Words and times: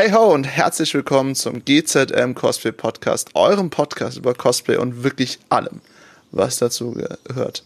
Hey 0.00 0.12
ho 0.12 0.32
und 0.32 0.44
herzlich 0.44 0.94
willkommen 0.94 1.34
zum 1.34 1.64
GZM 1.64 2.32
Cosplay 2.36 2.70
Podcast, 2.70 3.30
eurem 3.34 3.68
Podcast 3.68 4.16
über 4.16 4.32
Cosplay 4.32 4.76
und 4.76 5.02
wirklich 5.02 5.40
allem, 5.48 5.80
was 6.30 6.58
dazu 6.58 6.92
gehört. 6.92 7.64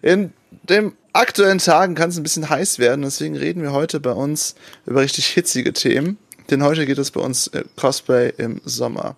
In 0.00 0.32
den 0.50 0.92
aktuellen 1.12 1.58
Tagen 1.58 1.96
kann 1.96 2.10
es 2.10 2.18
ein 2.18 2.22
bisschen 2.22 2.48
heiß 2.48 2.78
werden, 2.78 3.02
deswegen 3.02 3.36
reden 3.36 3.62
wir 3.62 3.72
heute 3.72 3.98
bei 3.98 4.12
uns 4.12 4.54
über 4.86 5.00
richtig 5.00 5.26
hitzige 5.26 5.72
Themen, 5.72 6.18
denn 6.50 6.62
heute 6.62 6.86
geht 6.86 6.98
es 6.98 7.10
bei 7.10 7.20
uns 7.20 7.48
äh, 7.48 7.64
Cosplay 7.74 8.32
im 8.36 8.60
Sommer. 8.64 9.16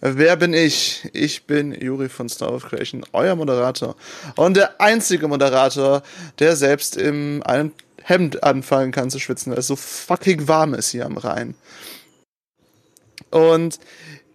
Wer 0.00 0.36
bin 0.36 0.54
ich? 0.54 1.10
Ich 1.12 1.44
bin 1.44 1.78
Juri 1.78 2.08
von 2.08 2.30
Star 2.30 2.54
of 2.54 2.64
Creation, 2.64 3.04
euer 3.12 3.36
Moderator 3.36 3.96
und 4.36 4.56
der 4.56 4.80
einzige 4.80 5.28
Moderator, 5.28 6.02
der 6.38 6.56
selbst 6.56 6.96
in 6.96 7.42
einem 7.42 7.72
Hemd 8.02 8.42
anfangen 8.42 8.92
kann 8.92 9.10
zu 9.10 9.18
schwitzen, 9.18 9.52
weil 9.52 9.58
es 9.58 9.66
so 9.66 9.76
fucking 9.76 10.48
warm 10.48 10.74
ist 10.74 10.90
hier 10.90 11.06
am 11.06 11.16
Rhein. 11.16 11.54
Und 13.30 13.78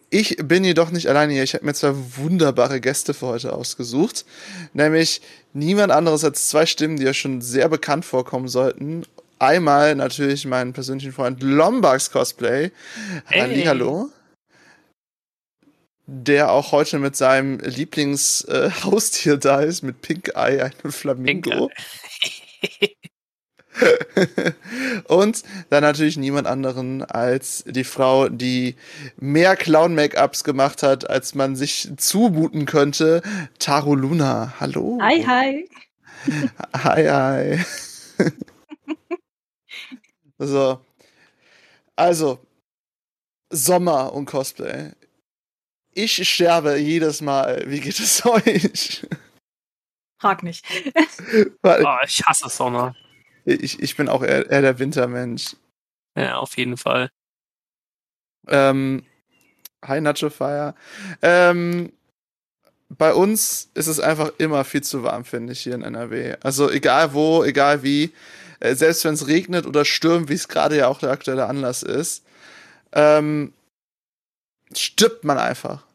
ich 0.09 0.38
bin 0.38 0.63
jedoch 0.63 0.91
nicht 0.91 1.08
alleine 1.08 1.34
hier. 1.34 1.44
Ich 1.44 1.53
habe 1.53 1.66
mir 1.66 1.73
zwei 1.73 1.94
wunderbare 1.94 2.80
Gäste 2.80 3.13
für 3.13 3.27
heute 3.27 3.53
ausgesucht. 3.53 4.25
Nämlich 4.73 5.22
niemand 5.53 5.91
anderes 5.91 6.23
als 6.23 6.48
zwei 6.48 6.66
Stimmen, 6.66 6.98
die 6.98 7.03
ja 7.03 7.13
schon 7.13 7.41
sehr 7.41 7.67
bekannt 7.67 8.05
vorkommen 8.05 8.48
sollten. 8.48 9.05
Einmal 9.39 9.95
natürlich 9.95 10.45
meinen 10.45 10.73
persönlichen 10.73 11.11
Freund 11.11 11.44
Lombax 11.44 12.11
Cosplay. 12.11 12.72
Hey. 13.25 13.63
Hallo. 13.66 14.09
Der 16.05 16.52
auch 16.52 16.72
heute 16.72 16.99
mit 16.99 17.17
seinem 17.17 17.59
Lieblingshaustier 17.59 19.34
äh, 19.34 19.38
da 19.41 19.59
ist, 19.59 19.84
mit 19.84 20.02
Pink 20.02 20.30
Eye, 20.36 20.61
einem 20.61 20.94
Flamingo. 20.94 21.69
und 25.08 25.44
dann 25.70 25.83
natürlich 25.83 26.17
niemand 26.17 26.47
anderen 26.47 27.03
als 27.03 27.64
die 27.67 27.84
Frau, 27.84 28.30
die 28.30 28.75
mehr 29.17 29.56
Clown-Make-ups 29.56 30.44
gemacht 30.44 30.84
hat, 30.84 31.09
als 31.09 31.36
man 31.36 31.56
sich 31.56 31.89
zumuten 31.97 32.66
könnte. 32.66 33.22
Taro 33.59 33.95
Luna. 33.95 34.53
Hallo. 34.59 35.00
Hi, 35.02 35.23
hi. 35.23 35.69
Hi, 36.73 37.08
hi. 37.08 37.66
so. 40.38 40.80
Also, 41.95 42.39
Sommer 43.50 44.14
und 44.14 44.25
Cosplay. 44.25 44.91
Ich 45.94 46.28
sterbe 46.30 46.78
jedes 46.78 47.22
Mal. 47.22 47.64
Wie 47.67 47.80
geht 47.80 48.00
es 48.00 48.25
euch? 48.25 49.08
Frag 50.19 50.44
nicht. 50.44 50.66
oh, 51.64 51.97
ich 52.06 52.23
hasse 52.25 52.50
Sommer. 52.50 52.95
Ich, 53.48 53.81
ich 53.81 53.95
bin 53.95 54.09
auch 54.09 54.23
eher, 54.23 54.50
eher 54.50 54.62
der 54.62 54.78
Wintermensch. 54.78 55.56
Ja, 56.17 56.38
auf 56.38 56.58
jeden 56.58 56.76
Fall. 56.76 57.09
Ähm, 58.48 59.06
hi 59.86 60.02
Nacho 60.02 60.30
Fire. 60.30 60.76
Ähm, 61.22 61.94
bei 62.90 63.14
uns 63.14 63.70
ist 63.73 63.88
es 63.88 64.02
einfach 64.02 64.31
immer 64.38 64.66
viel 64.66 64.84
zu 64.84 65.03
warm, 65.03 65.23
finde 65.23 65.53
ich, 65.53 65.62
hier 65.62 65.75
in 65.75 65.81
NRW. 65.81 66.36
Also 66.42 66.70
egal 66.70 67.14
wo, 67.14 67.44
egal 67.45 67.84
wie, 67.84 68.14
äh, 68.59 68.75
selbst 68.75 69.06
wenn 69.06 69.14
es 69.14 69.28
regnet 69.28 69.66
oder 69.66 69.86
stürmt, 69.86 70.28
wie 70.28 70.34
es 70.34 70.50
gerade 70.50 70.75
ja 70.75 70.90
auch 70.90 71.00
der 71.00 71.12
aktuelle 71.12 71.45
Anlass 71.45 71.84
ist, 71.84 72.25
ähm, 72.92 73.53
stirbt 74.73 75.23
man 75.23 75.38
einfach 75.38 75.86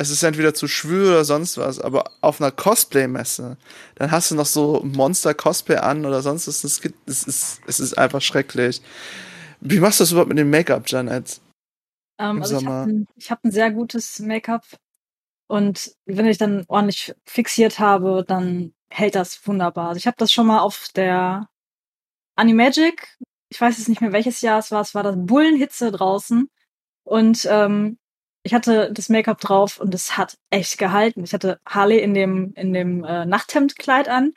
es 0.00 0.08
ist 0.08 0.22
entweder 0.22 0.54
zu 0.54 0.66
schwül 0.66 1.08
oder 1.08 1.26
sonst 1.26 1.58
was, 1.58 1.78
aber 1.78 2.10
auf 2.22 2.40
einer 2.40 2.50
Cosplay-Messe, 2.50 3.58
dann 3.96 4.10
hast 4.10 4.30
du 4.30 4.34
noch 4.34 4.46
so 4.46 4.80
Monster-Cosplay 4.82 5.76
an 5.76 6.06
oder 6.06 6.22
sonst 6.22 6.48
was. 6.48 6.64
Es, 6.64 6.80
gibt, 6.80 7.06
es, 7.06 7.22
ist, 7.24 7.60
es 7.66 7.80
ist 7.80 7.98
einfach 7.98 8.22
schrecklich. 8.22 8.80
Wie 9.60 9.78
machst 9.78 10.00
du 10.00 10.04
das 10.04 10.12
überhaupt 10.12 10.30
mit 10.30 10.38
dem 10.38 10.48
Make-up, 10.48 10.84
Janet? 10.86 11.42
Ähm, 12.18 12.40
also 12.40 12.58
ich 12.58 12.66
habe 12.66 12.90
ein, 12.90 13.06
hab 13.28 13.44
ein 13.44 13.50
sehr 13.50 13.70
gutes 13.72 14.20
Make-up 14.20 14.64
und 15.48 15.94
wenn 16.06 16.24
ich 16.24 16.38
dann 16.38 16.64
ordentlich 16.68 17.14
fixiert 17.26 17.78
habe, 17.78 18.24
dann 18.26 18.72
hält 18.88 19.14
das 19.14 19.46
wunderbar. 19.46 19.88
Also 19.88 19.98
ich 19.98 20.06
habe 20.06 20.16
das 20.16 20.32
schon 20.32 20.46
mal 20.46 20.60
auf 20.60 20.88
der 20.96 21.46
Animagic, 22.36 23.18
ich 23.50 23.60
weiß 23.60 23.76
jetzt 23.76 23.88
nicht 23.88 24.00
mehr 24.00 24.12
welches 24.12 24.40
Jahr 24.40 24.60
es 24.60 24.70
war, 24.70 24.80
es 24.80 24.94
war 24.94 25.02
das 25.02 25.16
Bullenhitze 25.18 25.92
draußen 25.92 26.48
und 27.04 27.46
ähm, 27.50 27.98
ich 28.42 28.54
hatte 28.54 28.90
das 28.92 29.08
Make-up 29.08 29.40
drauf 29.40 29.80
und 29.80 29.94
es 29.94 30.16
hat 30.16 30.38
echt 30.50 30.78
gehalten. 30.78 31.24
Ich 31.24 31.34
hatte 31.34 31.60
Harley 31.66 31.98
in 31.98 32.14
dem, 32.14 32.52
in 32.54 32.72
dem 32.72 33.04
äh, 33.04 33.26
Nachthemdkleid 33.26 34.08
an 34.08 34.32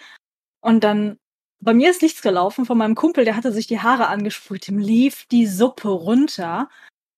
und 0.62 0.84
dann 0.84 1.18
bei 1.64 1.74
mir 1.74 1.90
ist 1.90 2.02
nichts 2.02 2.22
gelaufen. 2.22 2.66
Von 2.66 2.78
meinem 2.78 2.96
Kumpel, 2.96 3.24
der 3.25 3.36
hatte 3.36 3.53
sich 3.53 3.68
die 3.68 3.80
Haare 3.80 4.08
angesprüht, 4.08 4.68
dem 4.68 4.80
lief 4.80 5.25
die 5.31 5.47
Suppe 5.47 5.90
runter. 5.90 6.69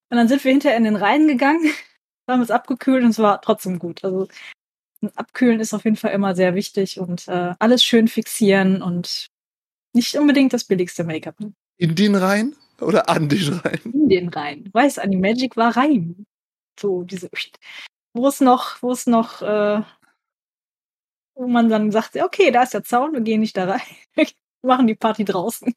Und 0.09 0.18
dann 0.18 0.28
sind 0.28 0.44
wir 0.44 0.51
hinterher 0.51 0.78
in 0.78 0.84
den 0.84 0.95
Rhein 0.95 1.28
gegangen, 1.28 1.72
haben 2.29 2.41
es 2.41 2.51
abgekühlt 2.51 3.03
und 3.03 3.09
es 3.09 3.19
war 3.19 3.41
trotzdem 3.41 3.79
gut. 3.79 4.03
Also 4.03 4.28
Abkühlen 5.16 5.59
ist 5.59 5.74
auf 5.74 5.84
jeden 5.84 5.97
Fall 5.97 6.12
immer 6.12 6.35
sehr 6.35 6.56
wichtig 6.56 7.00
und 7.00 7.28
äh, 7.28 7.53
alles 7.59 7.84
schön 7.84 8.07
fixieren 8.07 8.81
und 8.81 9.28
nicht 9.94 10.16
unbedingt 10.16 10.53
das 10.53 10.63
billigste 10.66 11.03
Make-up. 11.03 11.35
In 11.78 11.95
den 11.95 12.16
Rhein 12.16 12.56
oder 12.81 13.09
an 13.09 13.29
den 13.29 13.53
Rhein? 13.59 13.79
In 13.84 14.09
den 14.09 14.29
Rhein. 14.29 14.69
Weiß, 14.72 15.00
Animagic 15.00 15.57
war 15.57 15.75
rein. 15.75 16.25
So, 16.80 17.03
diese, 17.03 17.30
wo 18.13 18.28
es 18.28 18.41
noch, 18.41 18.81
wo 18.81 18.91
es 18.91 19.08
noch, 19.08 19.41
äh, 19.41 19.81
wo 21.36 21.47
man 21.47 21.69
dann 21.69 21.91
sagt, 21.91 22.16
okay, 22.16 22.52
da 22.52 22.63
ist 22.63 22.74
der 22.74 22.84
Zaun, 22.84 23.13
wir 23.13 23.22
gehen 23.22 23.41
nicht 23.41 23.58
da 23.58 23.66
rein. 23.66 23.81
wir 24.16 24.28
machen 24.63 24.88
die 24.88 24.96
Party 24.96 25.25
draußen. 25.25 25.74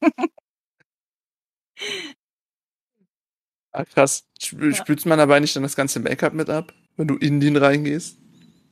ah, 3.71 3.85
krass. 3.85 4.25
Sp 4.39 4.59
ja. 4.59 4.73
Spült 4.73 5.05
man 5.05 5.17
dabei 5.17 5.39
nicht 5.39 5.55
dann 5.55 5.63
das 5.63 5.75
ganze 5.75 5.99
Make-up 5.99 6.33
mit 6.33 6.49
ab, 6.49 6.73
wenn 6.95 7.07
du 7.07 7.15
in 7.15 7.39
den 7.39 7.57
reingehst? 7.57 8.17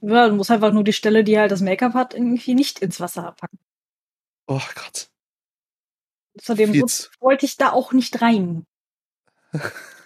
Ja, 0.01 0.29
du 0.29 0.35
musst 0.35 0.51
einfach 0.51 0.71
nur 0.71 0.83
die 0.83 0.93
Stelle, 0.93 1.23
die 1.23 1.37
halt 1.37 1.51
das 1.51 1.61
Make-up 1.61 1.93
hat, 1.93 2.13
irgendwie 2.13 2.53
nicht 2.53 2.79
ins 2.79 2.99
Wasser 2.99 3.33
packen. 3.37 3.59
Oh 4.47 4.61
Gott. 4.75 5.09
Außerdem 6.39 6.73
wollte 7.19 7.45
ich 7.45 7.57
da 7.57 7.71
auch 7.71 7.93
nicht 7.93 8.21
rein. 8.21 8.65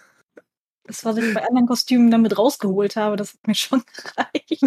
Das, 0.92 1.06
was 1.06 1.16
ich 1.16 1.32
bei 1.32 1.42
anderen 1.42 1.66
Kostümen 1.66 2.10
damit 2.10 2.36
rausgeholt 2.36 2.96
habe, 2.96 3.16
das 3.16 3.32
hat 3.32 3.46
mir 3.46 3.54
schon 3.54 3.82
gereicht. 3.96 4.62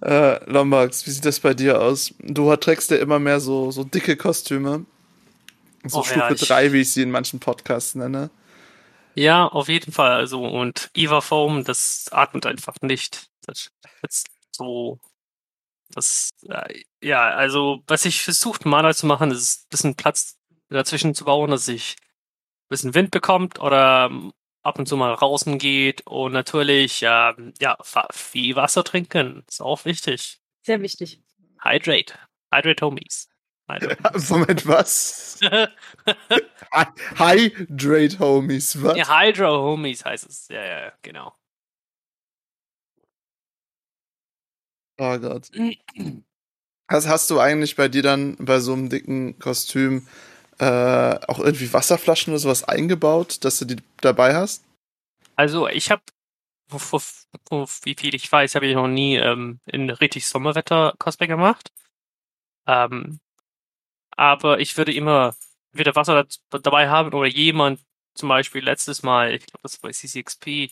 äh, 0.00 0.44
Lombax, 0.48 1.04
wie 1.06 1.10
sieht 1.10 1.24
das 1.24 1.40
bei 1.40 1.52
dir 1.52 1.82
aus? 1.82 2.14
Du 2.20 2.54
trägst 2.54 2.92
ja 2.92 2.98
immer 2.98 3.18
mehr 3.18 3.40
so, 3.40 3.72
so 3.72 3.82
dicke 3.82 4.16
Kostüme. 4.16 4.86
So 5.84 6.00
oh, 6.00 6.02
Stufe 6.04 6.36
3, 6.36 6.66
ja, 6.66 6.72
wie 6.72 6.82
ich 6.82 6.92
sie 6.92 7.02
in 7.02 7.10
manchen 7.10 7.40
Podcasts 7.40 7.96
nenne. 7.96 8.30
Ja, 9.16 9.48
auf 9.48 9.68
jeden 9.68 9.90
Fall. 9.90 10.12
Also, 10.12 10.44
und 10.44 10.88
Eva 10.94 11.20
Foam, 11.20 11.64
das 11.64 12.06
atmet 12.12 12.46
einfach 12.46 12.76
nicht. 12.80 13.26
Das 13.44 13.72
ist 14.08 14.28
so. 14.52 15.00
Das, 15.92 16.30
äh, 16.48 16.82
ja, 17.02 17.28
also, 17.30 17.82
was 17.88 18.04
ich 18.04 18.22
versucht, 18.22 18.66
Maler 18.66 18.94
zu 18.94 19.06
machen, 19.06 19.32
ist 19.32 19.64
ein 19.64 19.68
bisschen 19.70 19.96
Platz 19.96 20.36
dazwischen 20.68 21.16
zu 21.16 21.24
bauen, 21.24 21.50
dass 21.50 21.66
ich 21.66 21.96
bisschen 22.70 22.94
Wind 22.94 23.10
bekommt 23.10 23.60
oder 23.60 24.08
ähm, 24.10 24.32
ab 24.62 24.78
und 24.78 24.86
zu 24.86 24.96
mal 24.96 25.14
draußen 25.14 25.58
geht 25.58 26.06
und 26.06 26.32
natürlich 26.32 27.02
äh, 27.02 27.32
ja 27.60 27.76
viel 28.12 28.56
Wasser 28.56 28.84
trinken 28.84 29.44
ist 29.48 29.60
auch 29.60 29.84
wichtig. 29.84 30.40
Sehr 30.62 30.80
wichtig. 30.80 31.20
Hydrate, 31.62 32.14
hydrate 32.52 32.86
homies. 32.86 33.28
Hydrate. 33.68 33.98
Moment, 34.30 34.66
was? 34.66 35.38
Hydrate 37.16 38.18
homies, 38.18 38.82
was? 38.82 38.96
Ja, 38.96 39.20
Hydro 39.20 39.62
homies 39.62 40.04
heißt 40.04 40.28
es. 40.28 40.48
Ja, 40.48 40.64
ja, 40.64 40.92
genau. 41.02 41.34
Oh 44.98 45.18
Gott. 45.18 45.50
Was 46.88 47.08
hast 47.08 47.30
du 47.30 47.40
eigentlich 47.40 47.76
bei 47.76 47.88
dir 47.88 48.02
dann 48.02 48.36
bei 48.38 48.60
so 48.60 48.74
einem 48.74 48.90
dicken 48.90 49.38
Kostüm 49.38 50.06
äh, 50.60 51.18
auch 51.26 51.38
irgendwie 51.38 51.72
Wasserflaschen 51.72 52.32
oder 52.32 52.38
sowas 52.38 52.64
eingebaut, 52.64 53.44
dass 53.44 53.58
du 53.58 53.64
die 53.64 53.76
dabei 54.02 54.34
hast? 54.34 54.64
Also 55.34 55.68
ich 55.68 55.90
habe, 55.90 56.02
wie 56.70 57.94
viel 57.94 58.14
ich 58.14 58.30
weiß, 58.30 58.54
habe 58.54 58.66
ich 58.66 58.74
noch 58.74 58.86
nie 58.86 59.16
ähm, 59.16 59.60
in 59.64 59.88
richtig 59.88 60.28
Sommerwetter 60.28 60.94
Cosplay 60.98 61.28
gemacht. 61.28 61.72
Ähm, 62.66 63.20
aber 64.16 64.60
ich 64.60 64.76
würde 64.76 64.92
immer 64.92 65.34
wieder 65.72 65.96
Wasser 65.96 66.26
dabei 66.50 66.90
haben 66.90 67.14
oder 67.14 67.26
jemand, 67.28 67.80
zum 68.14 68.28
Beispiel 68.28 68.62
letztes 68.62 69.02
Mal, 69.02 69.32
ich 69.32 69.46
glaube, 69.46 69.60
das 69.62 69.82
war 69.82 69.88
bei 69.88 69.92
CCXP, 69.92 70.70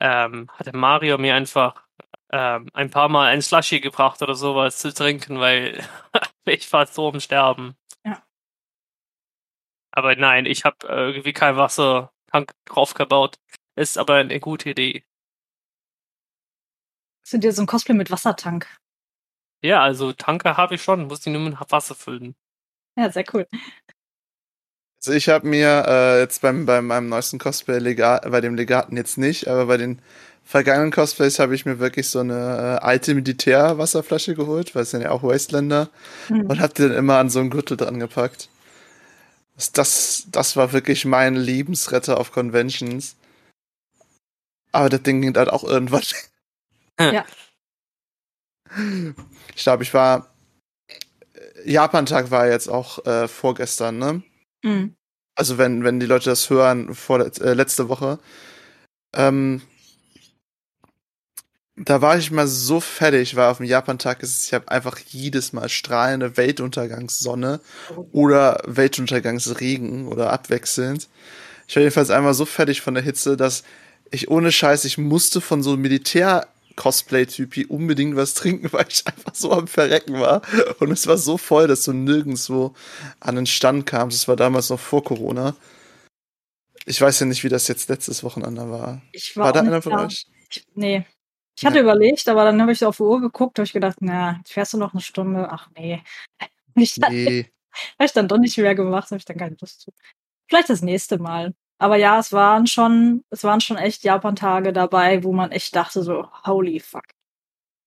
ähm, 0.00 0.50
hatte 0.50 0.76
Mario 0.76 1.16
mir 1.16 1.36
einfach 1.36 1.84
ähm, 2.32 2.68
ein 2.72 2.90
paar 2.90 3.08
Mal 3.08 3.28
ein 3.28 3.42
Slushy 3.42 3.78
gebracht 3.78 4.20
oder 4.20 4.34
sowas 4.34 4.78
zu 4.78 4.92
trinken, 4.92 5.38
weil 5.38 5.86
ich 6.44 6.72
war 6.72 6.86
so 6.86 7.08
am 7.08 7.20
Sterben. 7.20 7.76
Aber 9.92 10.16
nein, 10.16 10.46
ich 10.46 10.64
habe 10.64 10.88
äh, 10.88 11.08
irgendwie 11.08 11.32
kein 11.32 11.56
Wassertank 11.56 12.52
draufgebaut. 12.64 13.36
Ist 13.76 13.98
aber 13.98 14.16
eine 14.16 14.40
gute 14.40 14.70
Idee. 14.70 15.04
Sind 17.24 17.44
dir 17.44 17.52
so 17.52 17.62
ein 17.62 17.66
Cosplay 17.66 17.94
mit 17.94 18.10
Wassertank? 18.10 18.66
Ja, 19.62 19.80
also 19.82 20.12
Tanke 20.12 20.56
habe 20.56 20.74
ich 20.74 20.82
schon, 20.82 21.06
muss 21.06 21.20
die 21.20 21.30
nur 21.30 21.40
mit 21.42 21.56
Wasser 21.70 21.94
füllen. 21.94 22.34
Ja, 22.98 23.10
sehr 23.10 23.24
cool. 23.32 23.46
Also 24.98 25.12
ich 25.12 25.28
habe 25.28 25.46
mir 25.46 25.84
äh, 25.86 26.20
jetzt 26.20 26.42
beim, 26.42 26.66
bei 26.66 26.80
meinem 26.80 27.08
neuesten 27.08 27.38
Cosplay, 27.38 27.78
Legat, 27.78 28.30
bei 28.30 28.40
dem 28.40 28.54
Legaten 28.54 28.96
jetzt 28.96 29.18
nicht, 29.18 29.48
aber 29.48 29.66
bei 29.66 29.76
den 29.76 30.00
vergangenen 30.44 30.92
Cosplays 30.92 31.38
habe 31.38 31.54
ich 31.54 31.64
mir 31.64 31.78
wirklich 31.78 32.08
so 32.08 32.20
eine 32.20 32.78
äh, 32.80 32.84
alte 32.84 33.14
Militärwasserflasche 33.14 34.34
geholt, 34.34 34.74
weil 34.74 34.82
es 34.82 34.90
sind 34.90 35.02
ja 35.02 35.10
auch 35.10 35.22
Wasteländer, 35.22 35.88
mhm. 36.28 36.46
und 36.46 36.60
habe 36.60 36.74
die 36.74 36.82
dann 36.82 36.92
immer 36.92 37.18
an 37.18 37.30
so 37.30 37.40
einen 37.40 37.50
Gürtel 37.50 37.76
dran 37.76 37.98
gepackt. 37.98 38.48
Das, 39.56 40.26
das, 40.30 40.56
war 40.56 40.72
wirklich 40.72 41.04
mein 41.04 41.36
Lebensretter 41.36 42.18
auf 42.18 42.32
Conventions. 42.32 43.16
Aber 44.72 44.88
das 44.88 45.02
Ding 45.02 45.20
ging 45.20 45.36
halt 45.36 45.50
auch 45.50 45.64
irgendwann. 45.64 46.02
Ja. 47.00 47.24
Ich 49.54 49.64
glaube, 49.64 49.82
ich 49.82 49.92
war. 49.92 50.34
Japan-Tag 51.66 52.30
war 52.30 52.48
jetzt 52.48 52.68
auch 52.68 53.04
äh, 53.04 53.28
vorgestern, 53.28 53.98
ne? 53.98 54.22
Mhm. 54.62 54.94
Also 55.34 55.58
wenn, 55.58 55.84
wenn 55.84 56.00
die 56.00 56.06
Leute 56.06 56.30
das 56.30 56.48
hören, 56.48 56.94
vor 56.94 57.20
äh, 57.20 57.52
letzte 57.52 57.90
Woche. 57.90 58.18
Ähm, 59.14 59.60
da 61.84 62.00
war 62.00 62.16
ich 62.16 62.30
mal 62.30 62.46
so 62.46 62.80
fertig, 62.80 63.34
weil 63.34 63.50
auf 63.50 63.56
dem 63.56 63.66
Japan-Tag 63.66 64.22
ist 64.22 64.46
ich 64.46 64.54
habe 64.54 64.70
einfach 64.70 64.98
jedes 64.98 65.52
Mal 65.52 65.68
strahlende 65.68 66.36
Weltuntergangssonne 66.36 67.60
oder 68.12 68.62
Weltuntergangsregen 68.66 70.06
oder 70.06 70.32
abwechselnd. 70.32 71.08
Ich 71.66 71.74
war 71.74 71.82
jedenfalls 71.82 72.10
einmal 72.10 72.34
so 72.34 72.44
fertig 72.44 72.82
von 72.82 72.94
der 72.94 73.02
Hitze, 73.02 73.36
dass 73.36 73.64
ich 74.10 74.30
ohne 74.30 74.52
Scheiß, 74.52 74.84
ich 74.84 74.98
musste 74.98 75.40
von 75.40 75.62
so 75.62 75.72
einem 75.72 75.82
Militär-Cosplay-Typi 75.82 77.66
unbedingt 77.66 78.14
was 78.14 78.34
trinken, 78.34 78.68
weil 78.72 78.86
ich 78.88 79.04
einfach 79.06 79.34
so 79.34 79.52
am 79.52 79.66
Verrecken 79.66 80.20
war. 80.20 80.42
Und 80.78 80.92
es 80.92 81.06
war 81.06 81.16
so 81.16 81.36
voll, 81.36 81.66
dass 81.66 81.84
du 81.84 81.92
nirgendwo 81.92 82.74
an 83.18 83.36
den 83.36 83.46
Stand 83.46 83.86
kamst. 83.86 84.18
Das 84.18 84.28
war 84.28 84.36
damals 84.36 84.68
noch 84.68 84.80
vor 84.80 85.02
Corona. 85.02 85.56
Ich 86.84 87.00
weiß 87.00 87.20
ja 87.20 87.26
nicht, 87.26 87.42
wie 87.42 87.48
das 87.48 87.68
jetzt 87.68 87.88
letztes 87.88 88.22
Wochenende 88.22 88.70
war. 88.70 89.00
Ich 89.12 89.36
war, 89.36 89.46
war 89.46 89.52
da 89.52 89.60
einer 89.60 89.82
von 89.82 89.94
euch? 89.94 90.26
Ich, 90.50 90.66
nee, 90.74 91.06
ich 91.56 91.66
hatte 91.66 91.76
ja. 91.76 91.82
überlegt, 91.82 92.28
aber 92.28 92.44
dann 92.44 92.60
habe 92.60 92.72
ich 92.72 92.78
so 92.78 92.88
auf 92.88 92.96
die 92.96 93.02
Uhr 93.02 93.20
geguckt, 93.20 93.58
habe 93.58 93.66
ich 93.66 93.72
gedacht, 93.72 93.98
na, 94.00 94.40
fährst 94.46 94.72
du 94.72 94.78
noch 94.78 94.94
eine 94.94 95.02
Stunde? 95.02 95.48
Ach 95.50 95.68
nee. 95.76 96.02
Ich 96.74 96.94
dann, 96.94 97.12
nee. 97.12 97.52
Habe 97.98 98.06
ich 98.06 98.12
dann 98.12 98.28
doch 98.28 98.38
nicht 98.38 98.56
mehr 98.56 98.74
gemacht, 98.74 99.10
habe 99.10 99.18
ich 99.18 99.24
dann 99.26 99.36
keine 99.36 99.56
Lust 99.60 99.82
zu. 99.82 99.92
Vielleicht 100.48 100.70
das 100.70 100.82
nächste 100.82 101.18
Mal. 101.18 101.54
Aber 101.78 101.96
ja, 101.96 102.18
es 102.18 102.32
waren 102.32 102.66
schon, 102.66 103.24
es 103.30 103.44
waren 103.44 103.60
schon 103.60 103.76
echt 103.76 104.04
Japan-Tage 104.04 104.72
dabei, 104.72 105.24
wo 105.24 105.32
man 105.32 105.50
echt 105.52 105.74
dachte 105.76 106.02
so, 106.02 106.28
holy 106.46 106.80
fuck. 106.80 107.04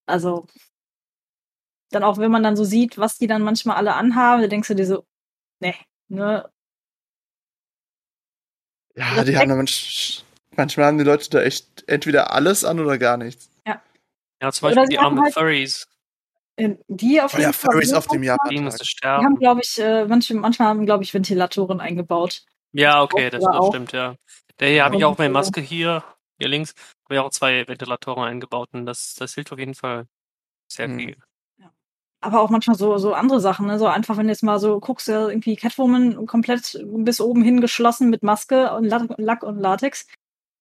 Also, 0.06 0.48
dann 1.92 2.04
auch, 2.04 2.18
wenn 2.18 2.32
man 2.32 2.44
dann 2.44 2.58
so 2.58 2.64
sieht, 2.64 2.98
was 2.98 3.18
die 3.18 3.28
dann 3.28 3.42
manchmal 3.42 3.78
alle 3.78 3.96
anhaben, 3.96 4.42
da 4.42 4.48
denkst 4.48 4.68
du 4.68 4.76
dir 4.76 4.86
so, 4.86 5.06
nee, 5.60 5.76
ne. 6.10 6.50
Ja, 8.96 9.24
die 9.24 9.38
haben 9.38 9.50
da 9.50 9.56
manch, 9.56 10.24
manchmal 10.52 10.88
haben 10.88 10.98
die 10.98 11.04
Leute 11.04 11.30
da 11.30 11.42
echt 11.42 11.88
entweder 11.88 12.34
alles 12.34 12.64
an 12.66 12.80
oder 12.80 12.98
gar 12.98 13.18
nichts. 13.18 13.50
Ja, 14.46 14.52
zum 14.52 14.68
Beispiel 14.68 14.88
die 14.90 15.00
armen 15.00 15.20
halt, 15.20 15.34
Furries. 15.34 15.88
Ähm, 16.56 16.78
die 16.88 17.20
auf 17.20 17.34
oh, 17.34 17.42
ja, 17.42 17.52
Furries 17.52 17.94
auf 17.94 18.06
dem 18.06 18.22
Japan. 18.22 18.50
Die 18.52 18.60
musste 18.60 18.86
sterben. 18.86 19.22
Die 19.22 19.26
haben, 19.26 19.40
glaube 19.40 19.62
ich, 19.64 19.80
äh, 19.80 20.06
manche, 20.06 20.36
manchmal 20.36 20.68
haben, 20.68 20.86
glaube 20.86 21.04
ich, 21.04 21.12
Ventilatoren 21.16 21.80
eingebaut. 21.80 22.44
Ja, 22.72 23.02
okay, 23.02 23.32
das, 23.32 23.44
das 23.44 23.68
stimmt, 23.68 23.92
ja. 23.92 24.16
Der 24.60 24.70
hier 24.70 24.86
habe 24.86 24.98
ich 24.98 25.04
auch 25.04 25.18
meine 25.18 25.34
Maske 25.34 25.62
hier, 25.62 26.04
hier 26.38 26.48
links, 26.48 26.76
habe 27.06 27.16
ich 27.16 27.20
auch 27.20 27.32
zwei 27.32 27.68
Ventilatoren 27.68 28.24
eingebaut 28.24 28.70
und 28.74 28.86
das, 28.86 29.16
das 29.16 29.34
hilft 29.34 29.52
auf 29.52 29.58
jeden 29.58 29.74
Fall 29.74 30.06
sehr 30.68 30.90
hm. 30.90 31.00
viel. 31.00 31.18
Aber 32.22 32.42
auch 32.42 32.52
manchmal 32.52 32.78
so, 32.78 33.00
so 33.00 33.16
andere 33.16 33.40
Sachen, 33.40 33.66
ne? 33.66 33.80
So 33.80 33.88
einfach, 33.88 34.18
wenn 34.18 34.28
du 34.28 34.32
jetzt 34.32 34.44
mal 34.44 34.60
so 34.60 34.80
guckst, 34.80 35.08
ja, 35.08 35.28
irgendwie 35.28 35.56
Catwoman 35.56 36.28
komplett 36.28 36.80
bis 36.84 37.20
oben 37.20 37.42
hin 37.42 37.62
geschlossen 37.62 38.12
mit 38.12 38.22
Maske 38.22 38.76
und 38.76 38.86
Lack 38.86 39.42
und 39.42 39.60
Latex. 39.60 40.06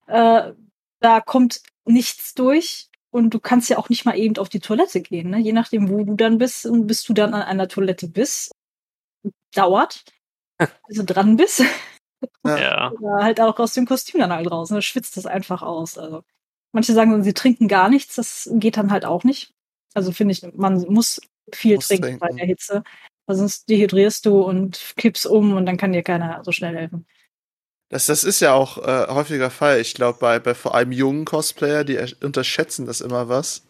Äh, 0.07 0.53
da 1.01 1.21
kommt 1.21 1.61
nichts 1.85 2.33
durch. 2.33 2.89
Und 3.14 3.31
du 3.31 3.38
kannst 3.38 3.70
ja 3.70 3.78
auch 3.78 3.90
nicht 3.90 4.05
mal 4.05 4.19
eben 4.19 4.38
auf 4.38 4.49
die 4.49 4.58
Toilette 4.58 5.00
gehen, 5.00 5.31
ne? 5.31 5.38
Je 5.38 5.52
nachdem, 5.52 5.88
wo 5.88 6.02
du 6.02 6.16
dann 6.16 6.37
bist 6.38 6.66
und 6.66 6.88
bis 6.88 7.05
du 7.05 7.12
dann 7.12 7.32
an 7.32 7.43
einer 7.43 7.69
Toilette 7.69 8.08
bist, 8.08 8.50
dauert, 9.55 10.02
bis 10.88 10.96
du 10.96 11.05
dran 11.05 11.37
bist. 11.37 11.62
Ja. 12.44 12.90
Oder 13.00 13.22
halt 13.22 13.40
auch 13.40 13.56
aus 13.61 13.75
dem 13.75 13.87
Kostüm 13.87 14.20
dann 14.20 14.32
halt 14.32 14.50
raus. 14.50 14.70
Ne? 14.70 14.82
Schwitzt 14.82 15.16
das 15.16 15.26
einfach 15.26 15.62
aus. 15.62 15.96
Also 15.96 16.25
manche 16.72 16.93
sagen, 16.93 17.22
sie 17.22 17.34
trinken 17.34 17.69
gar 17.69 17.88
nichts, 17.88 18.16
das 18.16 18.50
geht 18.55 18.76
dann 18.76 18.90
halt 18.90 19.05
auch 19.05 19.22
nicht. 19.22 19.52
Also 19.94 20.11
finde 20.11 20.32
ich, 20.32 20.43
man 20.55 20.81
muss 20.88 21.20
viel 21.52 21.76
muss 21.76 21.87
trinken, 21.87 22.02
trinken 22.02 22.19
bei 22.19 22.32
der 22.32 22.46
Hitze. 22.46 22.82
Weil 23.26 23.37
sonst 23.37 23.69
dehydrierst 23.69 24.26
du 24.26 24.43
und 24.43 24.94
kippst 24.96 25.25
um 25.25 25.52
und 25.52 25.66
dann 25.66 25.76
kann 25.76 25.93
dir 25.93 26.02
keiner 26.02 26.43
so 26.43 26.50
schnell 26.50 26.76
helfen. 26.76 27.06
Das, 27.91 28.07
das 28.07 28.25
ist 28.25 28.41
ja 28.41 28.53
auch 28.55 28.79
äh, 28.79 29.07
häufiger 29.09 29.51
Fall. 29.51 29.81
Ich 29.81 29.95
glaube, 29.95 30.19
bei, 30.19 30.39
bei 30.39 30.55
vor 30.55 30.75
allem 30.75 30.93
jungen 30.93 31.25
Cosplayer, 31.25 31.85
die 31.85 31.99
unterschätzen 32.23 32.87
das 32.87 33.01
immer 33.01 33.29
was. 33.29 33.63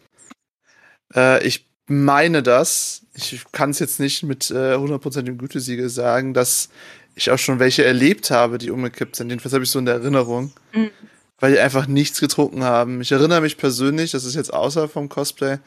Äh, 1.13 1.45
ich 1.45 1.65
meine 1.87 2.41
das, 2.41 3.03
ich 3.13 3.43
kann 3.51 3.69
es 3.69 3.79
jetzt 3.79 3.99
nicht 3.99 4.23
mit 4.23 4.49
äh, 4.49 4.75
100% 4.75 5.37
Gütesiegel 5.37 5.89
sagen, 5.89 6.33
dass 6.33 6.69
ich 7.15 7.31
auch 7.31 7.37
schon 7.37 7.59
welche 7.59 7.85
erlebt 7.85 8.31
habe, 8.31 8.57
die 8.57 8.71
umgekippt 8.71 9.15
sind. 9.15 9.29
Jedenfalls 9.29 9.53
habe 9.53 9.63
ich 9.63 9.69
so 9.69 9.79
in 9.79 9.85
der 9.85 9.95
Erinnerung. 9.95 10.51
Mhm. 10.73 10.91
Weil 11.37 11.51
die 11.51 11.59
einfach 11.59 11.85
nichts 11.85 12.21
getrunken 12.21 12.63
haben. 12.63 13.01
Ich 13.01 13.11
erinnere 13.11 13.41
mich 13.41 13.57
persönlich, 13.57 14.11
das 14.11 14.23
ist 14.23 14.35
jetzt 14.35 14.53
außer 14.53 14.87
vom 14.87 15.09
Cosplay, 15.09 15.57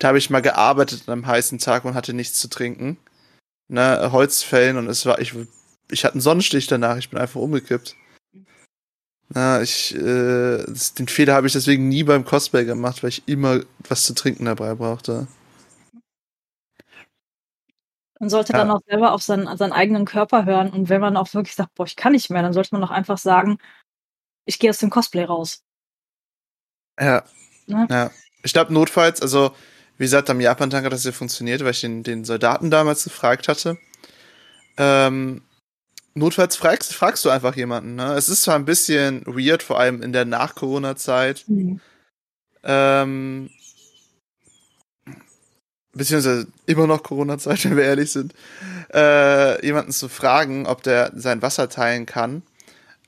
da 0.00 0.08
habe 0.08 0.18
ich 0.18 0.28
mal 0.28 0.42
gearbeitet 0.42 1.04
an 1.06 1.12
einem 1.12 1.26
heißen 1.26 1.58
Tag 1.58 1.84
und 1.84 1.94
hatte 1.94 2.14
nichts 2.14 2.40
zu 2.40 2.48
trinken. 2.48 2.98
Ne, 3.68 4.10
Holzfällen 4.12 4.76
und 4.76 4.88
es 4.88 5.06
war, 5.06 5.20
ich 5.20 5.34
ich 5.90 6.04
hatte 6.04 6.14
einen 6.14 6.20
Sonnenstich 6.20 6.66
danach, 6.66 6.96
ich 6.96 7.10
bin 7.10 7.18
einfach 7.18 7.40
umgekippt. 7.40 7.96
Na, 9.28 9.62
ich, 9.62 9.94
äh, 9.94 10.64
den 10.98 11.08
Fehler 11.08 11.34
habe 11.34 11.46
ich 11.46 11.54
deswegen 11.54 11.88
nie 11.88 12.04
beim 12.04 12.24
Cosplay 12.24 12.64
gemacht, 12.64 13.02
weil 13.02 13.08
ich 13.08 13.26
immer 13.26 13.60
was 13.88 14.04
zu 14.04 14.14
trinken 14.14 14.44
dabei 14.44 14.74
brauchte. 14.74 15.26
Man 18.20 18.30
sollte 18.30 18.52
ja. 18.52 18.60
dann 18.60 18.70
auch 18.70 18.80
selber 18.86 19.12
auf 19.12 19.22
seinen, 19.22 19.56
seinen 19.56 19.72
eigenen 19.72 20.04
Körper 20.04 20.44
hören 20.44 20.70
und 20.70 20.88
wenn 20.88 21.00
man 21.00 21.16
auch 21.16 21.32
wirklich 21.34 21.54
sagt, 21.54 21.74
boah, 21.74 21.84
ich 21.84 21.96
kann 21.96 22.12
nicht 22.12 22.30
mehr, 22.30 22.42
dann 22.42 22.52
sollte 22.52 22.70
man 22.72 22.84
auch 22.84 22.90
einfach 22.90 23.18
sagen, 23.18 23.58
ich 24.46 24.58
gehe 24.58 24.70
aus 24.70 24.78
dem 24.78 24.90
Cosplay 24.90 25.24
raus. 25.24 25.64
Ja. 27.00 27.24
Ne? 27.66 27.86
Ja. 27.90 28.10
Ich 28.42 28.52
glaube, 28.52 28.72
notfalls, 28.72 29.20
also, 29.20 29.54
wie 29.96 30.04
gesagt, 30.04 30.30
am 30.30 30.40
Japan-Tag 30.40 30.84
hat 30.84 30.92
das 30.92 31.04
ja 31.04 31.12
funktioniert, 31.12 31.62
weil 31.64 31.72
ich 31.72 31.80
den, 31.80 32.02
den 32.02 32.24
Soldaten 32.24 32.70
damals 32.70 33.04
gefragt 33.04 33.48
hatte. 33.48 33.78
Ähm, 34.76 35.42
Notfalls 36.14 36.56
fragst, 36.56 36.94
fragst 36.94 37.24
du 37.24 37.30
einfach 37.30 37.56
jemanden. 37.56 37.96
Ne? 37.96 38.14
Es 38.14 38.28
ist 38.28 38.42
zwar 38.42 38.54
ein 38.54 38.64
bisschen 38.64 39.22
weird, 39.26 39.62
vor 39.62 39.80
allem 39.80 40.00
in 40.00 40.12
der 40.12 40.24
Nach-Corona-Zeit. 40.24 41.44
Mhm. 41.48 41.80
Ähm, 42.62 43.50
beziehungsweise 45.92 46.46
immer 46.66 46.86
noch 46.86 47.02
Corona-Zeit, 47.02 47.64
wenn 47.64 47.76
wir 47.76 47.84
ehrlich 47.84 48.12
sind, 48.12 48.32
äh, 48.92 49.64
jemanden 49.64 49.92
zu 49.92 50.08
fragen, 50.08 50.66
ob 50.66 50.82
der 50.84 51.12
sein 51.16 51.42
Wasser 51.42 51.68
teilen 51.68 52.06
kann. 52.06 52.42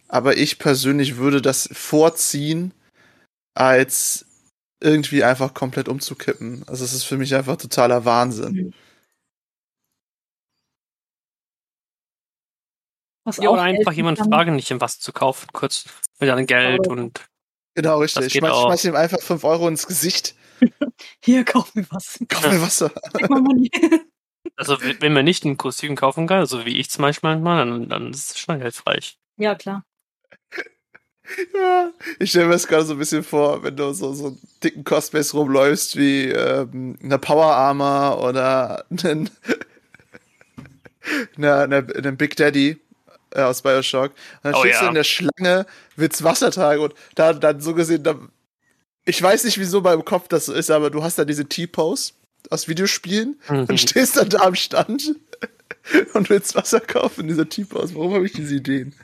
Aber 0.08 0.36
ich 0.36 0.58
persönlich 0.58 1.16
würde 1.16 1.40
das 1.40 1.68
vorziehen, 1.72 2.72
als 3.54 4.26
irgendwie 4.80 5.24
einfach 5.24 5.54
komplett 5.54 5.88
umzukippen. 5.88 6.64
Also 6.66 6.84
es 6.84 6.92
ist 6.92 7.04
für 7.04 7.16
mich 7.16 7.34
einfach 7.34 7.56
totaler 7.56 8.04
Wahnsinn. 8.04 8.52
Mhm. 8.52 8.72
Was 13.26 13.38
ja, 13.38 13.50
oder 13.50 13.62
einfach 13.62 13.92
jemand 13.92 14.18
kann. 14.18 14.30
fragen, 14.30 14.54
nicht 14.54 14.70
im 14.70 14.80
was 14.80 15.00
zu 15.00 15.12
kaufen, 15.12 15.48
kurz 15.52 15.86
mit 16.20 16.30
einem 16.30 16.46
Geld 16.46 16.86
und. 16.86 17.28
Genau, 17.74 17.98
richtig. 17.98 18.26
Ich 18.26 18.34
schmeiß, 18.34 18.56
schmeiß 18.56 18.84
ihm 18.84 18.94
einfach 18.94 19.20
5 19.20 19.42
Euro 19.42 19.66
ins 19.66 19.88
Gesicht. 19.88 20.36
Hier, 21.24 21.44
kauf 21.44 21.74
mir 21.74 21.84
was. 21.90 22.20
Kauf 22.28 22.52
mir 22.52 22.62
Wasser. 22.62 22.92
also, 24.56 24.78
wenn 25.00 25.12
man 25.12 25.24
nicht 25.24 25.44
ein 25.44 25.56
Kostüm 25.56 25.96
kaufen 25.96 26.28
kann, 26.28 26.46
so 26.46 26.64
wie 26.64 26.78
ich 26.78 26.88
zum 26.88 27.02
Beispiel 27.02 27.30
manchmal, 27.30 27.66
dann, 27.66 27.88
dann 27.88 28.10
ist 28.12 28.30
es 28.30 28.38
schon 28.38 28.60
hilfreich. 28.60 29.18
Ja, 29.38 29.56
klar. 29.56 29.84
Ja, 31.52 31.90
ich 32.20 32.30
stelle 32.30 32.46
mir 32.46 32.52
das 32.52 32.68
gerade 32.68 32.84
so 32.84 32.92
ein 32.92 33.00
bisschen 33.00 33.24
vor, 33.24 33.64
wenn 33.64 33.74
du 33.74 33.92
so, 33.92 34.14
so 34.14 34.38
dicken 34.62 34.84
Cosplays 34.84 35.34
rumläufst 35.34 35.96
wie 35.96 36.30
ähm, 36.30 36.96
eine 37.02 37.18
Power 37.18 37.52
Armor 37.52 38.22
oder 38.22 38.86
einen, 38.88 39.30
eine, 41.36 41.54
eine, 41.56 41.76
einen 41.96 42.16
Big 42.16 42.36
Daddy 42.36 42.80
äh, 43.36 43.42
aus 43.42 43.62
Bioshock. 43.62 44.12
Und 44.12 44.44
dann 44.44 44.54
oh, 44.54 44.60
stehst 44.60 44.74
ja. 44.76 44.82
du 44.82 44.88
in 44.88 44.94
der 44.94 45.04
Schlange, 45.04 45.66
willst 45.96 46.24
Wasser 46.24 46.50
tragen 46.50 46.82
und 46.82 46.94
da 47.14 47.32
dann 47.32 47.60
so 47.60 47.74
gesehen, 47.74 48.02
da, 48.02 48.18
ich 49.04 49.22
weiß 49.22 49.44
nicht, 49.44 49.58
wieso 49.58 49.82
beim 49.82 50.04
Kopf 50.04 50.28
das 50.28 50.46
so 50.46 50.52
ist, 50.52 50.70
aber 50.70 50.90
du 50.90 51.02
hast 51.02 51.18
da 51.18 51.24
diese 51.24 51.46
T-Pose 51.46 52.14
aus 52.50 52.68
Videospielen 52.68 53.38
mhm. 53.48 53.66
und 53.68 53.80
stehst 53.80 54.16
dann 54.16 54.30
da 54.30 54.40
am 54.40 54.54
Stand 54.54 55.14
und 56.14 56.30
willst 56.30 56.54
Wasser 56.54 56.80
kaufen 56.80 57.22
in 57.22 57.28
dieser 57.28 57.48
T-Pose. 57.48 57.94
Warum 57.94 58.14
habe 58.14 58.26
ich 58.26 58.32
diese 58.32 58.56
Ideen? 58.56 58.94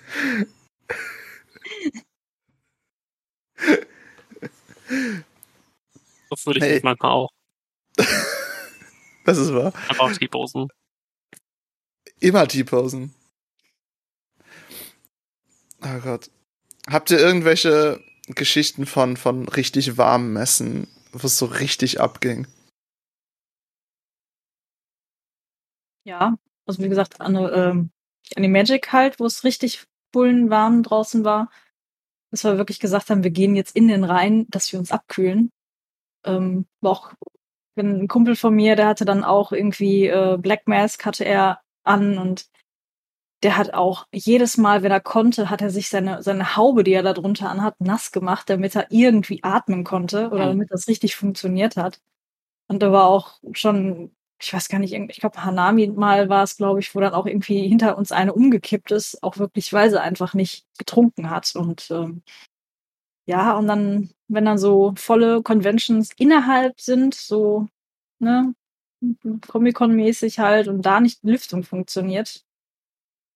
So 6.31 6.47
würde 6.47 6.59
ich 6.59 6.65
hey. 6.65 6.81
manchmal 6.83 7.12
auch. 7.12 7.31
das 9.25 9.39
ist 9.39 9.53
wahr. 9.53 9.73
Einfach 9.89 10.17
T-Posen. 10.17 10.69
Immer 12.21 12.49
T-Posen. 12.49 13.15
Oh 15.85 16.01
Gott. 16.01 16.31
Habt 16.89 17.11
ihr 17.11 17.19
irgendwelche 17.19 18.01
Geschichten 18.29 18.87
von, 18.87 19.17
von 19.17 19.49
richtig 19.49 19.99
warmen 19.99 20.33
Messen, 20.33 20.89
wo 21.12 21.27
es 21.27 21.39
so 21.39 21.47
richtig 21.47 22.01
abging? 22.01 22.47
Ja, 26.05 26.37
also 26.67 26.83
wie 26.83 26.89
gesagt, 26.89 27.21
an, 27.21 27.37
ähm, 27.37 27.91
an 28.37 28.43
die 28.43 28.49
Magic 28.49 28.93
halt, 28.93 29.21
wo 29.21 29.27
es 29.27 29.45
richtig 29.45 29.85
bullenwarm 30.12 30.83
draußen 30.83 31.25
war. 31.25 31.51
Dass 32.31 32.45
wir 32.45 32.59
wirklich 32.59 32.81
gesagt 32.81 33.11
haben, 33.11 33.25
wir 33.25 33.31
gehen 33.31 33.57
jetzt 33.57 33.77
in 33.77 33.89
den 33.89 34.05
Rhein, 34.05 34.47
dass 34.49 34.73
wir 34.73 34.79
uns 34.79 34.91
abkühlen. 34.91 35.51
Ähm, 36.25 36.67
auch 36.81 37.12
wenn 37.75 38.03
ein 38.03 38.09
Kumpel 38.09 38.37
von 38.37 38.55
mir, 38.55 38.77
der 38.77 38.87
hatte 38.87 39.05
dann 39.05 39.25
auch 39.25 39.53
irgendwie 39.53 40.07
äh, 40.07 40.39
Black 40.41 40.67
Mask 40.67 41.05
hatte 41.05 41.25
er 41.25 41.61
an 41.85 42.19
und 42.19 42.47
der 43.43 43.57
hat 43.57 43.75
auch 43.75 44.07
jedes 44.13 44.57
Mal, 44.57 44.83
wenn 44.83 44.93
er 44.93 45.01
konnte, 45.01 45.51
hat 45.51 45.63
er 45.63 45.71
sich 45.71 45.89
seine, 45.89 46.23
seine 46.23 46.57
Haube, 46.57 46.85
die 46.85 46.93
er 46.93 47.03
da 47.03 47.13
drunter 47.13 47.51
anhat, 47.51 47.81
nass 47.81 48.13
gemacht, 48.13 48.49
damit 48.49 48.77
er 48.77 48.87
irgendwie 48.91 49.43
atmen 49.43 49.85
konnte 49.85 50.31
oder 50.31 50.47
damit 50.47 50.71
das 50.71 50.87
richtig 50.89 51.17
funktioniert 51.17 51.77
hat. 51.77 52.01
Und 52.69 52.83
da 52.83 52.93
war 52.93 53.07
auch 53.07 53.41
schon, 53.53 54.15
ich 54.41 54.53
weiß 54.53 54.69
gar 54.69 54.79
nicht, 54.79 54.93
ich 54.95 55.21
glaube, 55.21 55.45
Hanami 55.45 55.89
mal 55.89 56.29
war 56.29 56.45
es, 56.45 56.57
glaube 56.57 56.81
ich, 56.81 56.95
wo 56.95 57.01
dann 57.01 57.15
auch 57.15 57.27
irgendwie 57.27 57.67
hinter 57.69 57.99
uns 57.99 58.13
eine 58.13 58.33
umgekippt 58.33 58.93
ist, 58.93 59.23
auch 59.23 59.39
wirklich, 59.39 59.73
weil 59.73 59.91
sie 59.91 60.01
einfach 60.01 60.35
nicht 60.35 60.67
getrunken 60.79 61.29
hat. 61.29 61.55
Und 61.57 61.91
ähm, 61.91 62.23
ja, 63.27 63.57
und 63.57 63.67
dann, 63.67 64.11
wenn 64.29 64.45
dann 64.45 64.59
so 64.59 64.95
volle 64.97 65.43
Conventions 65.43 66.11
innerhalb 66.17 66.81
sind, 66.81 67.15
so, 67.15 67.69
ne, 68.21 68.55
Comic-Con-mäßig 69.49 70.39
halt 70.39 70.69
und 70.69 70.83
da 70.83 71.01
nicht 71.01 71.23
Lüftung 71.25 71.65
funktioniert, 71.65 72.45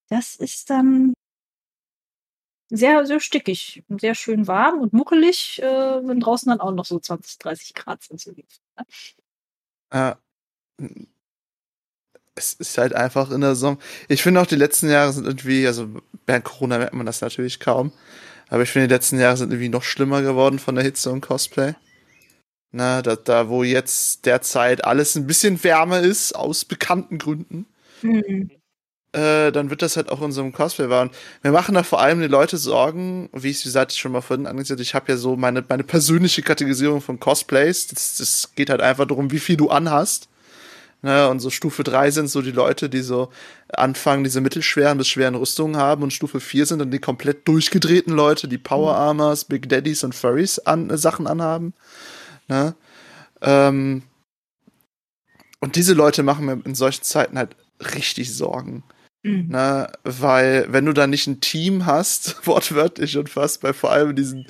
das 0.08 0.36
ist 0.36 0.70
dann 0.70 1.14
sehr, 2.68 3.06
sehr 3.06 3.20
stickig 3.20 3.84
und 3.88 4.00
sehr 4.00 4.14
schön 4.14 4.46
warm 4.48 4.80
und 4.80 4.92
muckelig, 4.92 5.62
äh, 5.62 5.66
wenn 5.66 6.20
draußen 6.20 6.50
dann 6.50 6.60
auch 6.60 6.72
noch 6.72 6.84
so 6.84 6.98
20, 6.98 7.38
30 7.38 7.74
Grad 7.74 8.02
sind. 8.02 8.20
So? 8.20 8.32
Ja. 9.92 10.18
Es 12.34 12.52
ist 12.54 12.76
halt 12.76 12.94
einfach 12.94 13.30
in 13.30 13.40
der 13.40 13.54
Sommer. 13.54 13.78
Ich 14.08 14.22
finde 14.22 14.40
auch 14.40 14.46
die 14.46 14.56
letzten 14.56 14.90
Jahre 14.90 15.12
sind 15.12 15.26
irgendwie, 15.26 15.66
also 15.66 15.88
während 16.26 16.44
Corona 16.44 16.78
merkt 16.78 16.92
man 16.94 17.06
das 17.06 17.20
natürlich 17.20 17.60
kaum, 17.60 17.92
aber 18.48 18.62
ich 18.62 18.70
finde 18.70 18.88
die 18.88 18.94
letzten 18.94 19.18
Jahre 19.18 19.36
sind 19.36 19.52
irgendwie 19.52 19.70
noch 19.70 19.84
schlimmer 19.84 20.22
geworden 20.22 20.58
von 20.58 20.74
der 20.74 20.84
Hitze 20.84 21.10
und 21.10 21.22
Cosplay. 21.22 21.74
Na, 22.72 23.00
da, 23.00 23.16
da 23.16 23.48
wo 23.48 23.62
jetzt 23.62 24.26
derzeit 24.26 24.84
alles 24.84 25.14
ein 25.14 25.26
bisschen 25.26 25.62
wärmer 25.64 26.00
ist, 26.00 26.34
aus 26.34 26.64
bekannten 26.64 27.16
Gründen. 27.16 27.66
Mhm 28.02 28.50
äh, 29.12 29.50
dann 29.52 29.70
wird 29.70 29.82
das 29.82 29.96
halt 29.96 30.10
auch 30.10 30.20
in 30.22 30.32
so 30.32 30.42
einem 30.42 30.52
Cosplay 30.52 30.88
war. 30.88 31.02
Und 31.02 31.12
wir 31.42 31.52
machen 31.52 31.74
da 31.74 31.82
vor 31.82 32.00
allem 32.00 32.20
die 32.20 32.26
Leute 32.26 32.56
Sorgen, 32.56 33.28
wie 33.32 33.50
ich, 33.50 33.60
wie 33.60 33.64
gesagt, 33.64 33.92
schon 33.92 34.12
mal 34.12 34.20
vorhin 34.20 34.46
angesagt 34.46 34.80
ich 34.80 34.94
habe 34.94 35.10
ja 35.12 35.16
so 35.16 35.36
meine, 35.36 35.64
meine 35.68 35.84
persönliche 35.84 36.42
Kategorisierung 36.42 37.00
von 37.00 37.20
Cosplays. 37.20 37.86
Das, 37.88 38.16
das 38.16 38.54
geht 38.54 38.70
halt 38.70 38.80
einfach 38.80 39.06
darum, 39.06 39.30
wie 39.30 39.38
viel 39.38 39.56
du 39.56 39.70
anhast. 39.70 40.28
Ne, 41.02 41.28
und 41.28 41.40
so 41.40 41.50
Stufe 41.50 41.84
3 41.84 42.10
sind 42.10 42.28
so 42.28 42.42
die 42.42 42.50
Leute, 42.50 42.88
die 42.88 43.02
so 43.02 43.30
anfangen, 43.68 44.24
diese 44.24 44.40
mittelschweren 44.40 44.98
bis 44.98 45.08
schweren 45.08 45.34
Rüstungen 45.34 45.76
haben. 45.76 46.02
Und 46.02 46.12
Stufe 46.12 46.40
4 46.40 46.66
sind 46.66 46.78
dann 46.78 46.90
die 46.90 46.98
komplett 46.98 47.46
durchgedrehten 47.46 48.12
Leute, 48.12 48.48
die 48.48 48.58
Power 48.58 48.92
mhm. 48.92 48.98
Armors, 48.98 49.44
Big 49.44 49.68
Daddies 49.68 50.04
und 50.04 50.14
Furries 50.14 50.58
an, 50.58 50.90
äh, 50.90 50.98
Sachen 50.98 51.26
anhaben. 51.26 51.74
Ne? 52.48 52.74
Ähm, 53.42 54.02
und 55.60 55.76
diese 55.76 55.94
Leute 55.94 56.22
machen 56.22 56.46
mir 56.46 56.60
in 56.64 56.74
solchen 56.74 57.02
Zeiten 57.02 57.38
halt 57.38 57.56
richtig 57.94 58.34
Sorgen. 58.34 58.82
Mhm. 59.26 59.46
Na, 59.48 59.90
weil, 60.04 60.66
wenn 60.68 60.86
du 60.86 60.92
da 60.92 61.08
nicht 61.08 61.26
ein 61.26 61.40
Team 61.40 61.84
hast, 61.84 62.36
wortwörtlich 62.46 63.18
und 63.18 63.28
fast 63.28 63.60
bei 63.60 63.72
vor 63.72 63.90
allem 63.90 64.14
diesen. 64.14 64.46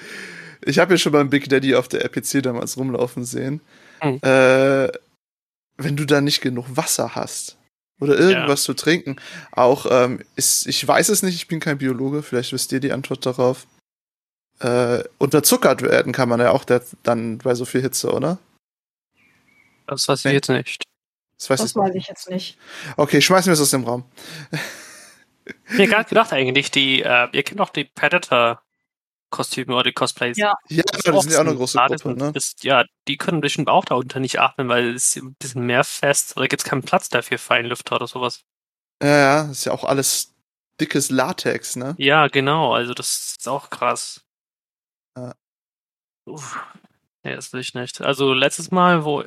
Ich 0.64 0.78
habe 0.78 0.94
ja 0.94 0.98
schon 0.98 1.12
beim 1.12 1.30
Big 1.30 1.48
Daddy 1.48 1.74
auf 1.74 1.88
der 1.88 2.02
RPC 2.02 2.42
damals 2.42 2.76
rumlaufen 2.76 3.24
sehen. 3.24 3.60
Mhm. 4.02 4.18
Äh, 4.22 4.88
wenn 5.78 5.96
du 5.96 6.04
da 6.04 6.20
nicht 6.20 6.42
genug 6.42 6.66
Wasser 6.68 7.14
hast 7.14 7.56
oder 8.00 8.18
irgendwas 8.18 8.62
ja. 8.62 8.66
zu 8.66 8.74
trinken, 8.74 9.16
auch 9.52 9.86
ähm, 9.88 10.20
ist, 10.34 10.66
ich 10.66 10.86
weiß 10.86 11.08
es 11.08 11.22
nicht, 11.22 11.36
ich 11.36 11.48
bin 11.48 11.60
kein 11.60 11.78
Biologe, 11.78 12.22
vielleicht 12.22 12.52
wisst 12.52 12.72
ihr 12.72 12.80
die 12.80 12.92
Antwort 12.92 13.24
darauf. 13.24 13.66
Äh, 14.58 15.04
unterzuckert 15.18 15.82
werden 15.82 16.12
kann 16.12 16.28
man 16.28 16.40
ja 16.40 16.50
auch 16.50 16.64
der, 16.64 16.82
dann 17.02 17.38
bei 17.38 17.54
so 17.54 17.64
viel 17.64 17.82
Hitze, 17.82 18.10
oder? 18.12 18.38
Das 19.86 20.08
weiß 20.08 20.24
ich 20.26 20.32
jetzt 20.32 20.48
nicht. 20.48 20.82
Das 21.38 21.50
weiß, 21.50 21.60
das 21.60 21.76
weiß 21.76 21.94
ich 21.94 22.08
jetzt 22.08 22.30
nicht. 22.30 22.58
Okay, 22.96 23.20
schmeißen 23.20 23.50
wir 23.50 23.54
es 23.54 23.60
aus 23.60 23.70
dem 23.70 23.84
Raum. 23.84 24.04
Mir 25.70 25.86
gerade 25.86 26.08
gedacht 26.08 26.32
eigentlich, 26.32 26.70
die, 26.70 27.02
äh, 27.02 27.28
ihr 27.32 27.42
kennt 27.42 27.60
doch 27.60 27.68
die 27.68 27.84
Predator-Kostüme 27.84 29.74
oder 29.74 29.84
die 29.84 29.92
Cosplays. 29.92 30.36
Ja, 30.36 30.54
ja 30.68 30.82
das 30.90 31.02
die 31.02 31.20
sind 31.20 31.32
ja 31.32 31.38
auch 31.38 31.46
eine 31.46 31.54
große 31.54 31.78
Gruppe, 31.78 32.14
ne? 32.16 32.32
Ist, 32.34 32.64
ja, 32.64 32.84
die 33.06 33.16
können 33.16 33.40
bestimmt 33.40 33.68
auch 33.68 33.84
da 33.84 33.94
unter 33.96 34.18
nicht 34.18 34.40
atmen, 34.40 34.68
weil 34.68 34.94
es 34.94 35.14
ist 35.14 35.22
ein 35.22 35.34
bisschen 35.38 35.66
mehr 35.66 35.84
fest. 35.84 36.36
Oder 36.36 36.48
gibt 36.48 36.62
es 36.62 36.68
keinen 36.68 36.82
Platz 36.82 37.10
dafür 37.10 37.38
für 37.38 37.54
einen 37.54 37.68
Lüfter 37.68 37.96
oder 37.96 38.06
sowas. 38.06 38.42
Ja, 39.02 39.08
ja, 39.08 39.50
ist 39.50 39.66
ja 39.66 39.72
auch 39.72 39.84
alles 39.84 40.34
dickes 40.80 41.10
Latex, 41.10 41.76
ne? 41.76 41.94
Ja, 41.98 42.28
genau, 42.28 42.74
also 42.74 42.94
das 42.94 43.36
ist 43.38 43.48
auch 43.48 43.70
krass. 43.70 44.24
Ja. 45.16 45.34
Uff. 46.24 46.58
Ja, 47.24 47.34
das 47.36 47.52
will 47.52 47.60
ich 47.60 47.74
nicht. 47.74 48.00
Also 48.00 48.32
letztes 48.32 48.70
Mal, 48.70 49.04
wo 49.04 49.24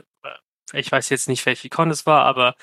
ich 0.74 0.92
weiß 0.92 1.10
jetzt 1.10 1.28
nicht, 1.28 1.46
welche 1.46 1.70
Con 1.70 1.90
es 1.92 2.06
war, 2.06 2.26
aber 2.26 2.56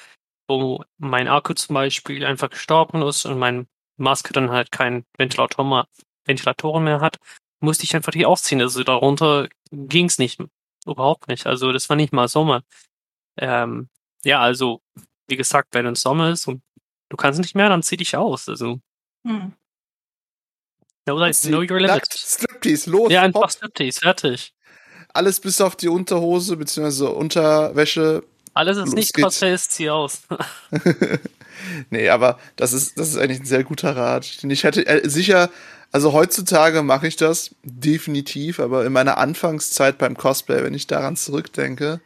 wo 0.49 0.85
mein 0.99 1.29
Akku 1.29 1.55
zum 1.55 1.75
Beispiel 1.75 2.25
einfach 2.25 2.51
gestorben 2.51 3.03
ist 3.03 3.25
und 3.25 3.39
mein 3.39 3.67
Maske 3.97 4.33
dann 4.33 4.51
halt 4.51 4.71
keinen 4.71 5.05
Ventilator 5.17 5.65
mehr, 5.65 5.89
Ventilatoren 6.25 6.85
mehr 6.85 7.01
hat, 7.01 7.19
musste 7.61 7.85
ich 7.85 7.97
einfach 7.97 8.13
die 8.13 8.27
ausziehen. 8.27 8.61
Also 8.61 8.85
darunter 8.85 9.49
ging 9.71 10.07
es 10.07 10.19
nicht, 10.19 10.41
überhaupt 10.87 11.29
nicht. 11.29 11.47
Also 11.47 11.73
das 11.73 11.89
war 11.89 11.97
nicht 11.97 12.13
mal 12.13 12.29
Sommer. 12.29 12.63
Ähm, 13.39 13.89
ja, 14.25 14.41
also 14.41 14.83
wie 15.29 15.37
gesagt, 15.37 15.69
wenn 15.73 15.87
es 15.87 16.03
Sommer 16.03 16.31
ist 16.31 16.47
und 16.47 16.63
du 17.09 17.17
kannst 17.17 17.41
nicht 17.41 17.55
mehr, 17.55 17.69
dann 17.69 17.83
zieh 17.83 17.97
dich 17.97 18.17
aus. 18.17 18.49
Also 18.49 18.81
hm. 19.27 19.53
know, 21.07 21.19
that, 21.19 21.41
know 21.43 21.63
your 21.63 21.81
limits. 21.81 22.35
Striptease, 22.35 22.91
los. 22.91 23.11
Ja, 23.11 23.23
einfach 23.23 23.51
Striptease, 23.51 24.01
fertig 24.01 24.56
alles 25.17 25.41
bis 25.41 25.61
auf 25.61 25.77
die 25.77 25.89
Unterhose 25.89 26.57
bzw. 26.57 27.07
Unterwäsche. 27.07 28.23
Alles 28.55 28.79
ist 28.79 28.95
nicht 28.95 29.15
Cosplay, 29.15 29.55
ist 29.55 29.73
zieh 29.73 29.91
aus. 29.91 30.21
nee, 31.91 32.09
aber 32.09 32.39
das 32.57 32.73
ist, 32.73 32.99
das 32.99 33.09
ist 33.09 33.19
eigentlich 33.19 33.41
ein 33.41 33.47
sehr 33.47 33.65
guter 33.65 33.97
Rat. 33.97 34.45
Ich 34.45 34.65
hätte 34.65 34.87
äh, 34.87 35.09
sicher, 35.09 35.51
also 35.93 36.13
heutzutage 36.13 36.83
mache 36.83 37.07
ich 37.07 37.17
das 37.17 37.51
definitiv, 37.63 38.61
aber 38.61 38.87
in 38.87 38.93
meiner 38.93 39.19
Anfangszeit 39.19 39.99
beim 39.99 40.17
Cosplay, 40.17 40.63
wenn 40.63 40.75
ich 40.75 40.87
daran 40.87 41.17
zurückdenke, 41.17 42.01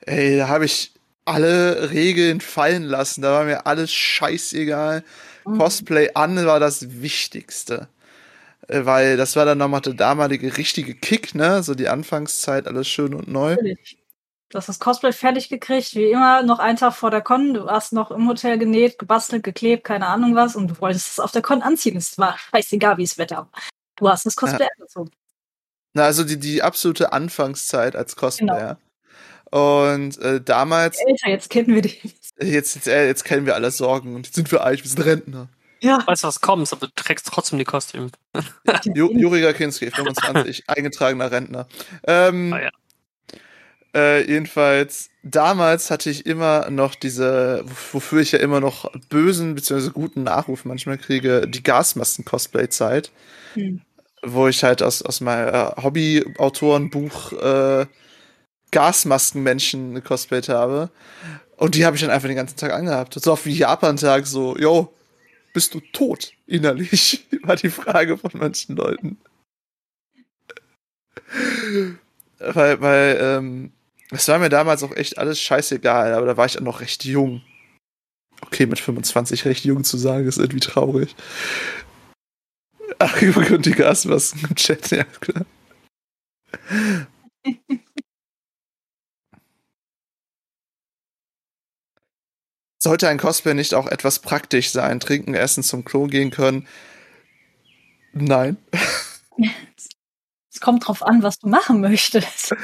ey, 0.00 0.38
da 0.38 0.48
habe 0.48 0.64
ich 0.64 0.92
alle 1.24 1.90
Regeln 1.90 2.40
fallen 2.40 2.84
lassen. 2.84 3.22
Da 3.22 3.32
war 3.32 3.44
mir 3.44 3.66
alles 3.66 3.92
scheißegal. 3.92 5.04
Mhm. 5.44 5.58
Cosplay 5.58 6.10
an 6.14 6.46
war 6.46 6.60
das 6.60 7.02
Wichtigste. 7.02 7.88
Äh, 8.68 8.84
weil 8.84 9.16
das 9.16 9.36
war 9.36 9.44
dann 9.44 9.58
nochmal 9.58 9.80
der 9.80 9.94
damalige 9.94 10.56
richtige 10.56 10.94
Kick, 10.94 11.34
ne? 11.34 11.62
So 11.62 11.74
die 11.74 11.88
Anfangszeit, 11.88 12.66
alles 12.66 12.88
schön 12.88 13.14
und 13.14 13.28
neu. 13.28 13.50
Natürlich. 13.50 13.98
Du 14.48 14.58
hast 14.58 14.68
das 14.68 14.78
Cosplay 14.78 15.12
fertig 15.12 15.48
gekriegt, 15.48 15.94
wie 15.96 16.10
immer, 16.10 16.42
noch 16.42 16.60
einen 16.60 16.78
Tag 16.78 16.94
vor 16.94 17.10
der 17.10 17.20
Con. 17.20 17.54
Du 17.54 17.68
hast 17.68 17.92
noch 17.92 18.12
im 18.12 18.28
Hotel 18.28 18.58
genäht, 18.58 18.98
gebastelt, 18.98 19.42
geklebt, 19.42 19.82
keine 19.82 20.06
Ahnung 20.06 20.36
was, 20.36 20.54
und 20.54 20.68
du 20.68 20.80
wolltest 20.80 21.12
es 21.12 21.20
auf 21.20 21.32
der 21.32 21.42
Con 21.42 21.62
anziehen. 21.62 21.96
Es 21.96 22.16
war 22.16 22.38
scheißegal, 22.38 22.96
wie 22.96 23.02
es 23.02 23.18
Wetter 23.18 23.38
war. 23.38 23.50
Du 23.96 24.08
hast 24.08 24.24
das 24.24 24.36
Cosplay 24.36 24.64
ja. 24.64 24.70
angezogen. 24.78 25.10
Na, 25.94 26.04
also 26.04 26.22
die, 26.22 26.38
die 26.38 26.62
absolute 26.62 27.12
Anfangszeit 27.12 27.96
als 27.96 28.14
Cosplayer. 28.14 28.78
Genau. 29.50 29.90
Und 29.94 30.18
äh, 30.18 30.40
damals. 30.40 30.98
Älter, 30.98 31.30
jetzt 31.30 31.50
kennen 31.50 31.74
wir 31.74 31.82
die. 31.82 31.98
Jetzt, 32.38 32.76
jetzt, 32.76 32.88
äh, 32.88 33.06
jetzt 33.06 33.24
kennen 33.24 33.46
wir 33.46 33.54
alle 33.54 33.70
Sorgen 33.70 34.14
und 34.14 34.26
jetzt 34.26 34.36
sind 34.36 34.52
wir 34.52 34.62
alt, 34.62 34.82
wir 34.84 34.90
sind 34.90 35.04
Rentner. 35.04 35.48
Ja. 35.80 36.02
Weißt 36.06 36.24
du, 36.24 36.28
was 36.28 36.40
kommt, 36.40 36.72
aber 36.72 36.86
du 36.86 36.92
trägst 36.94 37.26
trotzdem 37.26 37.58
die 37.58 37.64
Kostüme. 37.64 38.10
Juri 38.84 39.40
Gakinski, 39.42 39.90
25, 39.90 40.64
eingetragener 40.68 41.30
Rentner. 41.30 41.66
Ähm, 42.06 42.52
ah, 42.52 42.62
ja. 42.62 42.70
Äh, 43.94 44.28
jedenfalls, 44.28 45.08
damals 45.22 45.90
hatte 45.90 46.10
ich 46.10 46.26
immer 46.26 46.68
noch 46.70 46.94
diese, 46.94 47.64
wofür 47.92 48.20
ich 48.20 48.32
ja 48.32 48.38
immer 48.38 48.60
noch 48.60 48.90
bösen 49.08 49.54
bzw. 49.54 49.90
guten 49.90 50.22
Nachruf 50.22 50.66
manchmal 50.66 50.98
kriege, 50.98 51.48
die 51.48 51.62
Gasmasken-Cosplay-Zeit. 51.62 53.10
Hm. 53.54 53.80
Wo 54.22 54.48
ich 54.48 54.64
halt 54.64 54.82
aus, 54.82 55.02
aus 55.02 55.20
meinem 55.20 55.54
äh, 55.54 55.82
Hobby-Autorenbuch 55.82 57.32
äh, 57.32 57.86
Gasmaskenmenschen 58.70 60.02
cosplayt 60.04 60.48
habe. 60.48 60.90
Und 61.56 61.74
die 61.74 61.86
habe 61.86 61.96
ich 61.96 62.02
dann 62.02 62.10
einfach 62.10 62.28
den 62.28 62.36
ganzen 62.36 62.56
Tag 62.58 62.72
angehabt. 62.72 63.14
So 63.14 63.32
auf 63.32 63.46
wie 63.46 63.54
Japan-Tag, 63.54 64.26
so, 64.26 64.56
yo, 64.58 64.92
bist 65.56 65.72
du 65.72 65.80
tot 65.80 66.34
innerlich? 66.46 67.26
War 67.42 67.56
die 67.56 67.70
Frage 67.70 68.18
von 68.18 68.30
manchen 68.34 68.76
Leuten. 68.76 69.16
weil, 72.38 72.78
weil, 72.82 73.18
ähm, 73.18 73.72
es 74.10 74.28
war 74.28 74.38
mir 74.38 74.50
damals 74.50 74.82
auch 74.82 74.94
echt 74.94 75.16
alles 75.16 75.40
scheißegal, 75.40 76.12
aber 76.12 76.26
da 76.26 76.36
war 76.36 76.44
ich 76.44 76.58
auch 76.58 76.62
noch 76.62 76.82
recht 76.82 77.06
jung. 77.06 77.40
Okay, 78.42 78.66
mit 78.66 78.78
25 78.78 79.46
recht 79.46 79.64
jung 79.64 79.82
zu 79.82 79.96
sagen, 79.96 80.26
ist 80.26 80.36
irgendwie 80.36 80.60
traurig. 80.60 81.16
Ach, 82.98 83.22
und 83.22 83.64
die 83.64 83.72
Gasmasken 83.72 84.42
im 84.50 84.56
Chat, 84.56 84.90
ja 84.90 85.04
klar. 85.04 85.46
Sollte 92.86 93.08
ein 93.08 93.18
Cosplay 93.18 93.52
nicht 93.52 93.74
auch 93.74 93.88
etwas 93.88 94.20
praktisch 94.20 94.70
sein? 94.70 95.00
Trinken, 95.00 95.34
essen, 95.34 95.64
zum 95.64 95.84
Klo 95.84 96.06
gehen 96.06 96.30
können? 96.30 96.68
Nein. 98.12 98.58
Es 100.54 100.60
kommt 100.60 100.86
drauf 100.86 101.02
an, 101.02 101.20
was 101.24 101.40
du 101.40 101.48
machen 101.48 101.80
möchtest. 101.80 102.54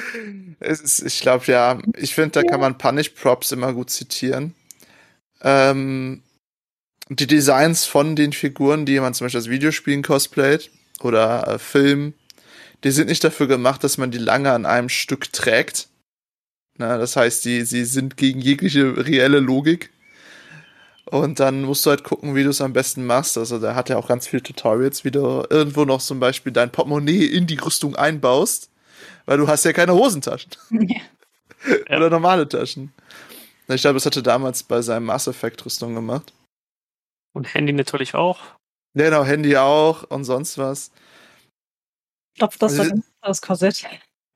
Ist, 0.60 1.02
ich 1.02 1.22
glaube, 1.22 1.46
ja. 1.46 1.82
Ich 1.96 2.14
finde, 2.14 2.40
da 2.40 2.42
kann 2.44 2.60
man 2.60 2.78
Punish 2.78 3.08
Props 3.08 3.50
immer 3.50 3.72
gut 3.72 3.90
zitieren. 3.90 4.54
Ähm, 5.40 6.22
die 7.08 7.26
Designs 7.26 7.84
von 7.84 8.14
den 8.14 8.32
Figuren, 8.32 8.86
die 8.86 9.00
man 9.00 9.14
zum 9.14 9.24
Beispiel 9.24 9.40
als 9.40 9.50
Videospielen 9.50 10.04
cosplayt 10.04 10.70
oder 11.00 11.48
äh, 11.48 11.58
Film, 11.58 12.14
die 12.84 12.92
sind 12.92 13.08
nicht 13.08 13.24
dafür 13.24 13.48
gemacht, 13.48 13.82
dass 13.82 13.98
man 13.98 14.12
die 14.12 14.18
lange 14.18 14.52
an 14.52 14.66
einem 14.66 14.88
Stück 14.88 15.32
trägt. 15.32 15.88
Na, 16.78 16.96
das 16.96 17.16
heißt, 17.16 17.44
die, 17.44 17.62
sie 17.62 17.84
sind 17.84 18.16
gegen 18.16 18.40
jegliche 18.40 19.04
reelle 19.04 19.40
Logik. 19.40 19.90
Und 21.12 21.40
dann 21.40 21.64
musst 21.64 21.84
du 21.84 21.90
halt 21.90 22.04
gucken, 22.04 22.34
wie 22.34 22.42
du 22.42 22.48
es 22.48 22.62
am 22.62 22.72
besten 22.72 23.04
machst. 23.04 23.36
Also 23.36 23.58
da 23.58 23.74
hat 23.74 23.90
er 23.90 23.98
auch 23.98 24.08
ganz 24.08 24.26
viele 24.26 24.42
Tutorials, 24.42 25.04
wie 25.04 25.10
du 25.10 25.44
irgendwo 25.50 25.84
noch 25.84 26.00
zum 26.00 26.20
Beispiel 26.20 26.52
dein 26.52 26.72
Portemonnaie 26.72 27.26
in 27.26 27.46
die 27.46 27.58
Rüstung 27.58 27.96
einbaust, 27.96 28.70
weil 29.26 29.36
du 29.36 29.46
hast 29.46 29.66
ja 29.66 29.74
keine 29.74 29.92
Hosentaschen. 29.92 30.52
Ja. 30.70 31.00
Oder 31.96 32.08
normale 32.08 32.48
Taschen. 32.48 32.94
Ich 33.68 33.82
glaube, 33.82 33.94
das 33.94 34.06
hatte 34.06 34.22
damals 34.22 34.62
bei 34.62 34.80
seinem 34.80 35.04
Mass 35.04 35.28
Effect 35.28 35.64
Rüstung 35.66 35.94
gemacht. 35.94 36.32
Und 37.34 37.52
Handy 37.52 37.74
natürlich 37.74 38.14
auch. 38.14 38.40
Genau, 38.94 39.22
Handy 39.22 39.56
auch 39.58 40.04
und 40.04 40.24
sonst 40.24 40.56
was. 40.56 40.90
Stopf 42.36 42.56
das 42.56 42.80
also, 42.80 43.02
das 43.20 43.42
Korsett. 43.42 43.84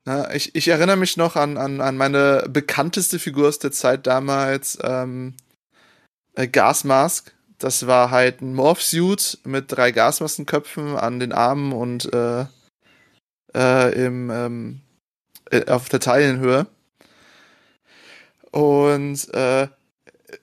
Ja, 0.05 0.31
ich, 0.31 0.53
ich 0.53 0.67
erinnere 0.67 0.95
mich 0.95 1.17
noch 1.17 1.35
an, 1.35 1.57
an, 1.57 1.81
an 1.81 1.97
meine 1.97 2.45
bekannteste 2.47 3.17
Figur 3.17 3.47
aus 3.47 3.57
der 3.57 3.71
Zeit 3.71 4.05
damals, 4.05 4.77
ähm, 4.83 5.35
äh, 6.37 6.47
Gasmask. 6.47 7.33
Das 7.57 7.87
war 7.87 8.11
halt 8.11 8.41
ein 8.41 8.53
Morph-Suit 8.53 9.39
mit 9.43 9.71
drei 9.71 9.91
Gasmaskenköpfen 9.91 10.95
an 10.95 11.19
den 11.19 11.33
Armen 11.33 11.73
und 11.73 12.13
äh, 12.13 12.45
äh, 13.55 14.05
im, 14.05 14.29
ähm, 14.29 14.81
äh, 15.49 15.65
auf 15.69 15.89
der 15.89 15.99
Teilenhöhe. 15.99 16.67
Und 18.51 19.33
äh, 19.33 19.67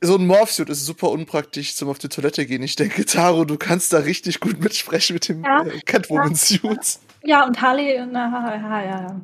so 0.01 0.17
ein 0.17 0.27
Morphsuit 0.27 0.69
ist 0.69 0.85
super 0.85 1.11
unpraktisch 1.11 1.77
zum 1.77 1.89
auf 1.89 1.99
die 1.99 2.09
Toilette 2.09 2.47
gehen. 2.47 2.63
Ich 2.63 2.75
denke, 2.75 3.05
Taro, 3.05 3.45
du 3.45 3.57
kannst 3.57 3.93
da 3.93 3.99
richtig 3.99 4.41
gut 4.41 4.61
mitsprechen 4.61 5.15
mit 5.15 5.29
dem 5.29 5.45
ja, 5.45 5.63
äh, 5.63 5.81
Catwoman-Suit. 5.81 6.99
Ja, 7.23 7.47
und 7.47 7.61
Harley, 7.61 8.05
na, 8.11 8.83
ja, 8.83 8.85
ja. 8.85 9.21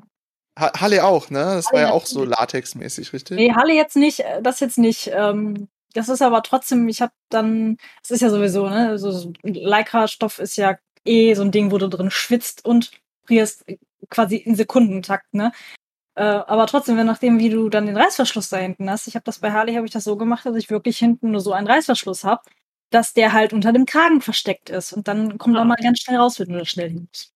Harley 0.57 1.01
auch, 1.01 1.31
ne? 1.31 1.39
Das 1.39 1.67
Harley 1.67 1.83
war 1.83 1.89
ja 1.89 1.91
auch 1.91 2.07
so 2.07 2.25
latexmäßig, 2.25 3.13
richtig? 3.13 3.37
Nee, 3.37 3.53
Harley 3.53 3.77
jetzt 3.77 3.97
nicht, 3.97 4.21
äh, 4.21 4.43
das 4.43 4.61
jetzt 4.61 4.79
nicht. 4.79 5.11
Ähm, 5.13 5.69
das 5.95 6.09
ist 6.09 6.23
aber 6.23 6.43
trotzdem, 6.43 6.89
ich 6.89 7.03
habe 7.03 7.13
dann, 7.29 7.77
es 8.03 8.11
ist 8.11 8.21
ja 8.23 8.31
sowieso, 8.31 8.69
ne? 8.69 8.99
So, 8.99 9.33
Lycra-Stoff 9.43 10.39
ist 10.39 10.57
ja 10.57 10.79
eh 11.05 11.35
so 11.35 11.43
ein 11.43 11.51
Ding, 11.51 11.71
wo 11.71 11.79
du 11.79 11.89
drin 11.89 12.11
schwitzt 12.11 12.65
und 12.65 12.91
frierst 13.27 13.65
quasi 14.09 14.37
in 14.37 14.57
Sekundentakt, 14.57 15.33
ne? 15.35 15.53
Äh, 16.17 16.23
aber 16.25 16.67
trotzdem, 16.67 16.97
wenn 16.97 17.07
nachdem, 17.07 17.39
wie 17.39 17.51
du 17.51 17.69
dann 17.69 17.87
den 17.87 17.97
Reißverschluss 17.97 18.49
da 18.51 18.59
hinten 18.59 18.91
hast, 18.91 19.07
ich 19.07 19.15
habe 19.15 19.25
das 19.25 19.39
bei 19.39 19.53
Harley, 19.53 19.75
habe 19.75 19.87
ich 19.87 19.93
das 19.93 20.05
so 20.05 20.17
gemacht, 20.17 20.45
dass 20.45 20.57
ich 20.57 20.71
wirklich 20.71 20.99
hinten 20.99 21.31
nur 21.31 21.41
so 21.41 21.53
einen 21.53 21.67
Reißverschluss 21.67 22.25
habe, 22.25 22.43
dass 22.91 23.13
der 23.15 23.33
halt 23.33 23.53
unter 23.53 23.73
dem 23.73 23.87
Kragen 23.87 24.21
versteckt 24.21 24.71
ist. 24.71 24.93
Und 24.93 25.09
dann 25.09 25.39
kommt 25.39 25.57
ah. 25.57 25.61
er 25.61 25.65
mal 25.65 25.77
ganz 25.77 26.01
schnell 26.01 26.19
raus, 26.19 26.39
wenn 26.41 26.49
du 26.49 26.59
das 26.59 26.69
schnell 26.69 26.93
nimmst. 26.93 27.33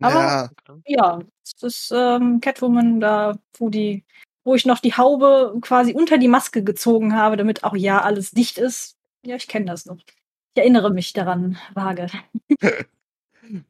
Aber 0.00 0.20
ja, 0.20 0.50
ja 0.86 1.20
das 1.42 1.62
ist 1.62 1.92
ähm, 1.94 2.40
Catwoman, 2.40 3.00
da, 3.00 3.38
wo 3.58 3.70
die, 3.70 4.04
wo 4.44 4.54
ich 4.54 4.66
noch 4.66 4.78
die 4.78 4.94
Haube 4.94 5.56
quasi 5.60 5.92
unter 5.92 6.18
die 6.18 6.28
Maske 6.28 6.62
gezogen 6.62 7.16
habe, 7.16 7.36
damit 7.36 7.64
auch 7.64 7.76
ja 7.76 8.02
alles 8.02 8.30
dicht 8.30 8.58
ist. 8.58 8.96
Ja, 9.24 9.36
ich 9.36 9.48
kenne 9.48 9.66
das 9.66 9.86
noch. 9.86 9.96
Ich 9.96 10.60
erinnere 10.62 10.90
mich 10.92 11.12
daran 11.12 11.58
vage. 11.74 12.08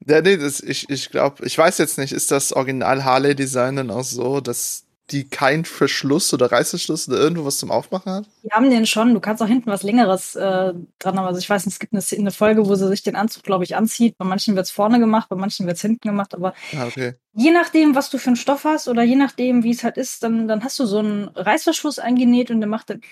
Ja, 0.07 0.21
nee, 0.21 0.37
das, 0.37 0.61
ich, 0.61 0.89
ich 0.89 1.11
glaube, 1.11 1.45
ich 1.45 1.59
weiß 1.59 1.79
jetzt 1.79 1.99
nicht, 1.99 2.13
ist 2.13 2.31
das 2.31 2.53
Original 2.53 3.05
Harley-Design 3.05 3.77
dann 3.77 3.91
auch 3.91 4.05
so, 4.05 4.41
dass 4.41 4.84
die 5.11 5.29
keinen 5.29 5.67
Verschluss 5.67 6.33
oder 6.33 6.51
Reißverschluss 6.51 7.09
oder 7.09 7.19
irgendwo 7.19 7.45
was 7.45 7.59
zum 7.59 7.71
Aufmachen 7.71 8.11
hat? 8.11 8.25
Die 8.43 8.51
haben 8.51 8.71
den 8.71 8.87
schon. 8.87 9.13
Du 9.13 9.21
kannst 9.21 9.43
auch 9.43 9.47
hinten 9.47 9.71
was 9.71 9.83
Längeres 9.83 10.35
äh, 10.35 10.73
dran 10.99 11.19
haben. 11.19 11.27
Also 11.27 11.39
ich 11.39 11.51
weiß 11.51 11.67
nicht, 11.67 11.75
es 11.75 11.79
gibt 11.79 11.93
eine, 11.93 12.03
eine 12.19 12.31
Folge, 12.31 12.67
wo 12.67 12.75
sie 12.75 12.89
sich 12.89 13.03
den 13.03 13.15
Anzug, 13.15 13.43
glaube 13.43 13.65
ich, 13.65 13.77
anzieht. 13.77 14.17
Bei 14.17 14.25
manchen 14.25 14.57
wird 14.57 14.65
es 14.65 14.73
vorne 14.73 14.99
gemacht, 14.99 15.29
bei 15.29 15.37
manchen 15.37 15.67
wird 15.67 15.77
es 15.77 15.83
hinten 15.83 16.09
gemacht. 16.09 16.35
Aber 16.35 16.55
ah, 16.77 16.87
okay. 16.87 17.15
je 17.35 17.51
nachdem, 17.51 17.95
was 17.95 18.09
du 18.09 18.19
für 18.19 18.29
einen 18.29 18.37
Stoff 18.37 18.65
hast 18.65 18.89
oder 18.89 19.03
je 19.03 19.17
nachdem, 19.17 19.63
wie 19.63 19.73
es 19.73 19.85
halt 19.85 19.99
ist, 19.99 20.23
dann, 20.23 20.49
dann 20.49 20.65
hast 20.65 20.79
du 20.79 20.87
so 20.87 21.01
einen 21.01 21.29
Reißverschluss 21.29 21.99
eingenäht 21.99 22.51
und 22.51 22.61
der 22.61 22.69
macht 22.69 22.89
dann, 22.89 23.03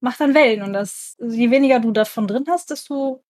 macht 0.00 0.20
dann 0.20 0.34
Wellen. 0.34 0.62
Und 0.62 0.72
das, 0.72 1.16
je 1.20 1.50
weniger 1.50 1.80
du 1.80 1.90
davon 1.90 2.28
drin 2.28 2.44
hast, 2.48 2.70
desto 2.70 3.24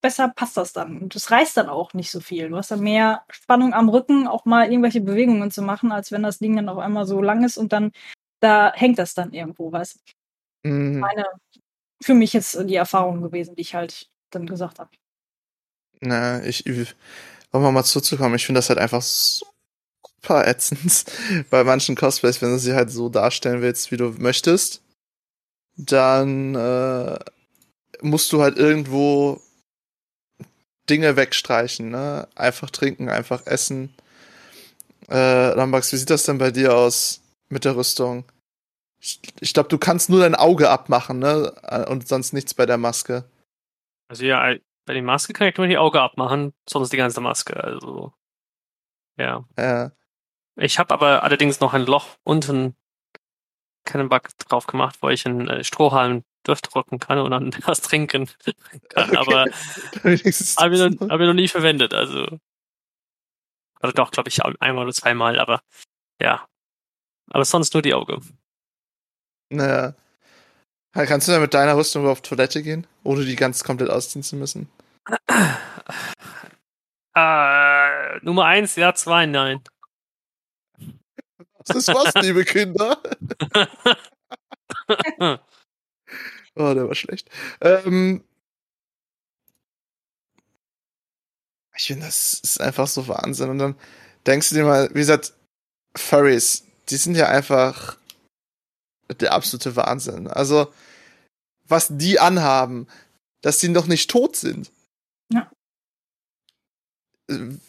besser 0.00 0.28
passt 0.28 0.56
das 0.56 0.72
dann. 0.72 0.98
Und 0.98 1.14
es 1.14 1.30
reißt 1.30 1.56
dann 1.56 1.68
auch 1.68 1.94
nicht 1.94 2.10
so 2.10 2.20
viel. 2.20 2.48
Du 2.48 2.56
hast 2.56 2.70
dann 2.70 2.80
mehr 2.80 3.24
Spannung 3.30 3.74
am 3.74 3.88
Rücken, 3.88 4.26
auch 4.26 4.44
mal 4.44 4.70
irgendwelche 4.70 5.00
Bewegungen 5.00 5.50
zu 5.50 5.62
machen, 5.62 5.92
als 5.92 6.12
wenn 6.12 6.22
das 6.22 6.38
Ding 6.38 6.56
dann 6.56 6.68
auf 6.68 6.78
einmal 6.78 7.06
so 7.06 7.20
lang 7.20 7.44
ist 7.44 7.58
und 7.58 7.72
dann 7.72 7.92
da 8.40 8.72
hängt 8.74 8.98
das 8.98 9.14
dann 9.14 9.32
irgendwo, 9.32 9.70
weißt 9.70 9.96
du? 10.64 10.70
Mhm. 10.70 11.00
Meine, 11.00 11.24
für 12.02 12.14
mich 12.14 12.32
jetzt 12.32 12.58
die 12.64 12.74
Erfahrung 12.74 13.22
gewesen, 13.22 13.54
die 13.54 13.62
ich 13.62 13.74
halt 13.74 14.08
dann 14.30 14.46
gesagt 14.46 14.78
habe. 14.78 14.90
Na, 16.00 16.42
ich, 16.44 16.64
um 17.52 17.74
mal 17.74 17.84
zuzukommen, 17.84 18.36
ich 18.36 18.46
finde 18.46 18.58
das 18.58 18.70
halt 18.70 18.78
einfach 18.78 19.02
super 19.02 20.46
ätzend 20.46 21.04
bei 21.50 21.62
manchen 21.64 21.94
Cosplays, 21.94 22.40
wenn 22.40 22.50
du 22.50 22.58
sie 22.58 22.74
halt 22.74 22.90
so 22.90 23.08
darstellen 23.08 23.60
willst, 23.60 23.90
wie 23.90 23.98
du 23.98 24.14
möchtest, 24.18 24.82
dann 25.76 26.54
äh, 26.54 27.18
musst 28.00 28.32
du 28.32 28.40
halt 28.40 28.56
irgendwo 28.56 29.42
Dinge 30.90 31.16
wegstreichen, 31.16 31.88
ne? 31.90 32.28
Einfach 32.34 32.70
trinken, 32.70 33.08
einfach 33.08 33.46
essen. 33.46 33.94
Äh, 35.08 35.54
Lambax, 35.54 35.92
wie 35.92 35.96
sieht 35.96 36.10
das 36.10 36.24
denn 36.24 36.38
bei 36.38 36.50
dir 36.50 36.74
aus 36.74 37.22
mit 37.48 37.64
der 37.64 37.76
Rüstung? 37.76 38.24
Ich, 39.00 39.20
ich 39.40 39.54
glaube, 39.54 39.68
du 39.68 39.78
kannst 39.78 40.10
nur 40.10 40.20
dein 40.20 40.34
Auge 40.34 40.68
abmachen, 40.68 41.18
ne? 41.18 41.52
Und 41.88 42.06
sonst 42.06 42.32
nichts 42.32 42.52
bei 42.52 42.66
der 42.66 42.76
Maske. 42.76 43.24
Also 44.08 44.24
ja, 44.24 44.54
bei 44.84 44.94
der 44.94 45.02
Maske 45.02 45.32
kann 45.32 45.48
ich 45.48 45.56
nur 45.56 45.68
die 45.68 45.78
Auge 45.78 46.00
abmachen, 46.00 46.52
sonst 46.68 46.92
die 46.92 46.96
ganze 46.96 47.20
Maske. 47.20 47.62
Also 47.62 48.12
ja. 49.16 49.44
Ja. 49.56 49.92
Ich 50.56 50.78
habe 50.78 50.92
aber 50.92 51.22
allerdings 51.22 51.60
noch 51.60 51.74
ein 51.74 51.86
Loch 51.86 52.16
unten 52.24 52.74
keinen 53.84 54.08
Bug 54.08 54.28
drauf 54.38 54.66
gemacht, 54.66 54.98
wo 55.00 55.08
ich 55.08 55.26
einen 55.26 55.48
äh, 55.48 55.64
Strohhalm 55.64 56.24
durchdrücken 56.44 56.98
kann 56.98 57.18
und 57.18 57.30
dann 57.30 57.52
was 57.66 57.80
trinken 57.80 58.26
kann. 58.26 59.06
Okay. 59.08 59.16
Aber 59.16 59.44
habe 60.02 60.12
ich, 60.12 60.50
noch, 60.56 61.08
hab 61.08 61.20
ich 61.20 61.26
noch 61.26 61.34
nie 61.34 61.48
verwendet. 61.48 61.94
Also, 61.94 62.38
oder 63.82 63.92
doch, 63.92 64.10
glaube 64.10 64.28
ich, 64.28 64.42
einmal 64.44 64.84
oder 64.84 64.94
zweimal, 64.94 65.38
aber 65.38 65.62
ja. 66.20 66.46
Aber 67.30 67.44
sonst 67.44 67.74
nur 67.74 67.82
die 67.82 67.94
Auge. 67.94 68.20
Naja. 69.50 69.94
Kannst 70.92 71.28
du 71.28 71.32
da 71.32 71.38
mit 71.38 71.54
deiner 71.54 71.76
Rüstung 71.76 72.06
auf 72.08 72.20
Toilette 72.20 72.62
gehen, 72.62 72.86
ohne 73.04 73.24
die 73.24 73.36
ganz 73.36 73.62
komplett 73.62 73.90
ausziehen 73.90 74.22
zu 74.22 74.36
müssen? 74.36 74.68
Äh, 77.12 78.24
Nummer 78.24 78.44
eins, 78.44 78.76
ja, 78.76 78.94
zwei, 78.94 79.26
nein. 79.26 79.60
Das 81.64 81.76
ist 81.76 81.88
was, 81.88 82.14
liebe 82.22 82.44
Kinder. 82.44 83.02
Oh, 86.56 86.74
der 86.74 86.88
war 86.88 86.94
schlecht. 86.94 87.30
Ähm, 87.60 88.24
ich 91.76 91.86
finde, 91.86 92.06
das 92.06 92.40
ist 92.40 92.60
einfach 92.60 92.86
so 92.86 93.08
Wahnsinn. 93.08 93.50
Und 93.50 93.58
dann 93.58 93.74
denkst 94.26 94.50
du 94.50 94.54
dir 94.56 94.64
mal, 94.64 94.90
wie 94.90 95.00
gesagt, 95.00 95.32
Furries, 95.96 96.64
die 96.88 96.96
sind 96.96 97.16
ja 97.16 97.28
einfach 97.28 97.96
der 99.18 99.32
absolute 99.32 99.76
Wahnsinn. 99.76 100.28
Also, 100.28 100.72
was 101.66 101.88
die 101.90 102.20
anhaben, 102.20 102.86
dass 103.40 103.58
die 103.58 103.68
noch 103.68 103.86
nicht 103.86 104.10
tot 104.10 104.36
sind. 104.36 104.70
Ja. 105.32 105.50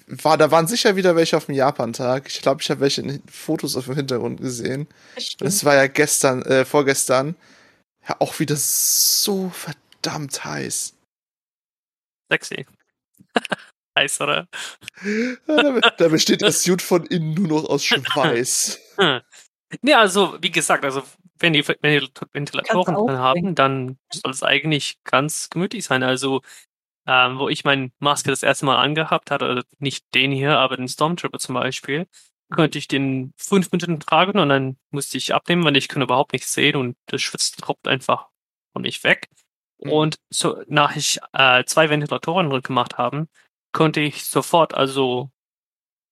War, 0.08 0.38
da 0.38 0.50
waren 0.50 0.68
sicher 0.68 0.96
wieder 0.96 1.16
welche 1.16 1.38
auf 1.38 1.46
dem 1.46 1.56
Japan-Tag. 1.56 2.28
Ich 2.28 2.42
glaube, 2.42 2.62
ich 2.62 2.70
habe 2.70 2.82
welche 2.82 3.02
in 3.02 3.22
Fotos 3.28 3.76
auf 3.76 3.86
dem 3.86 3.96
Hintergrund 3.96 4.42
gesehen. 4.42 4.88
Das, 5.16 5.36
das 5.38 5.66
war 5.66 5.76
ja 5.76 5.88
gestern, 5.88 6.42
äh, 6.44 6.66
vorgestern. 6.66 7.36
Ja, 8.08 8.16
auch 8.20 8.40
wieder 8.40 8.56
so 8.56 9.50
verdammt 9.50 10.44
heiß. 10.44 10.98
Sexy. 12.32 12.66
heiß, 13.98 14.22
oder? 14.22 14.48
Ja, 15.48 15.80
da, 15.98 16.08
besteht 16.08 16.42
das 16.42 16.64
Suit 16.64 16.82
von 16.82 17.06
innen 17.06 17.34
nur 17.34 17.62
noch 17.62 17.70
aus 17.70 17.84
Schweiß. 17.86 18.80
ja, 19.84 20.00
also, 20.00 20.38
wie 20.42 20.52
gesagt, 20.52 20.84
also, 20.84 21.04
wenn 21.40 21.54
die, 21.54 21.68
wenn 21.68 22.00
die 22.00 22.08
Ventilatoren 22.32 22.96
drin 22.96 23.18
haben, 23.18 23.56
dann 23.56 23.98
soll 24.12 24.32
es 24.32 24.44
eigentlich 24.44 25.04
ganz 25.04 25.50
gemütlich 25.50 25.86
sein. 25.86 26.04
Also, 26.04 26.42
ähm, 27.08 27.40
wo 27.40 27.50
ich 27.50 27.64
meine 27.64 27.92
Maske 28.00 28.30
das 28.30 28.44
erste 28.44 28.66
Mal 28.66 28.78
angehabt 28.78 29.32
hatte, 29.32 29.46
also 29.46 29.62
nicht 29.80 30.14
den 30.14 30.32
hier, 30.32 30.58
aber 30.58 30.78
den 30.78 30.88
Stormtrooper 30.88 31.40
zum 31.40 31.56
Beispiel, 31.56 32.08
könnte 32.52 32.78
ich 32.78 32.88
den 32.88 33.34
fünf 33.38 33.72
Minuten 33.72 34.00
tragen 34.00 34.40
und 34.40 34.50
dann 34.50 34.78
musste 34.92 35.18
ich 35.18 35.34
abnehmen, 35.34 35.64
weil 35.64 35.78
ich 35.78 35.88
kann 35.88 36.02
überhaupt 36.02 36.34
nichts 36.34 36.54
sehen 36.54 36.76
und 36.76 36.98
das 37.08 37.22
Schwitz 37.22 37.52
tropft 37.52 37.88
einfach 37.88 38.30
von 38.74 38.84
mich 38.84 39.04
weg. 39.04 39.30
Mhm. 39.80 39.92
Und 39.92 40.16
so, 40.30 40.62
nach 40.68 40.96
ich 40.96 41.20
äh, 41.34 41.64
zwei 41.66 41.90
Ventilatoren 41.90 42.50
drin 42.50 42.62
gemacht 42.62 42.98
haben, 42.98 43.28
konnte 43.72 44.02
ich 44.02 44.26
sofort 44.26 44.74
also 44.74 45.32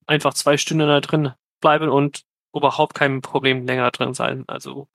einfach 0.07 0.33
zwei 0.33 0.57
Stunden 0.57 0.87
da 0.87 1.01
drin 1.01 1.33
bleiben 1.61 1.89
und 1.89 2.23
überhaupt 2.55 2.95
kein 2.95 3.21
Problem 3.21 3.65
länger 3.65 3.91
drin 3.91 4.13
sein. 4.13 4.43
Also 4.47 4.87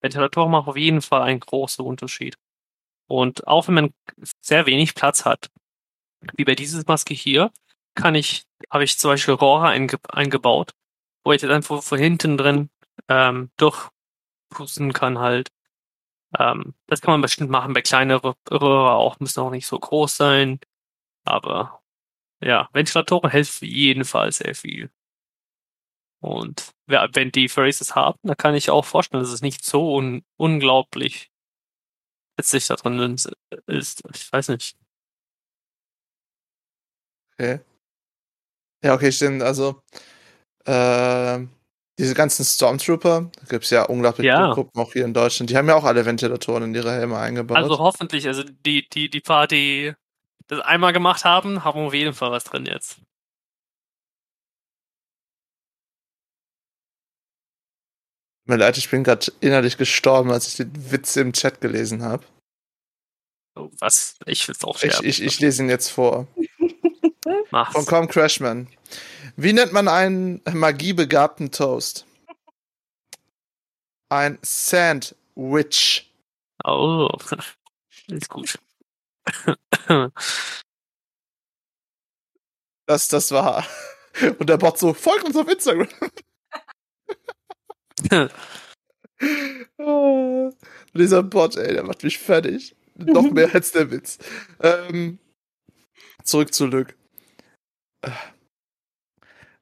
Ventilatoren 0.00 0.50
machen 0.50 0.68
auf 0.68 0.76
jeden 0.76 1.02
Fall 1.02 1.22
einen 1.22 1.40
großen 1.40 1.84
Unterschied. 1.84 2.36
Und 3.08 3.46
auch 3.46 3.68
wenn 3.68 3.74
man 3.74 3.94
sehr 4.40 4.66
wenig 4.66 4.94
Platz 4.94 5.24
hat, 5.24 5.50
wie 6.36 6.44
bei 6.44 6.54
dieser 6.54 6.82
Maske 6.86 7.14
hier, 7.14 7.52
kann 7.94 8.14
ich, 8.14 8.44
habe 8.70 8.84
ich 8.84 8.98
zum 8.98 9.10
Beispiel 9.10 9.34
Rohre 9.34 9.68
einge 9.68 9.98
eingebaut, 10.08 10.74
wo 11.26 11.32
ich 11.32 11.42
dann 11.42 11.64
von, 11.64 11.82
von 11.82 11.98
hinten 11.98 12.38
drin 12.38 12.70
ähm, 13.08 13.50
durchpusten 13.56 14.92
kann 14.92 15.18
halt. 15.18 15.50
Ähm, 16.38 16.74
das 16.86 17.00
kann 17.00 17.12
man 17.12 17.20
bestimmt 17.20 17.50
machen 17.50 17.72
bei 17.72 17.82
kleineren 17.82 18.34
Röhre 18.48 18.92
auch, 18.92 19.18
müssen 19.18 19.40
auch 19.40 19.50
nicht 19.50 19.66
so 19.66 19.76
groß 19.76 20.16
sein. 20.16 20.60
Aber 21.24 21.82
ja, 22.40 22.68
Ventilatoren 22.72 23.30
helfen 23.30 23.66
jeden 23.66 24.04
Fall 24.04 24.30
sehr 24.30 24.54
viel. 24.54 24.90
Und 26.20 26.72
wenn 26.86 27.32
die 27.32 27.48
Phrases 27.48 27.96
haben, 27.96 28.18
dann 28.22 28.36
kann 28.36 28.54
ich 28.54 28.70
auch 28.70 28.84
vorstellen, 28.84 29.22
dass 29.22 29.32
es 29.32 29.42
nicht 29.42 29.64
so 29.64 29.96
un 29.96 30.24
unglaublich 30.36 31.32
witzig 32.36 32.68
da 32.68 32.76
drin 32.76 33.16
ist. 33.66 34.02
Ich 34.14 34.32
weiß 34.32 34.48
nicht. 34.50 34.76
Okay. 37.32 37.60
Ja, 38.84 38.94
okay, 38.94 39.10
stimmt. 39.10 39.42
Also, 39.42 39.82
äh, 40.66 41.46
diese 41.98 42.14
ganzen 42.14 42.44
Stormtrooper, 42.44 43.30
da 43.34 43.46
gibt 43.48 43.64
es 43.64 43.70
ja 43.70 43.84
unglaublich 43.84 44.26
ja. 44.26 44.36
viele 44.36 44.54
Gruppen 44.54 44.78
auch 44.78 44.92
hier 44.92 45.04
in 45.04 45.14
Deutschland, 45.14 45.48
die 45.50 45.56
haben 45.56 45.68
ja 45.68 45.76
auch 45.76 45.84
alle 45.84 46.04
Ventilatoren 46.04 46.64
in 46.64 46.74
ihre 46.74 46.92
Helme 46.92 47.18
eingebaut. 47.18 47.56
Also 47.56 47.78
hoffentlich, 47.78 48.26
also 48.26 48.42
die, 48.42 48.86
die, 48.88 49.08
die 49.08 49.20
paar, 49.20 49.46
die 49.46 49.94
das 50.48 50.60
einmal 50.60 50.92
gemacht 50.92 51.24
haben, 51.24 51.64
haben 51.64 51.86
auf 51.86 51.94
jeden 51.94 52.12
Fall 52.12 52.30
was 52.30 52.44
drin 52.44 52.66
jetzt. 52.66 53.00
Mir 58.48 58.56
leid, 58.56 58.78
ich 58.78 58.90
bin 58.90 59.02
gerade 59.02 59.32
innerlich 59.40 59.76
gestorben, 59.76 60.30
als 60.30 60.46
ich 60.46 60.56
den 60.56 60.92
Witz 60.92 61.16
im 61.16 61.32
Chat 61.32 61.60
gelesen 61.60 62.02
habe. 62.02 62.24
Oh, 63.56 63.70
was? 63.80 64.16
Ich 64.26 64.46
will 64.46 64.54
es 64.54 64.62
auch 64.62 64.78
sterben. 64.78 65.04
Ich, 65.04 65.20
ich, 65.20 65.26
ich 65.26 65.40
lese 65.40 65.62
ihn 65.62 65.70
jetzt 65.70 65.88
vor. 65.88 66.28
Mach's. 67.50 67.72
Von 67.72 67.86
Com 67.86 68.08
Crashman. 68.08 68.68
Wie 69.36 69.52
nennt 69.52 69.72
man 69.72 69.88
einen 69.88 70.42
magiebegabten 70.50 71.50
Toast? 71.50 72.06
Ein 74.08 74.38
Sandwich. 74.42 76.12
Oh, 76.64 77.08
ist 78.08 78.28
gut. 78.28 78.58
Das, 82.88 83.08
das 83.08 83.32
war. 83.32 83.66
Und 84.38 84.48
der 84.48 84.56
Bot 84.56 84.78
so, 84.78 84.94
folgt 84.94 85.24
uns 85.24 85.36
auf 85.36 85.48
Instagram. 85.48 85.88
oh, 89.78 90.52
dieser 90.94 91.22
Bot, 91.24 91.56
ey, 91.56 91.74
der 91.74 91.82
macht 91.82 92.04
mich 92.04 92.18
fertig. 92.18 92.76
Noch 92.94 93.30
mehr 93.30 93.52
als 93.52 93.72
der 93.72 93.90
Witz. 93.90 94.18
Ähm, 94.60 95.18
zurück 96.22 96.54
zu 96.54 96.66
Lück. 96.66 96.96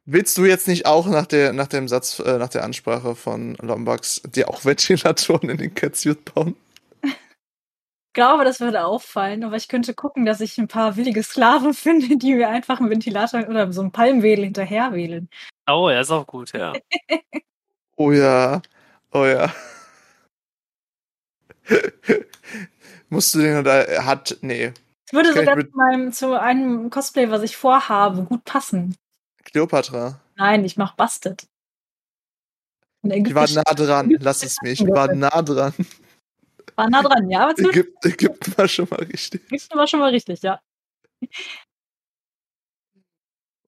Willst 0.07 0.37
du 0.37 0.45
jetzt 0.45 0.69
nicht 0.69 0.85
auch 0.85 1.07
nach, 1.07 1.27
der, 1.27 1.55
nach 1.55 1.67
dem 1.67 1.89
Satz, 1.89 2.19
äh, 2.19 2.37
nach 2.37 2.51
der 2.51 2.63
Ansprache 2.63 3.15
von 3.15 3.55
Lombax 3.55 4.21
dir 4.23 4.51
auch 4.51 4.65
Ventilatoren 4.65 5.49
in 5.49 5.57
den 5.57 5.75
Catsuit 5.75 6.35
bauen? 6.35 6.57
Ich 7.03 8.13
glaube, 8.13 8.45
das 8.45 8.61
würde 8.61 8.85
auffallen, 8.85 9.43
aber 9.43 9.57
ich 9.57 9.67
könnte 9.67 9.93
gucken, 9.95 10.25
dass 10.25 10.41
ich 10.41 10.59
ein 10.59 10.69
paar 10.69 10.97
willige 10.97 11.23
Sklaven 11.23 11.75
finde, 11.75 12.17
die 12.17 12.35
mir 12.35 12.49
einfach 12.49 12.81
einen 12.81 12.91
Ventilator 12.91 13.49
oder 13.49 13.73
so 13.73 13.81
einen 13.81 13.93
Palmwedel 13.93 14.45
hinterherwählen. 14.45 15.29
Oh, 15.67 15.89
er 15.89 16.03
ist 16.03 16.11
auch 16.11 16.27
gut, 16.27 16.53
ja. 16.53 16.75
oh 17.97 18.13
ja, 18.13 18.61
oh 19.11 19.25
ja. 19.25 19.53
Musst 23.09 23.35
du 23.35 23.39
den 23.39 23.59
oder 23.59 23.89
er 23.89 24.05
hat. 24.05 24.37
Nee. 24.43 24.75
Es 25.07 25.13
würde 25.13 25.35
sogar 25.35 25.59
zu, 25.59 25.67
meinem, 25.75 26.13
zu 26.13 26.41
einem 26.41 26.91
Cosplay, 26.91 27.31
was 27.31 27.43
ich 27.43 27.57
vorhabe, 27.57 28.25
gut 28.25 28.45
passen. 28.45 28.97
Kleopatra. 29.45 30.21
Nein, 30.37 30.65
ich 30.65 30.77
mach 30.77 30.97
Busted. 30.97 31.47
Ich 33.03 33.35
war 33.35 33.49
nah 33.51 33.75
dran, 33.75 34.17
lass 34.19 34.43
es 34.43 34.57
mich. 34.63 34.81
Ich 34.81 34.89
war 34.89 35.15
nah 35.15 35.43
dran. 35.43 35.75
War 36.75 36.89
nah 36.89 37.03
dran, 37.03 37.31
ja. 37.31 37.49
Aber 37.49 37.59
Ägypten, 37.59 38.09
Ägypten 38.09 38.57
war 38.57 38.67
schon 38.67 38.89
mal 38.91 39.03
richtig. 39.03 39.43
Ägypten 39.47 39.79
war 39.79 39.87
schon 39.87 40.01
mal 40.01 40.11
richtig, 40.11 40.43
ja. 40.43 40.61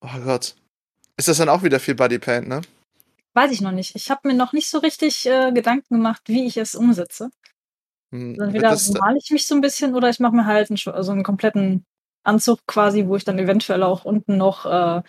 Oh 0.00 0.20
Gott. 0.24 0.56
Ist 1.18 1.28
das 1.28 1.38
dann 1.38 1.48
auch 1.48 1.62
wieder 1.62 1.80
viel 1.80 1.94
Bodypaint, 1.94 2.48
ne? 2.48 2.62
Weiß 3.34 3.52
ich 3.52 3.60
noch 3.60 3.72
nicht. 3.72 3.94
Ich 3.94 4.10
habe 4.10 4.28
mir 4.28 4.34
noch 4.34 4.52
nicht 4.52 4.68
so 4.68 4.78
richtig 4.78 5.26
äh, 5.26 5.52
Gedanken 5.52 5.94
gemacht, 5.94 6.22
wie 6.26 6.46
ich 6.46 6.56
es 6.56 6.74
umsetze. 6.74 7.30
Hm, 8.16 8.36
dann 8.36 8.54
wieder 8.54 8.76
male 8.98 9.18
ich 9.18 9.30
mich 9.30 9.46
so 9.46 9.54
ein 9.54 9.60
bisschen 9.60 9.94
oder 9.94 10.08
ich 10.08 10.20
mache 10.20 10.34
mir 10.34 10.46
halt 10.46 10.70
einen, 10.70 10.78
also 10.94 11.12
einen 11.12 11.22
kompletten 11.22 11.84
Anzug 12.24 12.60
quasi, 12.66 13.06
wo 13.06 13.16
ich 13.16 13.24
dann 13.24 13.38
eventuell 13.38 13.82
auch 13.82 14.04
unten 14.04 14.36
noch 14.36 14.64
äh, 14.64 15.02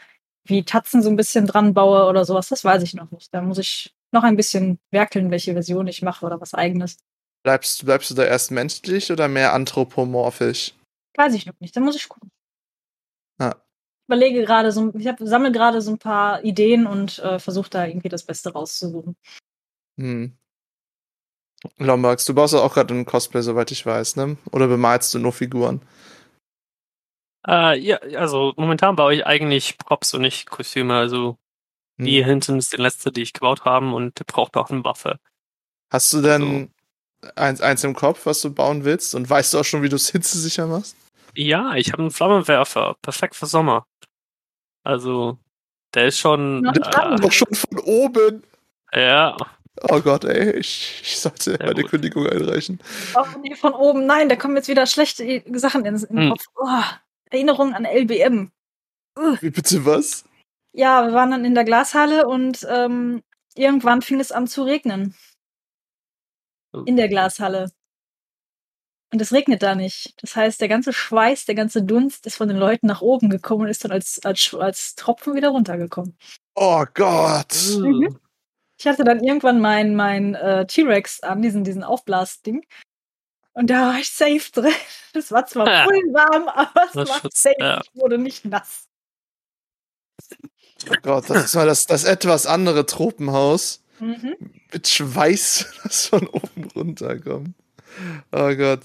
wie 0.46 0.64
Tatzen 0.64 1.02
so 1.02 1.10
ein 1.10 1.16
bisschen 1.16 1.48
dran 1.48 1.74
baue 1.74 2.06
oder 2.08 2.26
sowas. 2.26 2.50
Das 2.50 2.64
weiß 2.64 2.84
ich 2.84 2.94
noch 2.94 3.12
nicht. 3.12 3.34
Da 3.34 3.42
muss 3.42 3.58
ich 3.58 3.96
noch 4.12 4.24
ein 4.24 4.36
bisschen 4.36 4.80
werkeln, 4.92 5.32
welche 5.32 5.54
Version 5.54 5.88
ich 5.88 6.02
mache 6.02 6.26
oder 6.26 6.40
was 6.42 6.54
eigenes. 6.54 6.98
Bleibst, 7.44 7.86
bleibst 7.86 8.12
du 8.12 8.16
da 8.16 8.24
erst 8.24 8.52
menschlich 8.52 9.12
oder 9.12 9.28
mehr 9.28 9.54
anthropomorphisch? 9.54 10.74
Weiß 11.16 11.34
ich 11.34 11.46
noch 11.46 11.60
nicht. 11.60 11.76
Da 11.76 11.80
muss 11.80 11.96
ich 11.96 12.10
gucken. 12.10 12.30
Ah. 13.40 13.56
Ich 13.56 14.08
überlege 14.10 14.42
gerade 14.44 14.72
so, 14.72 14.94
ich 14.96 15.10
sammle 15.20 15.52
gerade 15.52 15.82
so 15.82 15.92
ein 15.92 15.98
paar 15.98 16.44
Ideen 16.44 16.88
und 16.88 17.20
äh, 17.20 17.40
versuche 17.40 17.70
da 17.70 17.86
irgendwie 17.86 18.10
das 18.10 18.24
Beste 18.24 18.52
rauszusuchen. 18.52 19.16
Hm. 19.98 20.38
Lombax, 21.78 22.26
du 22.26 22.34
baust 22.34 22.54
auch 22.54 22.74
gerade 22.74 22.94
ein 22.94 23.06
Cosplay, 23.06 23.42
soweit 23.42 23.72
ich 23.72 23.86
weiß, 23.86 24.16
ne? 24.16 24.38
Oder 24.52 24.68
bemalst 24.68 25.14
du 25.14 25.20
nur 25.20 25.34
Figuren? 25.34 25.82
Äh, 27.48 27.80
ja, 27.80 27.98
also 28.18 28.54
momentan 28.58 28.96
baue 28.96 29.16
ich 29.16 29.26
eigentlich 29.26 29.78
Props 29.78 30.14
und 30.14 30.22
nicht 30.22 30.50
Kostüme. 30.50 30.96
Also 30.96 31.38
hm. 31.98 32.06
die 32.06 32.24
hinten 32.24 32.58
ist 32.58 32.74
die 32.74 32.82
letzte, 32.82 33.12
die 33.12 33.22
ich 33.22 33.34
gebaut 33.34 33.66
habe 33.66 33.90
und 33.90 34.14
braucht 34.28 34.56
auch 34.58 34.70
eine 34.70 34.84
Waffe. 34.84 35.20
Hast 35.90 36.12
du 36.14 36.22
denn 36.22 36.70
also, 37.22 37.34
eins, 37.36 37.62
eins 37.62 37.84
im 37.84 37.96
Kopf, 37.96 38.26
was 38.26 38.42
du 38.42 38.54
bauen 38.54 38.84
willst? 38.84 39.16
Und 39.16 39.30
weißt 39.30 39.54
du 39.54 39.60
auch 39.60 39.66
schon, 39.66 39.82
wie 39.82 39.90
du 39.90 39.96
es 39.96 40.10
hitzesicher 40.12 40.68
machst? 40.68 40.96
Ja, 41.34 41.76
ich 41.76 41.92
habe 41.92 42.04
einen 42.04 42.12
Flammenwerfer. 42.12 42.98
Perfekt 43.02 43.36
für 43.36 43.46
Sommer. 43.46 43.86
Also, 44.84 45.38
der 45.94 46.08
ist 46.08 46.20
schon. 46.20 46.66
Äh, 46.66 47.20
doch 47.20 47.32
schon 47.32 47.54
von 47.54 47.80
oben. 47.80 48.44
Ja, 48.94 49.38
Oh 49.84 50.02
Gott, 50.02 50.24
ey, 50.26 50.58
ich, 50.58 51.02
ich 51.04 51.20
sollte 51.20 51.52
ja, 51.52 51.66
meine 51.68 51.82
gut. 51.82 51.92
Kündigung 51.92 52.28
einreichen. 52.28 52.80
Oh, 53.16 53.26
nee, 53.42 53.56
von 53.56 53.74
oben, 53.74 54.06
nein, 54.06 54.30
da 54.30 54.36
kommen 54.36 54.56
jetzt 54.56 54.68
wieder 54.68 54.86
schlechte 54.86 55.44
Sachen 55.54 55.86
in 55.86 55.96
den 55.96 56.10
hm. 56.10 56.30
Kopf. 56.30 56.46
Oh, 56.56 56.84
Erinnerung 57.30 57.74
an 57.74 57.86
LBM. 57.86 58.52
Uh. 59.18 59.38
Wie 59.42 59.50
bitte 59.50 59.86
was? 59.86 60.24
Ja, 60.74 61.06
wir 61.06 61.14
waren 61.14 61.32
dann 61.32 61.46
in 61.46 61.56
der 61.56 61.64
Glashalle 61.64 62.28
und 62.28 62.66
ähm, 62.70 63.24
irgendwann 63.56 64.02
fing 64.02 64.20
es 64.20 64.32
an 64.32 64.48
zu 64.48 64.64
regnen. 64.64 65.16
In 66.86 66.98
der 66.98 67.08
Glashalle. 67.08 67.72
Und 69.12 69.22
es 69.22 69.32
regnet 69.32 69.64
da 69.64 69.74
nicht. 69.74 70.14
Das 70.22 70.36
heißt, 70.36 70.60
der 70.60 70.68
ganze 70.68 70.92
Schweiß, 70.92 71.46
der 71.46 71.56
ganze 71.56 71.82
Dunst 71.82 72.26
ist 72.28 72.36
von 72.36 72.50
den 72.50 72.58
Leuten 72.58 72.88
nach 72.88 73.02
oben 73.02 73.30
gekommen 73.30 73.64
und 73.64 73.70
ist 73.70 73.84
dann 73.84 73.92
als, 73.92 74.20
als, 74.24 74.54
als 74.54 74.96
Tropfen 74.96 75.34
wieder 75.34 75.50
runtergekommen. 75.50 76.18
Oh 76.56 76.86
Gott. 76.94 77.56
Mhm. 77.78 78.20
Ich 78.78 78.86
hatte 78.86 79.04
dann 79.04 79.24
irgendwann 79.24 79.60
mein, 79.60 79.96
mein 79.96 80.36
äh, 80.36 80.66
T-Rex 80.68 81.22
an, 81.22 81.42
diesen, 81.42 81.64
diesen 81.64 81.84
Aufblasding. 81.84 82.66
Und 83.54 83.72
da 83.72 83.88
war 83.88 84.00
ich 84.00 84.12
safe 84.12 84.52
drin. 84.52 84.74
Es 85.14 85.32
war 85.32 85.48
zwar 85.48 85.68
ja. 85.68 85.84
voll 85.84 85.96
warm, 86.14 86.48
aber 86.48 86.84
es 86.86 86.92
das 86.92 87.10
war 87.10 87.20
Schutz, 87.22 87.42
safe. 87.42 87.56
Ja. 87.58 87.82
Ich 87.82 88.00
wurde 88.00 88.20
nicht 88.20 88.46
nass. 88.46 88.88
Oh 90.88 90.94
Gott, 91.02 91.28
das 91.28 91.46
ist 91.46 91.56
mal 91.56 91.66
das, 91.66 91.86
das 91.86 92.04
etwas 92.04 92.46
andere 92.46 92.86
Tropenhaus. 92.86 93.84
Mhm. 94.00 94.36
Mit 94.72 94.88
Schweiß, 94.88 95.74
das 95.84 96.06
von 96.06 96.28
oben 96.28 96.66
runterkommt. 96.76 97.56
Oh 98.32 98.56
Gott. 98.56 98.82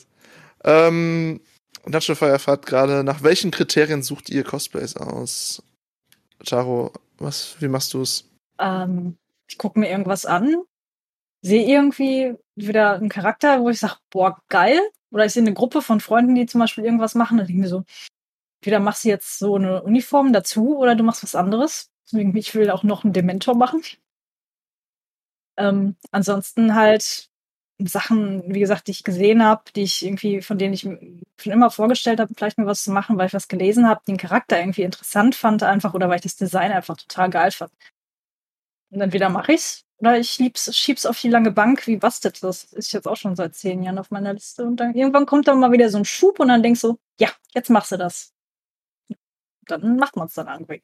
Ähm, 0.65 1.43
Nacho 1.85 2.15
Fire 2.15 2.39
fragt 2.39 2.65
gerade, 2.65 3.05
nach 3.05 3.23
welchen 3.23 3.51
Kriterien 3.51 4.03
sucht 4.03 4.31
ihr 4.31 4.45
Cosplays 4.45 4.97
aus? 4.97 5.63
Charo, 6.43 6.93
was, 7.19 7.57
wie 7.61 7.69
machst 7.69 7.93
du 7.93 8.01
es? 8.01 8.25
Ähm, 8.59 9.19
ich 9.53 9.59
gucke 9.59 9.79
mir 9.79 9.91
irgendwas 9.91 10.25
an, 10.25 10.57
sehe 11.43 11.67
irgendwie 11.67 12.35
wieder 12.57 12.95
einen 12.95 13.11
Charakter, 13.11 13.61
wo 13.61 13.69
ich 13.69 13.81
sage, 13.81 13.97
boah, 14.11 14.41
geil, 14.49 14.81
oder 15.11 15.27
ich 15.27 15.33
sehe 15.33 15.43
eine 15.43 15.53
Gruppe 15.53 15.83
von 15.83 16.01
Freunden, 16.01 16.35
die 16.35 16.47
zum 16.47 16.61
Beispiel 16.61 16.85
irgendwas 16.85 17.15
machen, 17.15 17.37
dann 17.37 17.47
denke 17.47 17.61
mir 17.61 17.69
so, 17.69 17.85
entweder 18.61 18.81
machst 18.81 19.05
du 19.05 19.09
jetzt 19.09 19.39
so 19.39 19.57
eine 19.57 19.83
Uniform 19.83 20.33
dazu 20.33 20.79
oder 20.79 20.95
du 20.95 21.05
machst 21.05 21.23
was 21.23 21.35
anderes. 21.35 21.91
Deswegen, 22.07 22.35
ich 22.37 22.55
will 22.55 22.71
auch 22.71 22.83
noch 22.83 23.05
einen 23.05 23.13
Dementor 23.13 23.57
machen. 23.57 23.83
Ähm, 25.59 25.97
ansonsten 26.13 26.75
halt 26.75 27.29
Sachen, 27.79 28.43
wie 28.55 28.61
gesagt, 28.61 28.87
die 28.87 28.93
ich 28.93 29.05
gesehen 29.05 29.45
habe, 29.45 29.65
die 29.77 29.83
ich 29.83 30.05
irgendwie, 30.05 30.41
von 30.41 30.57
denen 30.57 30.73
ich 30.73 30.83
schon 30.83 31.53
immer 31.53 31.71
vorgestellt 31.71 32.21
habe, 32.21 32.33
vielleicht 32.35 32.57
mal 32.57 32.67
was 32.67 32.85
zu 32.85 32.93
machen, 32.93 33.19
weil 33.19 33.27
ich 33.27 33.35
was 33.35 33.49
gelesen 33.49 33.87
habe, 33.89 34.01
den 34.07 34.17
Charakter 34.17 34.59
irgendwie 34.59 34.83
interessant 34.83 35.35
fand, 35.35 35.63
einfach 35.63 35.93
oder 35.93 36.09
weil 36.09 36.17
ich 36.17 36.23
das 36.23 36.37
Design 36.37 36.73
einfach 36.73 36.97
total 36.97 37.29
geil 37.29 37.51
fand. 37.51 37.73
Und 38.93 39.01
entweder 39.01 39.31
mache 39.31 39.53
ich's 39.53 39.87
oder 39.99 40.19
ich 40.19 40.31
schieb's, 40.31 40.77
schieb's 40.77 41.07
auf 41.07 41.19
die 41.21 41.31
lange 41.31 41.51
Bank 41.51 41.87
wie 41.87 41.97
Busted. 41.97 42.43
Das 42.43 42.65
ist 42.65 42.93
jetzt 42.93 43.09
auch 43.09 43.17
schon 43.17 43.37
seit 43.37 43.55
zehn 43.55 43.83
Jahren 43.83 43.99
auf 43.99 44.11
meiner 44.11 44.35
Liste. 44.35 44.65
Und 44.65 44.77
dann 44.77 44.95
irgendwann 44.95 45.25
kommt 45.27 45.49
dann 45.49 45.61
mal 45.61 45.73
wieder 45.73 45.89
so 45.89 45.97
ein 45.97 46.05
Schub 46.05 46.41
und 46.41 46.49
dann 46.49 46.63
denkst 46.63 46.83
du, 46.83 46.99
ja, 47.19 47.31
jetzt 47.55 47.71
machst 47.71 47.93
du 47.93 47.97
das. 47.97 48.35
Dann 49.63 49.97
macht 49.97 50.17
man's 50.17 50.35
dann 50.35 50.49
irgendwie. 50.49 50.83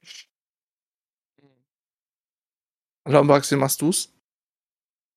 Lombax, 3.07 3.51
wie 3.51 3.57
machst 3.57 3.83
du's? 3.83 4.15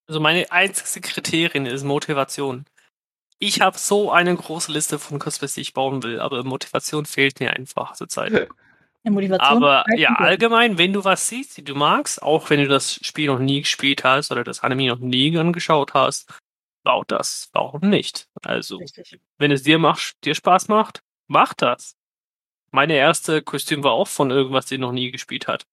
Also 0.07 0.19
meine 0.19 0.51
einzigste 0.51 0.99
Kriterien 0.99 1.65
ist 1.65 1.83
Motivation. 1.83 2.65
Ich 3.37 3.61
habe 3.61 3.77
so 3.77 4.11
eine 4.11 4.35
große 4.35 4.71
Liste 4.71 4.99
von 4.99 5.19
Cosplays, 5.19 5.53
die 5.53 5.61
ich 5.61 5.73
bauen 5.73 6.03
will, 6.03 6.19
aber 6.19 6.43
Motivation 6.43 7.05
fehlt 7.05 7.39
mir 7.39 7.53
einfach 7.53 7.93
zurzeit. 7.93 8.49
Aber 9.41 9.83
ja, 9.95 10.15
allgemein, 10.15 10.77
wenn 10.77 10.93
du 10.93 11.03
was 11.03 11.27
siehst, 11.27 11.57
die 11.57 11.63
du 11.63 11.73
magst, 11.75 12.21
auch 12.21 12.49
wenn 12.49 12.59
du 12.59 12.67
das 12.67 12.93
Spiel 12.95 13.27
noch 13.27 13.39
nie 13.39 13.61
gespielt 13.61 14.03
hast 14.03 14.31
oder 14.31 14.43
das 14.43 14.59
Anime 14.61 14.87
noch 14.89 14.99
nie 14.99 15.35
angeschaut 15.37 15.93
hast, 15.93 16.31
bau 16.83 17.03
das. 17.05 17.49
Warum 17.53 17.81
nicht? 17.89 18.27
Also, 18.43 18.77
Richtig. 18.77 19.19
wenn 19.37 19.51
es 19.51 19.63
dir 19.63 19.79
macht, 19.79 20.23
dir 20.23 20.35
Spaß 20.35 20.67
macht, 20.67 21.01
mach 21.27 21.53
das. 21.53 21.95
Meine 22.71 22.93
erste 22.95 23.41
Kostüm 23.41 23.83
war 23.83 23.91
auch 23.91 24.07
von 24.07 24.31
irgendwas, 24.31 24.65
die 24.67 24.77
noch 24.77 24.91
nie 24.91 25.11
gespielt 25.11 25.47
hat. 25.47 25.65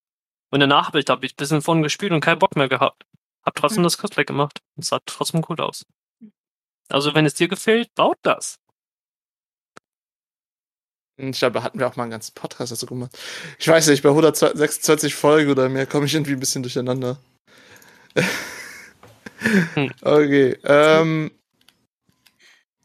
Und 0.51 0.61
danach 0.61 0.89
habe 0.89 0.99
ich 0.99 1.05
da 1.05 1.15
ein 1.15 1.21
bisschen 1.21 1.63
von 1.63 1.83
gespielt 1.83 2.13
und 2.13 2.21
keinen 2.21 2.39
Bock 2.39 2.57
mehr 2.57 2.69
gehabt. 2.69 3.05
Hab 3.45 3.55
trotzdem 3.55 3.79
Hm. 3.79 3.85
das 3.85 3.99
Cosplay 3.99 4.25
gemacht. 4.25 4.61
Und 4.77 4.83
es 4.83 4.89
sah 4.89 5.01
trotzdem 5.05 5.45
cool 5.49 5.61
aus. 5.61 5.85
Also, 6.89 7.15
wenn 7.15 7.27
es 7.27 7.35
dir 7.35 7.49
gefällt, 7.49 7.95
baut 7.95 8.17
das. 8.23 8.59
Ich 11.19 11.39
glaube, 11.39 11.55
da 11.55 11.63
hatten 11.65 11.81
wir 11.81 11.87
auch 11.87 11.97
mal 11.97 12.05
einen 12.05 12.13
ganzen 12.13 12.35
Podcast 12.35 12.71
dazu 12.71 12.87
gemacht. 12.87 13.19
Ich 13.59 13.67
weiß 13.67 13.89
nicht, 13.89 14.03
bei 14.03 14.09
126 14.09 15.15
Folgen 15.15 15.51
oder 15.51 15.69
mehr 15.69 15.87
komme 15.87 16.07
ich 16.07 16.15
irgendwie 16.15 16.33
ein 16.33 16.41
bisschen 16.41 16.63
durcheinander. 16.63 17.19
Hm. 18.15 18.25
Okay. 20.03 20.59
Ähm, 20.65 21.31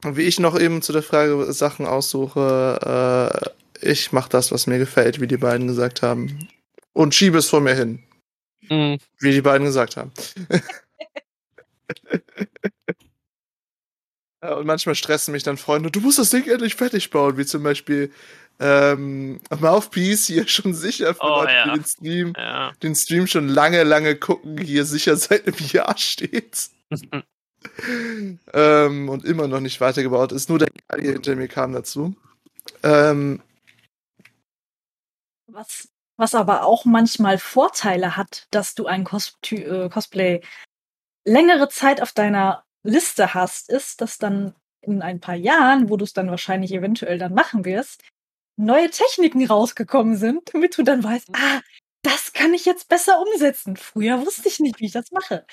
wie 0.03 0.21
ich 0.21 0.39
noch 0.39 0.59
eben 0.59 0.83
zu 0.83 0.93
der 0.93 1.01
Frage 1.01 1.51
Sachen 1.51 1.87
aussuche, 1.87 3.51
äh, 3.81 3.89
ich 3.89 4.11
mache 4.11 4.29
das, 4.29 4.51
was 4.51 4.67
mir 4.67 4.77
gefällt, 4.77 5.19
wie 5.19 5.25
die 5.25 5.37
beiden 5.37 5.65
gesagt 5.65 6.03
haben. 6.03 6.47
Und 6.93 7.15
schiebe 7.15 7.39
es 7.39 7.49
vor 7.49 7.59
mir 7.61 7.73
hin, 7.73 8.03
Hm, 8.67 8.99
wie 9.19 9.31
die 9.31 9.41
beiden 9.41 9.65
gesagt 9.65 9.97
haben. 9.97 10.11
Ja, 14.43 14.55
und 14.55 14.67
manchmal 14.67 14.95
stressen 14.95 15.31
mich 15.31 15.43
dann 15.43 15.55
Freunde, 15.55 15.89
du 15.89 16.01
musst 16.01 16.19
das 16.19 16.29
Ding 16.29 16.45
endlich 16.49 16.75
fertig 16.75 17.09
bauen, 17.11 17.37
wie 17.37 17.45
zum 17.45 17.63
Beispiel 17.63 18.11
ähm, 18.59 19.39
Mouthpiece 19.57 20.27
hier 20.27 20.45
schon 20.49 20.73
sicher 20.73 21.15
für 21.15 21.23
Oh, 21.23 21.41
Leute, 21.41 21.51
die 21.51 21.69
ja. 21.69 21.73
den 21.75 21.85
Stream, 21.85 22.33
ja. 22.35 22.73
den 22.83 22.95
Stream 22.95 23.27
schon 23.27 23.47
lange, 23.47 23.83
lange 23.83 24.17
gucken, 24.17 24.57
hier 24.57 24.83
sicher 24.83 25.15
seit 25.15 25.47
einem 25.47 25.67
Jahr 25.69 25.97
steht. 25.97 26.69
ähm, 28.53 29.07
und 29.07 29.23
immer 29.23 29.47
noch 29.47 29.61
nicht 29.61 29.79
weitergebaut 29.79 30.33
ist. 30.33 30.49
Nur 30.49 30.59
der 30.59 30.69
Kerl 30.69 31.01
hier 31.01 31.13
hinter 31.13 31.35
mir 31.37 31.47
kam 31.47 31.71
dazu. 31.71 32.13
Ähm, 32.83 33.41
Was, 35.47 35.87
was 36.17 36.35
aber 36.35 36.63
auch 36.65 36.83
manchmal 36.83 37.37
Vorteile 37.37 38.17
hat, 38.17 38.47
dass 38.51 38.75
du 38.75 38.87
ein 38.87 39.05
Costy 39.05 39.63
äh, 39.63 39.89
Cosplay 39.89 40.41
längere 41.25 41.69
Zeit 41.69 42.01
auf 42.01 42.11
deiner 42.11 42.65
Liste 42.83 43.33
hast, 43.33 43.69
ist, 43.69 44.01
dass 44.01 44.17
dann 44.17 44.53
in 44.81 45.01
ein 45.01 45.19
paar 45.19 45.35
Jahren, 45.35 45.89
wo 45.89 45.97
du 45.97 46.03
es 46.03 46.13
dann 46.13 46.29
wahrscheinlich 46.29 46.73
eventuell 46.73 47.17
dann 47.17 47.33
machen 47.33 47.63
wirst, 47.65 48.03
neue 48.57 48.89
Techniken 48.89 49.45
rausgekommen 49.45 50.17
sind, 50.17 50.53
damit 50.53 50.77
du 50.77 50.83
dann 50.83 51.03
weißt, 51.03 51.29
ah, 51.33 51.61
das 52.03 52.33
kann 52.33 52.53
ich 52.53 52.65
jetzt 52.65 52.89
besser 52.89 53.21
umsetzen. 53.21 53.77
Früher 53.77 54.19
wusste 54.25 54.47
ich 54.49 54.59
nicht, 54.59 54.79
wie 54.79 54.85
ich 54.87 54.91
das 54.91 55.11
mache. 55.11 55.45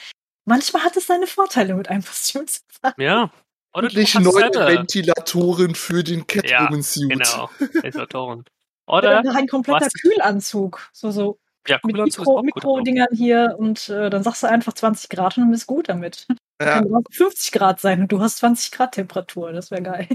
Manchmal 0.44 0.82
hat 0.82 0.96
es 0.96 1.06
seine 1.06 1.26
Vorteile, 1.28 1.74
mit 1.74 1.88
einem 1.88 2.04
Kostüm 2.04 2.46
zu 2.46 2.60
fahren. 2.80 2.94
ja. 2.98 3.30
Oder 3.72 3.82
du 3.82 3.94
endlich 4.00 4.16
hast 4.16 4.24
neue 4.24 4.32
selber- 4.32 4.66
Ventilatoren 4.66 5.76
für 5.76 6.02
den 6.02 6.26
Catwoman-Suit. 6.26 7.08
Genau, 7.10 7.48
Ventilatoren. 7.58 8.44
Oder 8.88 9.20
Oder 9.20 9.36
ein 9.36 9.46
kompletter 9.46 9.86
was- 9.86 9.92
Kühlanzug. 9.92 10.90
So, 10.92 11.12
so 11.12 11.38
ja, 11.68 11.78
mit 11.84 11.94
Mikro, 11.94 12.42
Mikrodingern 12.42 13.14
hier 13.14 13.54
und 13.56 13.88
äh, 13.88 14.10
dann 14.10 14.24
sagst 14.24 14.42
du 14.42 14.48
einfach 14.48 14.72
20 14.72 15.08
Grad 15.08 15.36
und 15.36 15.44
dann 15.44 15.50
bist 15.52 15.68
gut 15.68 15.88
damit. 15.88 16.26
Ja, 16.60 16.82
Kann 16.82 16.94
auch 16.94 17.02
50 17.10 17.52
Grad 17.52 17.80
sein 17.80 18.02
und 18.02 18.12
du 18.12 18.20
hast 18.20 18.36
20 18.38 18.70
Grad 18.70 18.92
Temperatur. 18.92 19.52
Das 19.52 19.70
wäre 19.70 19.82
geil. 19.82 20.08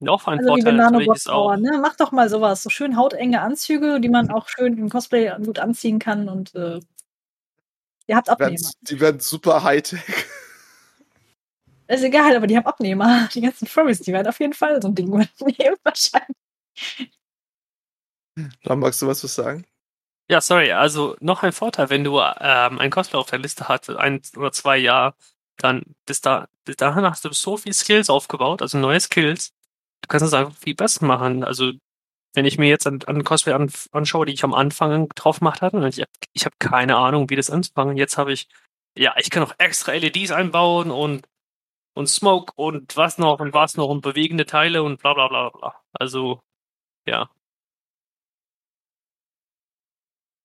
Noch 0.00 0.26
ein 0.26 0.38
Also 0.38 0.50
Vorteil 0.50 0.74
natürlich 0.74 1.08
ist 1.08 1.30
auch, 1.30 1.56
ne? 1.56 1.78
Mach 1.80 1.96
doch 1.96 2.12
mal 2.12 2.28
sowas. 2.28 2.62
So 2.62 2.68
schön 2.68 2.98
hautenge 2.98 3.40
Anzüge, 3.40 3.98
die 4.00 4.10
man 4.10 4.30
auch 4.30 4.48
schön 4.48 4.76
im 4.76 4.90
Cosplay 4.90 5.32
gut 5.42 5.58
anziehen 5.58 5.98
kann 5.98 6.28
und 6.28 6.54
äh, 6.54 6.80
ihr 8.06 8.16
habt 8.16 8.28
werden, 8.28 8.42
Abnehmer. 8.42 8.70
die 8.82 9.00
werden 9.00 9.20
super 9.20 9.62
Hightech. 9.62 10.02
Ist 11.86 12.02
egal, 12.02 12.36
aber 12.36 12.46
die 12.46 12.56
haben 12.56 12.66
Abnehmer. 12.66 13.28
Die 13.34 13.40
ganzen 13.40 13.66
Furries, 13.66 14.00
die 14.00 14.12
werden 14.12 14.28
auf 14.28 14.40
jeden 14.40 14.54
Fall 14.54 14.80
so 14.82 14.88
ein 14.88 14.94
Ding 14.94 15.08
übernehmen 15.08 15.76
wahrscheinlich. 15.82 16.36
Da 18.64 18.74
magst 18.76 19.00
du 19.00 19.06
was 19.06 19.20
zu 19.20 19.28
sagen? 19.28 19.64
ja, 20.30 20.40
sorry, 20.40 20.72
also 20.72 21.16
noch 21.20 21.42
ein 21.42 21.52
Vorteil, 21.52 21.90
wenn 21.90 22.02
du 22.04 22.18
ähm, 22.18 22.78
ein 22.78 22.90
Cosplay 22.90 23.18
auf 23.18 23.28
der 23.30 23.38
Liste 23.38 23.68
hast, 23.68 23.90
ein 23.90 24.22
oder 24.36 24.52
zwei 24.52 24.78
Jahre, 24.78 25.14
dann 25.56 25.82
bis, 26.06 26.20
da, 26.20 26.48
bis 26.64 26.76
dahin 26.76 27.04
hast 27.04 27.24
du 27.24 27.32
so 27.32 27.56
viel 27.56 27.72
Skills 27.72 28.10
aufgebaut, 28.10 28.62
also 28.62 28.78
neue 28.78 29.00
Skills. 29.00 29.52
Du 30.02 30.08
kannst 30.08 30.26
es 30.26 30.34
einfach 30.34 30.56
viel 30.56 30.74
besser 30.74 31.04
machen. 31.06 31.44
Also 31.44 31.72
wenn 32.34 32.44
ich 32.46 32.58
mir 32.58 32.68
jetzt 32.68 32.86
an, 32.86 33.00
an 33.06 33.24
Cosplay 33.24 33.52
an, 33.52 33.70
anschaue, 33.92 34.26
die 34.26 34.32
ich 34.32 34.44
am 34.44 34.54
Anfang 34.54 35.08
drauf 35.10 35.38
gemacht 35.38 35.62
hatte, 35.62 35.76
und 35.76 35.86
ich 35.86 36.00
habe 36.00 36.10
ich 36.32 36.44
hab 36.44 36.58
keine 36.58 36.96
Ahnung, 36.96 37.30
wie 37.30 37.36
das 37.36 37.50
anzufangen. 37.50 37.96
Jetzt 37.96 38.18
habe 38.18 38.32
ich, 38.32 38.48
ja, 38.96 39.14
ich 39.18 39.30
kann 39.30 39.42
auch 39.44 39.54
extra 39.58 39.92
LEDs 39.92 40.32
einbauen 40.32 40.90
und 40.90 41.26
und 41.94 42.08
Smoke 42.08 42.52
und 42.56 42.96
was 42.96 43.18
noch 43.18 43.40
und 43.40 43.54
was 43.54 43.76
noch 43.76 43.88
und 43.88 44.02
bewegende 44.02 44.46
Teile 44.46 44.82
und 44.82 45.00
bla 45.00 45.14
bla 45.14 45.28
bla 45.28 45.48
bla. 45.50 45.80
Also, 45.92 46.40
ja. 47.06 47.30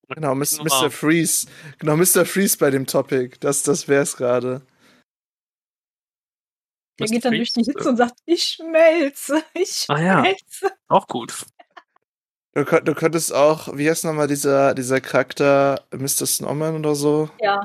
Genau, 0.07 0.33
Mr. 0.33 0.89
Freeze. 0.89 1.47
Genau, 1.77 1.95
Mr. 1.95 2.25
Freeze 2.25 2.57
bei 2.57 2.71
dem 2.71 2.87
Topic. 2.87 3.37
Das, 3.39 3.61
das 3.61 3.87
wär's 3.87 4.17
gerade. 4.17 4.61
Der 6.99 7.07
Mr. 7.07 7.11
geht 7.11 7.25
dann 7.25 7.33
durch 7.35 7.53
die 7.53 7.63
Freeze? 7.63 7.71
Hitze 7.71 7.89
und 7.89 7.97
sagt, 7.97 8.19
ich 8.25 8.43
schmelze, 8.43 9.43
ich 9.53 9.85
Ah 9.89 9.99
ja. 10.01 10.19
schmelze. 10.19 10.71
Auch 10.87 11.07
gut. 11.07 11.45
Du, 12.53 12.63
du 12.63 12.95
könntest 12.95 13.33
auch, 13.33 13.77
wie 13.77 13.89
heißt 13.89 14.05
nochmal 14.05 14.27
dieser, 14.27 14.73
dieser 14.73 14.99
Charakter, 15.01 15.85
Mr. 15.91 16.25
Snowman 16.25 16.75
oder 16.75 16.95
so? 16.95 17.29
Ja. 17.39 17.61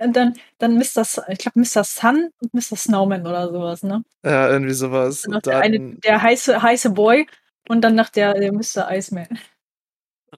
Und 0.00 0.14
dann, 0.14 0.34
dann 0.58 0.76
Mr. 0.76 1.00
S 1.00 1.20
ich 1.28 1.38
glaube 1.38 1.58
Mr. 1.58 1.82
Sun 1.82 2.30
und 2.40 2.54
Mr. 2.54 2.76
Snowman 2.76 3.26
oder 3.26 3.48
sowas, 3.50 3.82
ne? 3.82 4.04
Ja, 4.24 4.48
irgendwie 4.50 4.74
sowas. 4.74 5.22
Dann 5.22 5.32
noch 5.32 5.36
Und 5.38 5.46
der, 5.46 5.58
eine, 5.60 5.78
dann, 5.78 6.00
der 6.00 6.22
heiße, 6.22 6.62
heiße 6.62 6.90
Boy 6.90 7.26
und 7.68 7.80
dann 7.80 7.96
noch 7.96 8.08
der, 8.10 8.34
der 8.34 8.52
Mr. 8.52 8.88
Iceman. 8.90 9.38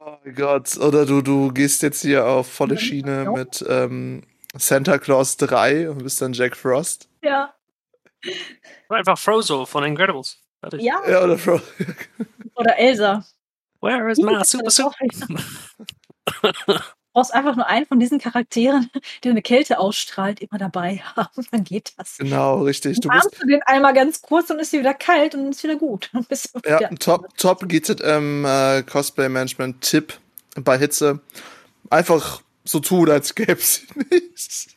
oh 0.01 0.17
Gott, 0.35 0.79
oder 0.79 1.05
du, 1.05 1.21
du 1.21 1.53
gehst 1.53 1.83
jetzt 1.83 2.01
hier 2.03 2.27
auf 2.27 2.51
volle 2.51 2.79
Schiene 2.79 3.31
mit 3.35 3.63
ähm, 3.69 4.23
Santa 4.57 4.99
Claus 4.99 5.37
3 5.37 5.91
und 5.91 5.99
bist 6.03 6.23
dann 6.23 6.33
Jack 6.33 6.57
Frost. 6.57 7.09
Ja. 7.23 7.53
Einfach 8.89 9.19
Frozo 9.19 9.67
von 9.67 9.85
Incredibles. 9.85 10.39
Fertig. 10.61 10.83
Ja. 10.83 11.01
Ja, 11.09 11.25
oder 11.25 11.39
Fro 11.39 11.61
Oder 12.55 12.77
Elsa. 12.79 13.25
Where 13.81 14.11
is 14.11 14.19
my 14.19 14.39
super 14.45 14.69
auch 14.87 14.95
Du 16.43 16.79
brauchst 17.15 17.35
einfach 17.35 17.57
nur 17.57 17.67
einen 17.67 17.87
von 17.87 17.99
diesen 17.99 18.21
Charakteren, 18.21 18.89
der 19.25 19.33
eine 19.33 19.43
Kälte 19.43 19.79
ausstrahlt, 19.81 20.41
immer 20.41 20.59
dabei 20.59 20.99
haben. 21.17 21.45
Dann 21.51 21.65
geht 21.65 21.93
das. 21.97 22.19
Genau, 22.19 22.63
richtig. 22.63 23.01
Du 23.01 23.09
umarmst 23.09 23.43
du 23.43 23.47
den 23.47 23.63
einmal 23.63 23.95
ganz 23.95 24.23
kurz 24.23 24.51
und 24.51 24.61
ist 24.61 24.73
dir 24.73 24.81
wieder 24.81 24.95
kalt 24.95 25.35
und 25.35 25.49
ist 25.51 25.65
wieder 25.65 25.77
gut. 25.77 26.11
Ja, 26.13 26.21
wieder- 26.79 26.91
ein 26.91 26.99
Top, 26.99 27.27
Top 27.37 27.69
GZM 27.69 28.45
äh, 28.45 28.83
Cosplay 28.85 29.29
Management 29.29 29.81
Tipp 29.81 30.13
bei 30.57 30.79
Hitze. 30.79 31.21
Einfach 31.89 32.43
so 32.65 32.79
tun, 32.79 33.11
als 33.11 33.35
gäb's 33.35 33.77
sie 33.77 33.87
nicht. 34.11 34.77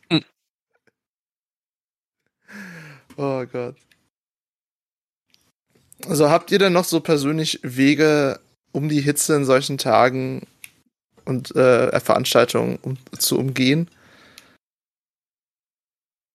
Oh 3.17 3.45
Gott. 3.45 3.75
Also 6.07 6.29
habt 6.29 6.51
ihr 6.51 6.59
denn 6.59 6.73
noch 6.73 6.85
so 6.85 6.99
persönlich 6.99 7.59
Wege, 7.63 8.39
um 8.71 8.89
die 8.89 9.01
Hitze 9.01 9.35
in 9.35 9.45
solchen 9.45 9.77
Tagen 9.77 10.47
und 11.25 11.55
äh, 11.55 11.99
Veranstaltungen 11.99 12.77
um, 12.81 12.97
zu 13.17 13.37
umgehen? 13.37 13.89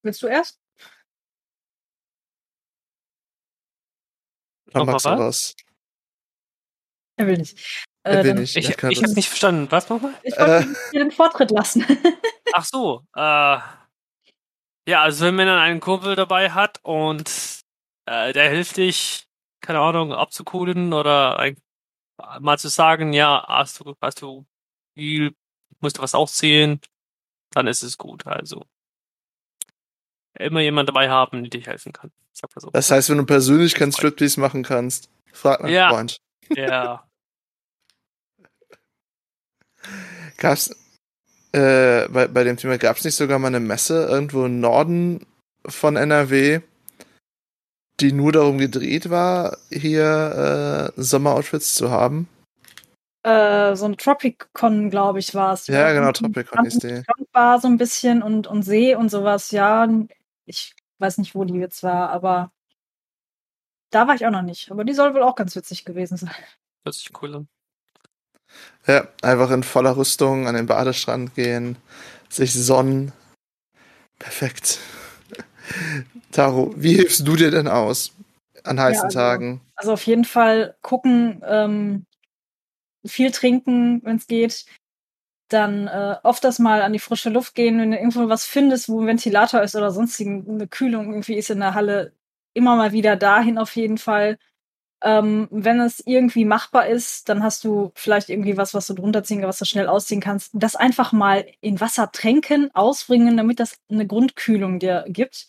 Willst 0.03 0.23
du 0.23 0.27
erst? 0.27 0.59
Dann 4.71 4.85
magst 4.85 5.05
du 5.05 5.09
was. 5.09 5.55
Er 7.17 7.27
will 7.27 7.37
nicht. 7.37 7.85
Er 8.03 8.23
will 8.23 8.35
nicht. 8.35 8.55
Ich, 8.55 8.69
ich 8.69 9.03
habe 9.03 9.13
nicht 9.13 9.27
verstanden. 9.27 9.67
Was 9.71 9.89
nochmal? 9.89 10.13
Ich 10.23 10.37
wollte 10.37 10.69
äh. 10.69 10.91
dir 10.93 10.99
den 10.99 11.11
Vortritt 11.11 11.51
lassen. 11.51 11.85
Ach 12.53 12.63
so. 12.63 13.05
Äh, 13.15 13.57
ja, 14.89 15.03
also 15.03 15.25
wenn 15.25 15.35
man 15.35 15.45
dann 15.45 15.59
einen 15.59 15.79
Kumpel 15.79 16.15
dabei 16.15 16.49
hat 16.49 16.79
und 16.81 17.29
äh, 18.05 18.33
der 18.33 18.49
hilft 18.49 18.77
dich, 18.77 19.27
keine 19.61 19.79
Ahnung, 19.81 20.13
abzukoden 20.13 20.93
oder 20.93 21.37
ein, 21.37 21.57
mal 22.39 22.57
zu 22.57 22.69
sagen, 22.69 23.13
ja, 23.13 23.45
hast 23.47 23.79
du, 23.79 23.95
hast 24.01 24.23
du 24.23 24.47
viel, 24.95 25.35
musst 25.79 25.99
du 25.99 26.01
was 26.01 26.15
auszählen, 26.15 26.81
dann 27.51 27.67
ist 27.67 27.83
es 27.83 27.99
gut. 27.99 28.25
Also 28.25 28.65
immer 30.33 30.61
jemand 30.61 30.89
dabei 30.89 31.07
haben, 31.09 31.43
der 31.43 31.51
dich 31.51 31.67
helfen 31.67 31.93
kann. 31.93 32.11
So. 32.33 32.71
Das 32.71 32.89
heißt, 32.89 33.11
wenn 33.11 33.17
du 33.17 33.25
persönlich 33.25 33.75
kein 33.75 33.91
Striptease 33.91 34.39
machen 34.39 34.63
kannst, 34.63 35.11
frag 35.33 35.61
nach 35.61 35.69
ja. 35.69 35.89
Freund. 35.89 36.19
Ja. 36.49 37.07
Gab's 40.37 40.73
äh, 41.51 42.07
bei, 42.09 42.27
bei 42.27 42.43
dem 42.43 42.57
Thema 42.57 42.77
gab 42.77 42.97
es 42.97 43.03
nicht 43.03 43.15
sogar 43.15 43.39
mal 43.39 43.47
eine 43.47 43.59
Messe 43.59 44.05
irgendwo 44.05 44.45
im 44.45 44.59
Norden 44.59 45.25
von 45.65 45.95
NRW, 45.95 46.61
die 47.99 48.11
nur 48.11 48.31
darum 48.31 48.57
gedreht 48.57 49.09
war, 49.09 49.57
hier 49.69 50.93
äh, 50.95 51.01
Sommeroutfits 51.01 51.75
zu 51.75 51.91
haben? 51.91 52.27
Äh, 53.23 53.75
so 53.75 53.85
ein 53.85 53.97
Tropicon, 53.97 54.89
glaube 54.89 55.19
ich, 55.19 55.35
war 55.35 55.53
es. 55.53 55.67
Ja, 55.67 55.91
genau, 55.91 56.11
Tropicon 56.11 56.65
ist 56.65 56.83
die. 56.83 57.03
War 57.33 57.59
so 57.59 57.67
ein 57.67 57.77
bisschen 57.77 58.23
und, 58.23 58.47
und 58.47 58.63
See 58.63 58.95
und 58.95 59.09
sowas, 59.09 59.51
ja. 59.51 59.87
Ich 60.45 60.75
weiß 60.99 61.17
nicht, 61.17 61.35
wo 61.35 61.43
die 61.43 61.55
jetzt 61.55 61.83
war, 61.83 62.09
aber 62.09 62.51
da 63.89 64.07
war 64.07 64.15
ich 64.15 64.25
auch 64.25 64.31
noch 64.31 64.41
nicht. 64.41 64.71
Aber 64.71 64.83
die 64.83 64.93
soll 64.93 65.13
wohl 65.13 65.23
auch 65.23 65.35
ganz 65.35 65.55
witzig 65.55 65.83
gewesen 65.83 66.17
sein. 66.17 66.33
Hört 66.85 66.95
sich 66.95 67.11
cool 67.21 67.35
an. 67.35 67.47
Ja, 68.87 69.07
einfach 69.21 69.51
in 69.51 69.63
voller 69.63 69.97
Rüstung 69.97 70.47
an 70.47 70.55
den 70.55 70.65
Badestrand 70.65 71.35
gehen, 71.35 71.77
sich 72.29 72.53
sonnen. 72.53 73.11
Perfekt. 74.17 74.79
Taro, 76.31 76.73
wie 76.75 76.95
hilfst 76.95 77.27
du 77.27 77.35
dir 77.35 77.51
denn 77.51 77.67
aus 77.67 78.13
an 78.63 78.79
heißen 78.79 78.95
ja, 78.95 79.03
also, 79.03 79.19
Tagen? 79.19 79.61
Also 79.75 79.93
auf 79.93 80.05
jeden 80.05 80.25
Fall 80.25 80.75
gucken, 80.81 81.41
ähm, 81.45 82.05
viel 83.05 83.31
trinken, 83.31 84.01
wenn 84.03 84.17
es 84.17 84.27
geht. 84.27 84.65
Dann 85.49 85.87
äh, 85.87 86.17
oft 86.23 86.43
das 86.43 86.59
mal 86.59 86.81
an 86.81 86.93
die 86.93 86.99
frische 86.99 87.29
Luft 87.29 87.55
gehen, 87.55 87.79
wenn 87.79 87.91
du 87.91 87.97
irgendwo 87.97 88.29
was 88.29 88.45
findest, 88.45 88.89
wo 88.89 89.01
ein 89.01 89.07
Ventilator 89.07 89.61
ist 89.61 89.75
oder 89.75 89.91
sonstigen 89.91 90.47
eine 90.47 90.67
Kühlung 90.67 91.09
irgendwie 91.09 91.35
ist 91.35 91.49
in 91.49 91.59
der 91.59 91.73
Halle, 91.73 92.13
immer 92.53 92.75
mal 92.75 92.91
wieder 92.91 93.15
dahin 93.15 93.57
auf 93.57 93.75
jeden 93.75 93.97
Fall. 93.97 94.37
Ähm, 95.01 95.47
wenn 95.49 95.79
es 95.79 96.01
irgendwie 96.05 96.43
machbar 96.43 96.87
ist, 96.87 97.29
dann 97.29 97.41
hast 97.41 97.63
du 97.63 97.91
vielleicht 97.95 98.29
irgendwie 98.29 98.57
was, 98.57 98.73
was 98.73 98.87
du 98.87 98.93
drunter 98.93 99.23
ziehen 99.23 99.41
kannst, 99.41 99.61
was 99.61 99.67
du 99.67 99.71
schnell 99.71 99.87
ausziehen 99.87 100.19
kannst. 100.19 100.51
Das 100.53 100.75
einfach 100.75 101.13
mal 101.13 101.45
in 101.61 101.79
Wasser 101.79 102.11
tränken, 102.11 102.69
ausbringen, 102.75 103.37
damit 103.37 103.59
das 103.59 103.77
eine 103.89 104.05
Grundkühlung 104.05 104.79
dir 104.79 105.05
gibt. 105.07 105.47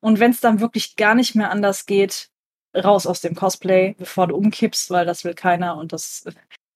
Und 0.00 0.18
wenn 0.18 0.30
es 0.30 0.40
dann 0.40 0.60
wirklich 0.60 0.96
gar 0.96 1.14
nicht 1.14 1.34
mehr 1.34 1.50
anders 1.50 1.84
geht, 1.84 2.30
raus 2.74 3.06
aus 3.06 3.20
dem 3.20 3.34
Cosplay, 3.34 3.94
bevor 3.98 4.28
du 4.28 4.36
umkippst, 4.36 4.90
weil 4.90 5.04
das 5.04 5.24
will 5.24 5.34
keiner 5.34 5.76
und 5.76 5.92
das 5.92 6.24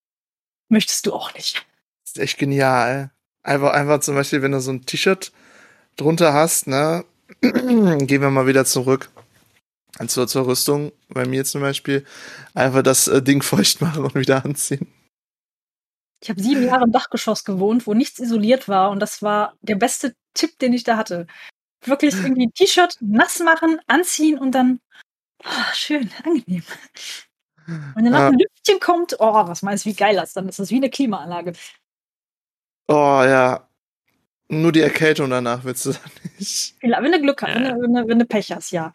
möchtest 0.69 1.07
du 1.07 1.15
auch 1.15 1.33
nicht. 1.35 1.67
Das 2.05 2.17
ist 2.17 2.19
echt 2.19 2.39
genial. 2.39 3.13
Einfach, 3.43 3.73
einfach 3.73 4.01
zum 4.01 4.15
Beispiel, 4.15 4.43
wenn 4.43 4.53
du 4.53 4.61
so 4.61 4.73
ein 4.73 4.85
T-Shirt 4.85 5.33
drunter 5.97 6.35
hast, 6.35 6.67
ne, 6.67 7.05
gehen 7.41 8.21
wir 8.21 8.31
mal 8.31 8.47
wieder 8.47 8.67
zurück 8.67 9.11
zur, 10.07 10.27
zur 10.27 10.47
Rüstung, 10.47 10.93
bei 11.09 11.27
mir 11.27 11.45
zum 11.45 11.61
Beispiel, 11.61 12.05
einfach 12.55 12.83
das 12.83 13.09
äh, 13.09 13.23
Ding 13.23 13.43
feucht 13.43 13.81
machen 13.81 14.05
und 14.05 14.15
wieder 14.15 14.45
anziehen. 14.45 14.93
Ich 16.23 16.29
habe 16.29 16.43
sieben 16.43 16.67
Jahre 16.67 16.85
im 16.85 16.93
Dachgeschoss 16.93 17.45
gewohnt, 17.45 17.87
wo 17.87 17.95
nichts 17.95 18.19
isoliert 18.19 18.69
war 18.69 18.91
und 18.91 19.01
das 19.01 19.23
war 19.23 19.55
der 19.63 19.77
beste 19.77 20.15
Tipp, 20.35 20.59
den 20.59 20.75
ich 20.75 20.85
da 20.85 20.97
hatte. 20.97 21.27
Wirklich 21.85 22.15
irgendwie 22.15 22.51
T-Shirt 22.51 22.99
nass 23.01 23.39
machen, 23.41 23.81
anziehen 23.87 24.39
und 24.39 24.53
dann 24.53 24.81
oh, 25.43 25.73
schön, 25.73 26.11
angenehm. 26.25 26.63
Wenn 27.67 28.05
dann 28.05 28.13
noch 28.13 28.21
ein 28.21 28.39
Lüftchen 28.39 28.81
kommt, 28.81 29.17
oh, 29.19 29.47
was 29.47 29.63
meinst 29.63 29.85
du, 29.85 29.91
wie 29.91 29.95
geil 29.95 30.17
das 30.17 30.33
dann 30.35 30.49
ist? 30.49 30.59
Das 30.59 30.65
ist 30.65 30.71
wie 30.71 30.77
eine 30.77 30.91
Klimaanlage. 30.91 31.53
Oh 32.89 33.23
ja, 33.25 33.70
nur 34.51 34.73
die 34.73 34.81
Erkältung 34.81 35.31
danach 35.31 35.65
willst 35.65 35.87
du 35.87 35.93
dann 35.93 36.11
nicht. 36.39 36.75
Wenn 36.83 37.13
du 37.13 37.21
Glück 37.21 37.43
hast, 37.43 37.55
wenn, 37.55 37.65
du, 37.65 37.83
wenn, 37.83 37.95
du, 37.95 38.09
wenn 38.09 38.19
du 38.19 38.25
Pech 38.25 38.51
hast, 38.51 38.73
ja. 38.73 38.93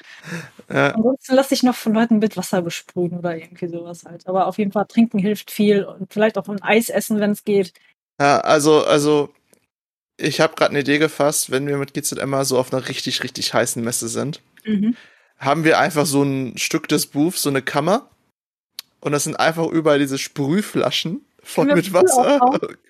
ja. 0.69 0.91
Ansonsten 0.91 1.35
lass 1.35 1.47
dich 1.47 1.63
noch 1.63 1.75
von 1.75 1.93
Leuten 1.93 2.19
mit 2.19 2.35
Wasser 2.35 2.61
besprühen 2.61 3.17
oder 3.17 3.37
irgendwie 3.37 3.67
sowas 3.67 4.03
halt. 4.05 4.27
Aber 4.27 4.47
auf 4.47 4.57
jeden 4.57 4.73
Fall 4.73 4.85
trinken 4.85 5.17
hilft 5.17 5.51
viel 5.51 5.85
und 5.85 6.11
vielleicht 6.11 6.37
auch 6.37 6.49
ein 6.49 6.61
Eis 6.61 6.89
essen, 6.89 7.19
wenn 7.19 7.31
es 7.31 7.45
geht. 7.45 7.73
Ja, 8.19 8.39
also, 8.41 8.85
also 8.85 9.33
ich 10.17 10.41
habe 10.41 10.55
gerade 10.55 10.71
eine 10.71 10.81
Idee 10.81 10.97
gefasst, 10.97 11.51
wenn 11.51 11.67
wir 11.67 11.77
mit 11.77 11.93
GZM 11.93 12.29
mal 12.29 12.45
so 12.45 12.57
auf 12.57 12.73
einer 12.73 12.87
richtig, 12.87 13.23
richtig 13.23 13.53
heißen 13.53 13.83
Messe 13.83 14.09
sind, 14.09 14.41
mhm. 14.65 14.95
haben 15.37 15.63
wir 15.63 15.79
einfach 15.79 16.05
so 16.05 16.23
ein 16.23 16.57
Stück 16.57 16.87
des 16.89 17.07
Booths, 17.07 17.41
so 17.41 17.49
eine 17.49 17.61
Kammer. 17.61 18.09
Und 18.99 19.13
das 19.13 19.23
sind 19.23 19.39
einfach 19.39 19.67
überall 19.67 19.99
diese 19.99 20.17
Sprühflaschen 20.17 21.25
voll 21.41 21.67
mit 21.67 21.93
Wasser. 21.93 22.39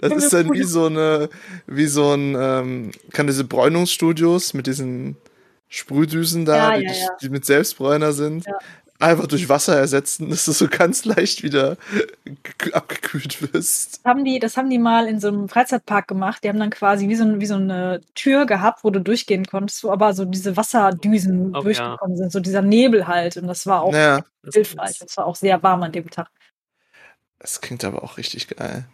Das 0.00 0.12
ist 0.12 0.32
dann 0.32 0.52
wie 0.52 0.64
so 0.64 0.86
eine, 0.86 1.28
wie 1.66 1.86
so 1.86 2.12
ein, 2.12 2.36
ähm, 2.38 2.90
kann 3.12 3.26
diese 3.26 3.44
Bräunungsstudios 3.44 4.54
mit 4.54 4.66
diesen 4.66 5.16
Sprühdüsen 5.68 6.44
da, 6.44 6.74
ja, 6.74 6.78
die, 6.78 6.84
ja, 6.84 6.92
ja. 6.92 7.08
die, 7.20 7.28
mit 7.28 7.44
Selbstbräuner 7.44 8.12
sind, 8.12 8.44
einfach 8.98 9.26
durch 9.26 9.48
Wasser 9.48 9.76
ersetzen, 9.76 10.30
dass 10.30 10.44
du 10.44 10.52
so 10.52 10.68
ganz 10.68 11.04
leicht 11.04 11.42
wieder 11.42 11.76
abgekühlt 12.72 13.52
wirst. 13.52 14.00
Haben 14.04 14.24
die, 14.24 14.38
das 14.38 14.56
haben 14.56 14.70
die 14.70 14.78
mal 14.78 15.06
in 15.06 15.20
so 15.20 15.28
einem 15.28 15.48
Freizeitpark 15.48 16.08
gemacht. 16.08 16.44
Die 16.44 16.48
haben 16.48 16.58
dann 16.58 16.70
quasi 16.70 17.08
wie 17.08 17.16
so, 17.16 17.40
wie 17.40 17.46
so 17.46 17.56
eine 17.56 18.00
Tür 18.14 18.46
gehabt, 18.46 18.84
wo 18.84 18.90
du 18.90 19.00
durchgehen 19.00 19.44
konntest, 19.44 19.84
wo 19.84 19.90
aber 19.90 20.14
so 20.14 20.24
diese 20.24 20.56
Wasserdüsen 20.56 21.54
oh, 21.54 21.62
durchgekommen 21.62 22.16
sind, 22.16 22.32
so 22.32 22.40
dieser 22.40 22.62
Nebel 22.62 23.06
halt. 23.06 23.36
Und 23.36 23.46
das 23.48 23.66
war 23.66 23.82
auch 23.82 23.94
hilfreich. 24.52 24.98
Das 24.98 25.16
war 25.16 25.26
auch 25.26 25.36
sehr 25.36 25.62
warm 25.62 25.82
an 25.82 25.92
dem 25.92 26.08
Tag. 26.10 26.28
Das 27.38 27.60
klingt 27.60 27.84
aber 27.84 28.02
auch 28.02 28.16
richtig 28.16 28.48
geil 28.48 28.86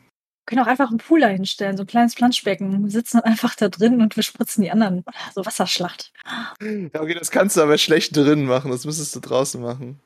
können 0.47 0.63
auch 0.63 0.67
einfach 0.67 0.89
einen 0.89 0.99
Pool 0.99 1.21
da 1.21 1.29
hinstellen, 1.29 1.77
so 1.77 1.85
ein 1.85 1.87
kleines 1.87 2.15
Planschbecken. 2.15 2.85
Wir 2.85 2.91
sitzen 2.91 3.19
dann 3.19 3.31
einfach 3.31 3.55
da 3.55 3.69
drin 3.69 4.01
und 4.01 4.17
wir 4.17 4.23
spritzen 4.23 4.63
die 4.63 4.71
anderen. 4.71 5.05
So 5.35 5.47
Wasserschlacht. 5.47 6.13
Ja, 6.61 7.01
okay, 7.01 7.15
das 7.15 7.31
kannst 7.31 7.57
du 7.57 7.63
aber 7.63 7.79
schlecht 7.79 8.17
drin 8.17 8.47
machen. 8.47 8.71
Das 8.71 8.85
müsstest 8.85 9.15
du 9.15 9.21
draußen 9.21 9.61
machen. 9.61 10.01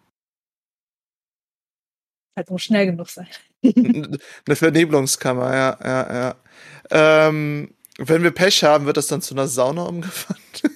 Halt 2.37 2.51
muss 2.51 2.65
schnell 2.65 2.87
genug 2.87 3.09
sein. 3.09 3.29
Eine 3.65 4.57
Vernebelungskammer, 4.57 5.55
ja, 5.55 5.79
ja, 5.83 6.15
ja. 6.15 7.29
Ähm, 7.29 7.75
wenn 7.99 8.23
wir 8.23 8.31
Pech 8.31 8.63
haben, 8.63 8.85
wird 8.85 8.99
das 8.99 9.07
dann 9.07 9.23
zu 9.23 9.35
einer 9.35 9.49
Sauna 9.49 9.85
umgewandelt. 9.85 10.63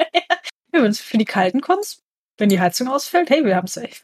ja, 0.00 0.22
wenn 0.72 0.90
du 0.90 0.94
für 0.94 1.18
die 1.18 1.24
Kalten 1.24 1.60
kommst, 1.60 2.02
wenn 2.38 2.48
die 2.48 2.60
Heizung 2.60 2.88
ausfällt, 2.88 3.30
hey, 3.30 3.44
wir 3.44 3.54
haben 3.54 3.66
es 3.66 3.74
safe. 3.74 4.02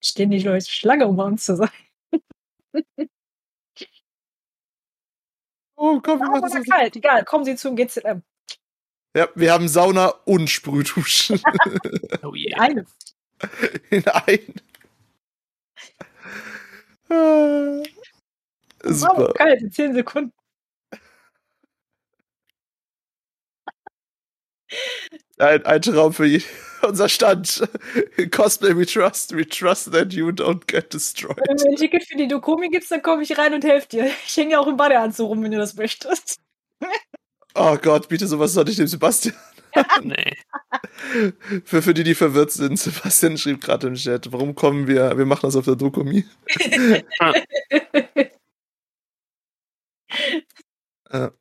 Stehen 0.00 0.30
die 0.30 0.38
Leute 0.38 0.70
Schlange, 0.70 1.08
um 1.08 1.16
bei 1.16 1.24
uns 1.24 1.44
zu 1.44 1.56
sein. 1.56 1.68
Oh, 5.76 6.00
komm, 6.00 6.20
wir 6.20 6.28
machen 6.28 6.52
das. 6.52 6.64
kalt, 6.66 6.96
egal, 6.96 7.24
kommen 7.24 7.44
Sie 7.44 7.56
zum 7.56 7.76
GZM. 7.76 8.22
Ja, 9.16 9.28
wir 9.34 9.52
haben 9.52 9.68
Sauna 9.68 10.08
und 10.24 10.48
Sprühduschen. 10.48 11.40
oh 12.22 12.34
yeah. 12.34 12.66
In 12.66 12.78
einem. 12.78 12.86
In 13.90 14.06
einem. 14.06 14.54
Super. 18.84 19.30
Oh, 19.30 19.32
kalt, 19.32 19.62
in 19.62 19.72
10 19.72 19.94
Sekunden. 19.94 20.32
Ein, 25.40 25.64
ein 25.64 25.82
Traum 25.82 26.12
für 26.12 26.26
jeden 26.26 26.44
unser 26.82 27.08
Stand. 27.08 27.68
Cosplay 28.30 28.76
we 28.76 28.86
trust, 28.86 29.34
we 29.34 29.46
trust 29.46 29.92
that 29.92 30.12
you 30.12 30.28
don't 30.28 30.66
get 30.66 30.92
destroyed. 30.92 31.38
Wenn 31.46 31.56
du 31.56 31.68
ein 31.68 31.76
Ticket 31.76 32.04
für 32.04 32.16
die 32.16 32.28
Dokumi 32.28 32.68
gibst, 32.68 32.90
dann 32.90 33.02
komme 33.02 33.22
ich 33.22 33.36
rein 33.38 33.54
und 33.54 33.64
helfe 33.64 33.88
dir. 33.88 34.10
Ich 34.26 34.36
hänge 34.36 34.52
ja 34.52 34.60
auch 34.60 34.66
im 34.66 34.76
Badeanzug 34.76 35.28
rum, 35.28 35.42
wenn 35.42 35.50
du 35.50 35.58
das 35.58 35.74
möchtest. 35.74 36.40
Oh 37.54 37.76
Gott, 37.76 38.08
bitte 38.08 38.26
sowas 38.26 38.52
soll 38.52 38.68
ich 38.68 38.76
dem 38.76 38.86
Sebastian. 38.86 39.34
nee. 40.02 40.36
Für, 41.64 41.82
für 41.82 41.94
die, 41.94 42.04
die 42.04 42.14
verwirrt 42.14 42.50
sind, 42.52 42.76
Sebastian 42.78 43.38
schrieb 43.38 43.60
gerade 43.60 43.86
im 43.88 43.94
Chat, 43.94 44.32
warum 44.32 44.54
kommen 44.54 44.86
wir, 44.86 45.16
wir 45.16 45.26
machen 45.26 45.46
das 45.46 45.56
auf 45.56 45.64
der 45.64 45.76
Dokumi. 45.76 46.24
ja. 51.12 51.32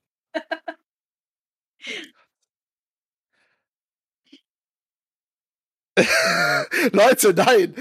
Leute, 6.91 7.33
nein! 7.33 7.73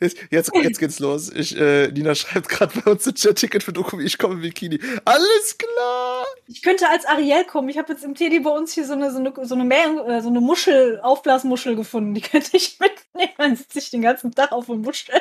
Jetzt, 0.00 0.18
jetzt, 0.30 0.50
jetzt 0.54 0.78
geht's 0.78 0.98
los. 0.98 1.30
Ich, 1.30 1.56
äh, 1.56 1.88
Nina 1.88 2.14
schreibt 2.14 2.48
gerade 2.48 2.80
bei 2.80 2.90
uns 2.90 3.06
ein 3.06 3.14
Chat-Ticket 3.14 3.62
für 3.62 3.72
Dokumi, 3.72 4.04
ich 4.04 4.18
komme 4.18 4.34
im 4.34 4.40
Bikini. 4.42 4.80
Alles 5.04 5.56
klar! 5.58 6.24
Ich 6.46 6.62
könnte 6.62 6.88
als 6.88 7.04
Ariel 7.06 7.44
kommen. 7.44 7.68
Ich 7.68 7.78
habe 7.78 7.92
jetzt 7.92 8.04
im 8.04 8.14
Teddy 8.14 8.40
bei 8.40 8.50
uns 8.50 8.72
hier 8.72 8.86
so 8.86 8.92
eine, 8.94 9.10
so 9.10 9.18
eine, 9.18 9.32
so 9.42 9.54
eine, 9.54 9.64
Meer, 9.64 10.06
äh, 10.06 10.22
so 10.22 10.28
eine 10.28 10.40
Muschel, 10.40 11.00
Aufblasmuschel 11.00 11.76
gefunden. 11.76 12.14
Die 12.14 12.20
könnte 12.20 12.56
ich 12.56 12.78
mitnehmen. 12.80 13.34
Dann 13.38 13.56
sitze 13.56 13.78
ich 13.78 13.90
den 13.90 14.02
ganzen 14.02 14.34
Tag 14.34 14.52
auf 14.52 14.66
der 14.66 14.76
Muschel. 14.76 15.14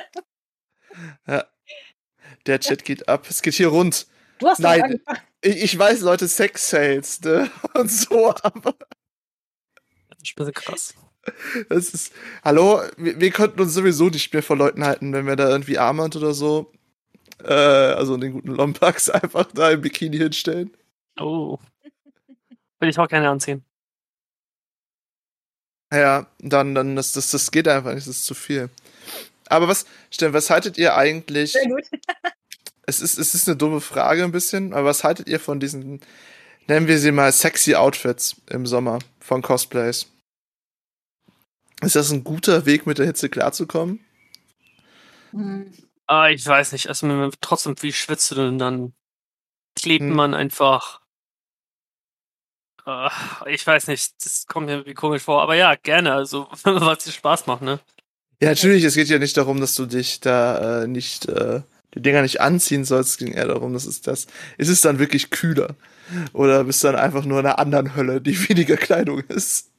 Ja. 1.28 1.46
Der 2.46 2.60
Chat 2.60 2.84
geht 2.86 3.10
ab. 3.10 3.26
Es 3.30 3.42
geht 3.42 3.56
hier 3.56 3.70
rund. 3.70 4.08
Du 4.40 4.48
hast 4.48 4.60
Nein, 4.60 5.02
ich, 5.42 5.64
ich, 5.64 5.80
weiß, 5.80 6.02
Leute, 6.02 6.28
Sex-Sales, 6.28 7.22
ne? 7.22 7.50
Und 7.74 7.90
so, 7.90 8.34
aber. 8.42 8.76
Das 10.10 10.18
ist 10.22 10.32
ein 10.32 10.36
bisschen 10.36 10.54
krass. 10.54 10.94
Das 11.70 11.90
ist. 11.90 12.14
Hallo, 12.44 12.82
wir, 12.98 13.20
wir 13.20 13.32
konnten 13.32 13.60
uns 13.60 13.74
sowieso 13.74 14.10
nicht 14.10 14.34
mehr 14.34 14.44
vor 14.44 14.58
Leuten 14.58 14.86
halten, 14.86 15.14
wenn 15.14 15.26
wir 15.26 15.36
da 15.36 15.50
irgendwie 15.50 15.78
Armand 15.78 16.16
oder 16.16 16.34
so, 16.34 16.72
äh, 17.44 17.54
also 17.54 18.18
den 18.18 18.34
guten 18.34 18.50
Lombax, 18.50 19.10
einfach 19.12 19.46
da 19.54 19.72
im 19.72 19.82
Bikini 19.82 20.18
hinstellen. 20.18 20.72
Oh. 21.20 21.58
Will 22.80 22.90
ich 22.90 23.00
auch 23.00 23.08
gerne 23.08 23.30
anziehen. 23.30 23.64
Ja, 25.94 26.28
dann, 26.40 26.76
dann, 26.76 26.96
das, 26.96 27.14
das, 27.14 27.32
das 27.32 27.52
geht 27.52 27.68
einfach 27.68 27.94
nicht, 27.94 28.08
das 28.08 28.18
ist 28.18 28.26
zu 28.26 28.34
viel. 28.34 28.70
Aber 29.48 29.68
was, 29.68 29.86
Stellen, 30.10 30.34
was 30.34 30.50
haltet 30.50 30.78
ihr 30.78 30.96
eigentlich? 30.96 31.54
Sehr 31.54 31.68
gut. 31.68 31.84
es 32.86 33.00
ist, 33.02 33.18
es 33.18 33.36
ist 33.36 33.48
eine 33.48 33.56
dumme 33.56 33.82
Frage 33.82 34.24
ein 34.24 34.32
bisschen, 34.32 34.74
aber 34.74 34.86
was 34.86 35.04
haltet 35.04 35.28
ihr 35.28 35.40
von 35.40 35.60
diesen, 35.60 36.02
nennen 36.68 36.88
wir 36.88 36.98
sie 36.98 37.12
mal 37.12 37.32
sexy 37.32 37.76
Outfits 37.76 38.36
im 38.50 38.66
Sommer 38.66 39.00
von 39.20 39.42
Cosplays? 39.42 40.08
Ist 41.86 41.96
das 41.96 42.12
ein 42.12 42.24
guter 42.24 42.66
Weg, 42.66 42.88
mit 42.88 42.98
der 42.98 43.06
Hitze 43.06 43.30
klarzukommen? 43.30 44.00
Hm. 45.32 45.72
Ah, 46.08 46.30
ich 46.30 46.46
weiß 46.46 46.72
nicht. 46.72 46.88
Also 46.88 47.30
trotzdem, 47.42 47.76
wie 47.82 47.94
schwitzt 47.94 48.32
du 48.32 48.36
denn 48.36 48.58
dann? 48.58 48.94
Klebt 49.76 50.02
hm. 50.02 50.14
man 50.14 50.34
einfach. 50.34 51.02
Uh, 52.88 53.10
ich 53.48 53.66
weiß 53.66 53.88
nicht, 53.88 54.14
das 54.24 54.46
kommt 54.48 54.68
mir 54.68 54.74
irgendwie 54.74 54.94
komisch 54.94 55.24
vor, 55.24 55.42
aber 55.42 55.56
ja, 55.56 55.74
gerne, 55.74 56.14
also 56.14 56.48
was 56.64 57.04
dir 57.04 57.12
Spaß 57.12 57.48
macht, 57.48 57.64
ne? 57.64 57.80
Ja, 58.40 58.50
natürlich, 58.50 58.84
es 58.84 58.94
geht 58.94 59.08
ja 59.08 59.18
nicht 59.18 59.38
darum, 59.38 59.60
dass 59.60 59.74
du 59.74 59.88
dich 59.88 60.20
da 60.20 60.84
äh, 60.84 60.88
nicht, 60.88 61.28
äh, 61.28 61.62
die 61.96 62.02
Dinger 62.04 62.22
nicht 62.22 62.42
anziehen 62.42 62.86
sollst, 62.86 63.10
es 63.12 63.18
ging 63.18 63.34
eher 63.34 63.48
darum, 63.48 63.74
dass 63.74 63.86
es 63.86 64.02
das, 64.02 64.28
ist 64.60 64.70
es 64.70 64.82
dann 64.82 65.00
wirklich 65.00 65.32
kühler? 65.32 65.76
Oder 66.34 66.66
bist 66.66 66.84
du 66.84 66.88
dann 66.88 66.98
einfach 66.98 67.26
nur 67.26 67.40
in 67.40 67.48
einer 67.48 67.58
anderen 67.58 67.96
Hölle, 67.96 68.22
die 68.22 68.38
weniger 68.50 68.78
Kleidung 68.78 69.22
ist? 69.30 69.72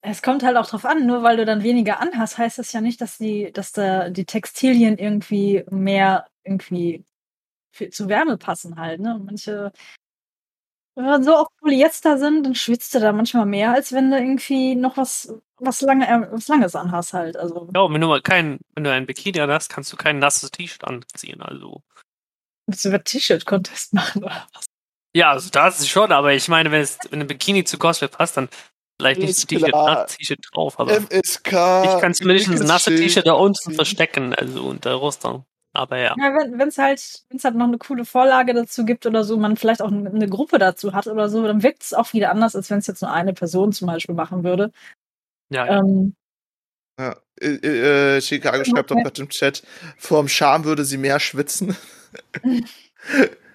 Es 0.00 0.22
kommt 0.22 0.44
halt 0.44 0.56
auch 0.56 0.66
drauf 0.66 0.84
an, 0.84 1.06
nur 1.06 1.22
weil 1.22 1.36
du 1.36 1.44
dann 1.44 1.62
weniger 1.62 2.00
anhast, 2.00 2.38
heißt 2.38 2.58
das 2.58 2.72
ja 2.72 2.80
nicht, 2.80 3.00
dass 3.00 3.18
die, 3.18 3.52
dass 3.52 3.72
da 3.72 4.10
die 4.10 4.24
Textilien 4.26 4.96
irgendwie 4.96 5.64
mehr 5.70 6.26
irgendwie 6.44 7.04
für, 7.72 7.90
zu 7.90 8.08
Wärme 8.08 8.38
passen 8.38 8.78
halt. 8.78 9.00
Ne? 9.00 9.20
Manche, 9.24 9.72
wenn 10.94 11.04
wir 11.04 11.22
so 11.22 11.36
auf 11.36 11.48
Polyester 11.60 12.18
sind, 12.18 12.44
dann 12.44 12.54
schwitzt 12.54 12.94
du 12.94 13.00
da 13.00 13.12
manchmal 13.12 13.46
mehr, 13.46 13.72
als 13.72 13.92
wenn 13.92 14.10
du 14.10 14.18
irgendwie 14.18 14.76
noch 14.76 14.96
was, 14.96 15.32
was 15.56 15.80
lange, 15.80 16.08
äh, 16.08 16.32
was 16.32 16.48
Langes 16.48 16.76
anhast 16.76 17.12
halt. 17.12 17.36
Also. 17.36 17.68
Ja, 17.74 17.92
wenn 17.92 18.00
du 18.00 18.06
mal 18.06 18.22
kein, 18.22 18.58
wenn 18.74 18.84
du 18.84 18.92
ein 18.92 19.06
Bikini 19.06 19.38
hast, 19.38 19.68
kannst 19.68 19.92
du 19.92 19.96
kein 19.96 20.18
nasses 20.18 20.50
T-Shirt 20.50 20.84
anziehen. 20.84 21.42
Also. 21.42 21.82
Willst 22.66 22.84
du 22.84 22.88
über 22.90 23.02
T-Shirt-Contest 23.02 23.94
machen 23.94 24.24
oder 24.24 24.46
was? 24.52 24.66
Ja, 25.14 25.30
also 25.30 25.50
das 25.50 25.80
ist 25.80 25.88
schon, 25.88 26.12
aber 26.12 26.34
ich 26.34 26.48
meine, 26.48 26.70
wenn 26.70 26.82
es 26.82 26.98
wenn 27.10 27.20
ein 27.20 27.26
Bikini 27.26 27.64
zu 27.64 27.78
Cosplay 27.78 28.08
passt, 28.08 28.36
dann 28.36 28.48
Vielleicht 29.00 29.20
nicht 29.20 29.38
das 29.72 30.16
T-Shirt 30.16 30.40
drauf, 30.52 30.80
aber 30.80 31.00
FSK, 31.00 31.46
ich 31.46 32.00
kann 32.00 32.14
zumindest 32.14 32.52
das 32.52 32.62
nasse 32.64 32.94
T-Shirt 32.96 33.26
da 33.26 33.34
unten 33.34 33.72
verstecken, 33.72 34.34
also 34.34 34.64
unter 34.64 34.94
Rostern. 34.94 35.44
Aber 35.72 35.98
ja. 35.98 36.16
ja 36.18 36.34
wenn 36.34 36.68
es 36.68 36.78
halt, 36.78 37.00
wenn's 37.28 37.44
halt 37.44 37.54
noch 37.54 37.66
eine 37.66 37.78
coole 37.78 38.04
Vorlage 38.04 38.54
dazu 38.54 38.84
gibt 38.84 39.06
oder 39.06 39.22
so, 39.22 39.36
man 39.36 39.56
vielleicht 39.56 39.82
auch 39.82 39.92
eine 39.92 40.28
Gruppe 40.28 40.58
dazu 40.58 40.94
hat 40.94 41.06
oder 41.06 41.28
so, 41.28 41.46
dann 41.46 41.62
wirkt 41.62 41.82
es 41.82 41.94
auch 41.94 42.12
wieder 42.12 42.30
anders, 42.30 42.56
als 42.56 42.70
wenn 42.70 42.78
es 42.78 42.88
jetzt 42.88 43.02
nur 43.02 43.12
eine 43.12 43.34
Person 43.34 43.72
zum 43.72 43.86
Beispiel 43.86 44.16
machen 44.16 44.42
würde. 44.42 44.72
Ja. 45.50 45.66
ja. 45.66 45.78
Ähm, 45.78 46.14
ja. 46.98 47.16
Äh, 47.40 48.16
äh, 48.16 48.20
Chicago 48.20 48.64
schreibt 48.64 48.90
doch 48.90 48.96
gerade 48.96 49.22
im 49.22 49.28
Chat, 49.28 49.62
vorm 49.96 50.26
Scham 50.26 50.64
würde 50.64 50.84
sie 50.84 50.98
mehr 50.98 51.20
schwitzen. 51.20 51.76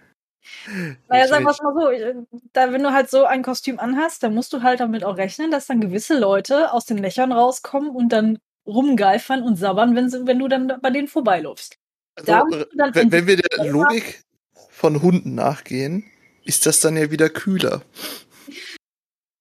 Naja, 1.09 1.27
sagen 1.27 1.45
wir 1.45 1.51
es 1.51 1.61
mal 1.61 1.73
so, 1.73 1.89
äh, 1.89 2.15
da, 2.53 2.71
wenn 2.71 2.83
du 2.83 2.93
halt 2.93 3.09
so 3.09 3.25
ein 3.25 3.43
Kostüm 3.43 3.79
anhast, 3.79 4.23
dann 4.23 4.33
musst 4.33 4.53
du 4.53 4.61
halt 4.61 4.79
damit 4.79 5.03
auch 5.03 5.17
rechnen, 5.17 5.51
dass 5.51 5.67
dann 5.67 5.81
gewisse 5.81 6.17
Leute 6.17 6.71
aus 6.71 6.85
den 6.85 6.97
Löchern 6.97 7.31
rauskommen 7.31 7.89
und 7.89 8.09
dann 8.09 8.39
rumgeifern 8.65 9.43
und 9.43 9.57
sabbern, 9.57 9.95
wenn, 9.95 10.09
sie, 10.09 10.25
wenn 10.25 10.39
du 10.39 10.47
dann 10.47 10.79
bei 10.81 10.89
denen 10.89 11.07
vorbeiläufst. 11.07 11.77
Also, 12.15 12.65
wenn, 12.93 13.11
wenn 13.11 13.27
wir 13.27 13.37
der 13.37 13.65
Logik 13.65 14.23
von 14.69 15.01
Hunden 15.01 15.35
nachgehen, 15.35 16.05
ist 16.45 16.65
das 16.65 16.79
dann 16.79 16.95
ja 16.95 17.11
wieder 17.11 17.29
kühler. 17.29 17.81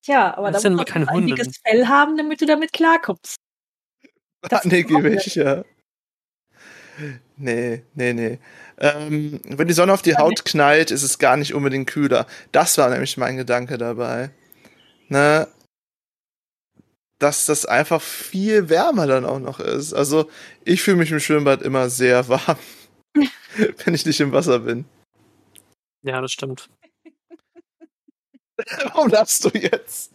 Tja, 0.02 0.36
aber 0.36 0.50
das 0.50 0.62
da 0.62 0.70
musst 0.70 0.88
du 0.88 0.94
ein 0.94 1.10
Hunde. 1.10 1.34
dickes 1.34 1.60
Fell 1.64 1.86
haben, 1.86 2.16
damit 2.16 2.40
du 2.40 2.46
damit 2.46 2.72
klarkommst. 2.72 3.36
Das 4.42 4.64
ich, 4.64 5.34
ja. 5.36 5.64
Nee, 7.36 7.82
nee, 7.94 8.12
nee. 8.12 8.38
Ähm, 8.78 9.40
wenn 9.44 9.68
die 9.68 9.74
Sonne 9.74 9.92
auf 9.92 10.02
die 10.02 10.16
Haut 10.16 10.44
knallt, 10.44 10.90
ist 10.90 11.02
es 11.02 11.18
gar 11.18 11.36
nicht 11.36 11.54
unbedingt 11.54 11.88
kühler. 11.88 12.26
Das 12.52 12.78
war 12.78 12.88
nämlich 12.90 13.16
mein 13.16 13.36
Gedanke 13.36 13.78
dabei. 13.78 14.30
Ne? 15.08 15.48
Dass 17.18 17.46
das 17.46 17.66
einfach 17.66 18.02
viel 18.02 18.68
wärmer 18.68 19.06
dann 19.06 19.24
auch 19.24 19.38
noch 19.38 19.60
ist. 19.60 19.92
Also, 19.92 20.30
ich 20.64 20.82
fühle 20.82 20.96
mich 20.96 21.10
im 21.10 21.20
Schwimmbad 21.20 21.62
immer 21.62 21.90
sehr 21.90 22.28
warm, 22.28 22.58
wenn 23.14 23.94
ich 23.94 24.06
nicht 24.06 24.20
im 24.20 24.32
Wasser 24.32 24.60
bin. 24.60 24.84
Ja, 26.02 26.20
das 26.20 26.32
stimmt. 26.32 26.68
Warum 28.84 29.08
lachst 29.08 29.44
du 29.44 29.50
jetzt? 29.50 30.12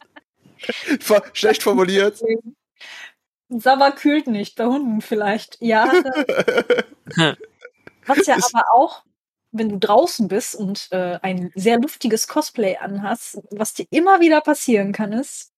Schlecht 1.34 1.64
formuliert. 1.64 2.22
Sauber 3.50 3.92
kühlt 3.92 4.28
nicht, 4.28 4.56
bei 4.56 4.66
Hunden 4.66 5.02
vielleicht. 5.02 5.58
Ja. 5.62 5.92
Was 8.06 8.26
ja 8.26 8.36
aber 8.36 8.72
auch, 8.74 9.04
wenn 9.52 9.70
du 9.70 9.78
draußen 9.78 10.28
bist 10.28 10.56
und 10.56 10.88
äh, 10.92 11.20
ein 11.22 11.52
sehr 11.56 11.80
luftiges 11.80 12.28
Cosplay 12.28 12.78
anhast, 12.78 13.42
was 13.52 13.74
dir 13.74 13.86
immer 13.90 14.20
wieder 14.20 14.42
passieren 14.42 14.92
kann, 14.92 15.14
ist, 15.14 15.52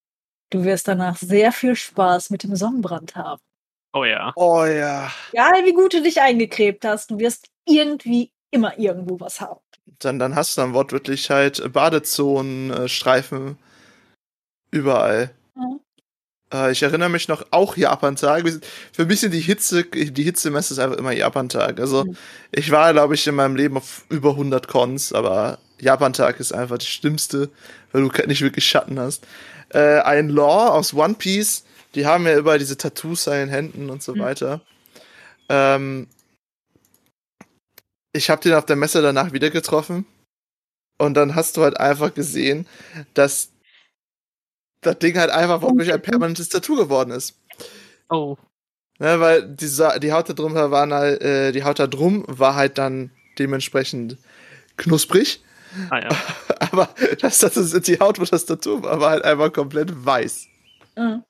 du 0.49 0.63
wirst 0.63 0.87
danach 0.87 1.17
sehr 1.17 1.51
viel 1.51 1.75
Spaß 1.75 2.29
mit 2.29 2.43
dem 2.43 2.55
Sonnenbrand 2.55 3.15
haben. 3.15 3.41
Oh 3.93 4.03
ja. 4.03 4.31
Oh 4.35 4.65
ja. 4.65 5.11
Egal 5.31 5.65
wie 5.65 5.73
gut 5.73 5.93
du 5.93 6.01
dich 6.01 6.21
eingekrebt 6.21 6.85
hast, 6.85 7.11
du 7.11 7.19
wirst 7.19 7.49
irgendwie 7.65 8.31
immer 8.51 8.77
irgendwo 8.77 9.19
was 9.19 9.41
haben. 9.41 9.59
Dann, 9.99 10.19
dann 10.19 10.35
hast 10.35 10.55
du 10.55 10.61
dann 10.61 10.73
wortwörtlich 10.73 11.29
halt 11.29 11.73
Badezonen, 11.73 12.71
äh, 12.71 12.87
Streifen 12.87 13.57
überall. 14.71 15.31
Äh, 16.53 16.71
ich 16.71 16.83
erinnere 16.83 17.09
mich 17.09 17.27
noch, 17.27 17.45
auch 17.51 17.77
Japan-Tag. 17.77 18.43
Für 18.91 19.05
mich 19.05 19.19
sind 19.19 19.33
die 19.33 19.39
Hitze, 19.39 19.83
die 19.83 20.23
Hitzemesse 20.23 20.73
ist 20.73 20.79
einfach 20.79 20.97
immer 20.97 21.11
Japan-Tag. 21.11 21.79
Also, 21.79 22.05
ich 22.51 22.71
war, 22.71 22.91
glaube 22.93 23.15
ich, 23.15 23.27
in 23.27 23.35
meinem 23.35 23.55
Leben 23.55 23.77
auf 23.77 24.05
über 24.09 24.31
100 24.31 24.67
Cons, 24.67 25.13
aber 25.13 25.59
Japan-Tag 25.79 26.39
ist 26.39 26.51
einfach 26.51 26.77
das 26.77 26.87
Schlimmste, 26.87 27.49
weil 27.91 28.07
du 28.07 28.27
nicht 28.27 28.41
wirklich 28.41 28.65
Schatten 28.65 28.99
hast. 28.99 29.25
Äh, 29.69 29.99
ein 29.99 30.29
Law 30.29 30.69
aus 30.69 30.93
One 30.93 31.15
Piece, 31.15 31.63
die 31.95 32.05
haben 32.05 32.25
ja 32.25 32.37
überall 32.37 32.59
diese 32.59 32.77
Tattoos 32.77 33.27
an 33.27 33.35
den 33.35 33.49
Händen 33.49 33.89
und 33.89 34.03
so 34.03 34.15
mhm. 34.15 34.19
weiter. 34.19 34.61
Ähm, 35.47 36.07
ich 38.13 38.29
habe 38.29 38.41
den 38.41 38.53
auf 38.53 38.65
der 38.65 38.75
Messe 38.75 39.01
danach 39.01 39.31
wieder 39.33 39.49
getroffen. 39.49 40.05
Und 40.97 41.13
dann 41.13 41.33
hast 41.33 41.55
du 41.55 41.63
halt 41.63 41.79
einfach 41.79 42.13
gesehen, 42.13 42.67
dass 43.13 43.51
das 44.81 44.99
Ding 44.99 45.17
halt 45.17 45.29
einfach 45.29 45.61
wirklich 45.61 45.91
ein 45.93 46.01
permanentes 46.01 46.49
Tattoo 46.49 46.75
geworden 46.75 47.11
ist. 47.11 47.39
Oh. 48.09 48.37
Ne, 48.99 49.19
weil 49.19 49.47
die, 49.47 49.69
die 50.01 50.11
Haut 50.11 50.29
da 50.29 50.33
drum 50.33 50.53
war 50.55 50.89
halt, 50.89 51.21
äh, 51.21 51.51
die 51.51 51.63
Haut 51.63 51.79
da 51.79 51.87
drum 51.87 52.25
war 52.27 52.55
halt 52.55 52.77
dann 52.77 53.11
dementsprechend 53.37 54.17
knusprig. 54.77 55.41
Ah, 55.89 55.99
ja. 55.99 56.09
Aber 56.71 56.89
das, 57.21 57.39
das 57.39 57.55
ist, 57.55 57.87
die 57.87 57.99
Haut, 57.99 58.19
wo 58.19 58.25
das 58.25 58.45
Tattoo 58.45 58.83
war, 58.83 58.99
war 58.99 59.11
halt 59.11 59.23
einfach 59.23 59.53
komplett 59.53 60.05
weiß. 60.05 60.47
Mhm. 60.97 61.23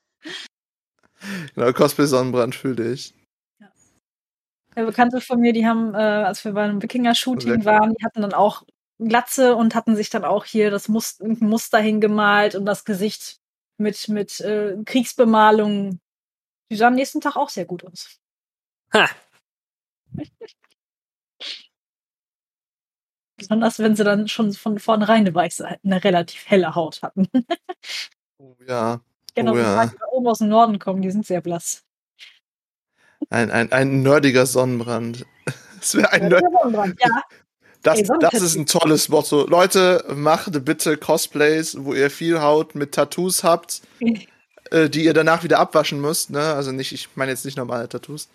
Genau, 1.53 1.73
Cosplay-Sonnenbrand 1.73 2.55
fühle 2.55 2.93
ich. 2.93 3.13
Ja. 3.59 3.67
ja. 4.75 4.85
Bekannte 4.85 5.21
von 5.21 5.39
mir, 5.39 5.53
die 5.53 5.67
haben, 5.67 5.93
äh, 5.93 5.97
als 5.97 6.43
wir 6.45 6.53
bei 6.53 6.63
einem 6.63 6.81
Wikinger-Shooting 6.81 7.65
waren, 7.65 7.93
die 7.93 8.05
hatten 8.05 8.21
dann 8.21 8.33
auch 8.33 8.63
Glatze 8.99 9.55
und 9.55 9.75
hatten 9.75 9.95
sich 9.95 10.09
dann 10.09 10.25
auch 10.25 10.45
hier 10.45 10.71
das 10.71 10.89
Muster, 10.89 11.25
Muster 11.25 11.79
hingemalt 11.79 12.55
und 12.55 12.65
das 12.65 12.83
Gesicht 12.83 13.39
mit, 13.77 14.09
mit 14.09 14.41
äh, 14.41 14.75
Kriegsbemalung. 14.85 15.99
Die 16.69 16.75
sah 16.75 16.87
am 16.87 16.95
nächsten 16.95 17.21
Tag 17.21 17.37
auch 17.37 17.49
sehr 17.49 17.65
gut 17.65 17.85
aus. 17.85 18.19
Ha. 18.93 19.09
Besonders 23.37 23.79
wenn 23.79 23.95
sie 23.95 24.03
dann 24.03 24.27
schon 24.27 24.51
von 24.51 24.79
vornherein 24.79 25.21
eine 25.21 25.33
weiße, 25.33 25.79
eine 25.81 26.03
relativ 26.03 26.49
helle 26.49 26.75
Haut 26.75 27.01
hatten. 27.01 27.29
oh 28.37 28.57
ja. 28.67 28.99
Genau, 29.33 29.53
oh, 29.53 29.57
ja. 29.57 29.85
die 29.85 29.95
oben 30.11 30.27
aus 30.27 30.39
dem 30.39 30.49
Norden 30.49 30.77
kommen, 30.77 31.01
die 31.01 31.11
sind 31.11 31.25
sehr 31.25 31.39
blass. 31.39 31.85
Ein, 33.29 33.49
ein, 33.51 33.71
ein 33.71 34.01
nerdiger 34.01 34.45
Sonnenbrand. 34.45 35.25
Es 35.81 35.95
wäre 35.95 36.11
ein, 36.11 36.33
ein 36.33 36.41
Sonnenbrand, 36.41 36.99
ja. 36.99 37.23
Das, 37.81 38.01
das 38.19 38.41
ist 38.41 38.55
ein 38.55 38.65
tolles 38.65 39.07
Motto. 39.09 39.47
Leute, 39.47 40.03
macht 40.13 40.65
bitte 40.65 40.97
Cosplays, 40.97 41.77
wo 41.79 41.93
ihr 41.93 42.09
viel 42.09 42.41
Haut 42.41 42.75
mit 42.75 42.93
Tattoos 42.93 43.43
habt, 43.43 43.81
äh, 44.71 44.89
die 44.89 45.05
ihr 45.05 45.13
danach 45.13 45.43
wieder 45.43 45.59
abwaschen 45.59 46.01
müsst. 46.01 46.29
Ne? 46.29 46.41
Also 46.41 46.71
nicht, 46.71 46.91
ich 46.91 47.09
meine 47.15 47.31
jetzt 47.31 47.45
nicht 47.45 47.57
normale 47.57 47.87
Tattoos. 47.87 48.29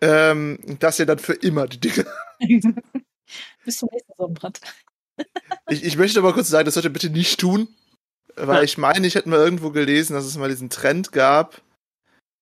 Ähm, 0.00 0.58
dass 0.78 0.98
ihr 0.98 1.06
dann 1.06 1.18
für 1.18 1.34
immer 1.34 1.66
die 1.66 1.80
Dinge. 1.80 2.06
Bis 3.64 3.78
zum 3.78 3.88
nächsten 3.92 4.12
Sonnenbrand. 4.16 4.60
ich, 5.68 5.84
ich 5.84 5.96
möchte 5.96 6.18
aber 6.18 6.32
kurz 6.32 6.48
sagen, 6.48 6.64
das 6.64 6.74
sollt 6.74 6.84
ihr 6.84 6.92
bitte 6.92 7.10
nicht 7.10 7.40
tun. 7.40 7.68
Weil 8.36 8.58
ja. 8.58 8.62
ich 8.62 8.76
meine, 8.76 9.06
ich 9.06 9.14
hätte 9.14 9.30
mal 9.30 9.38
irgendwo 9.38 9.70
gelesen, 9.70 10.12
dass 10.12 10.26
es 10.26 10.36
mal 10.36 10.50
diesen 10.50 10.68
Trend 10.68 11.12
gab, 11.12 11.62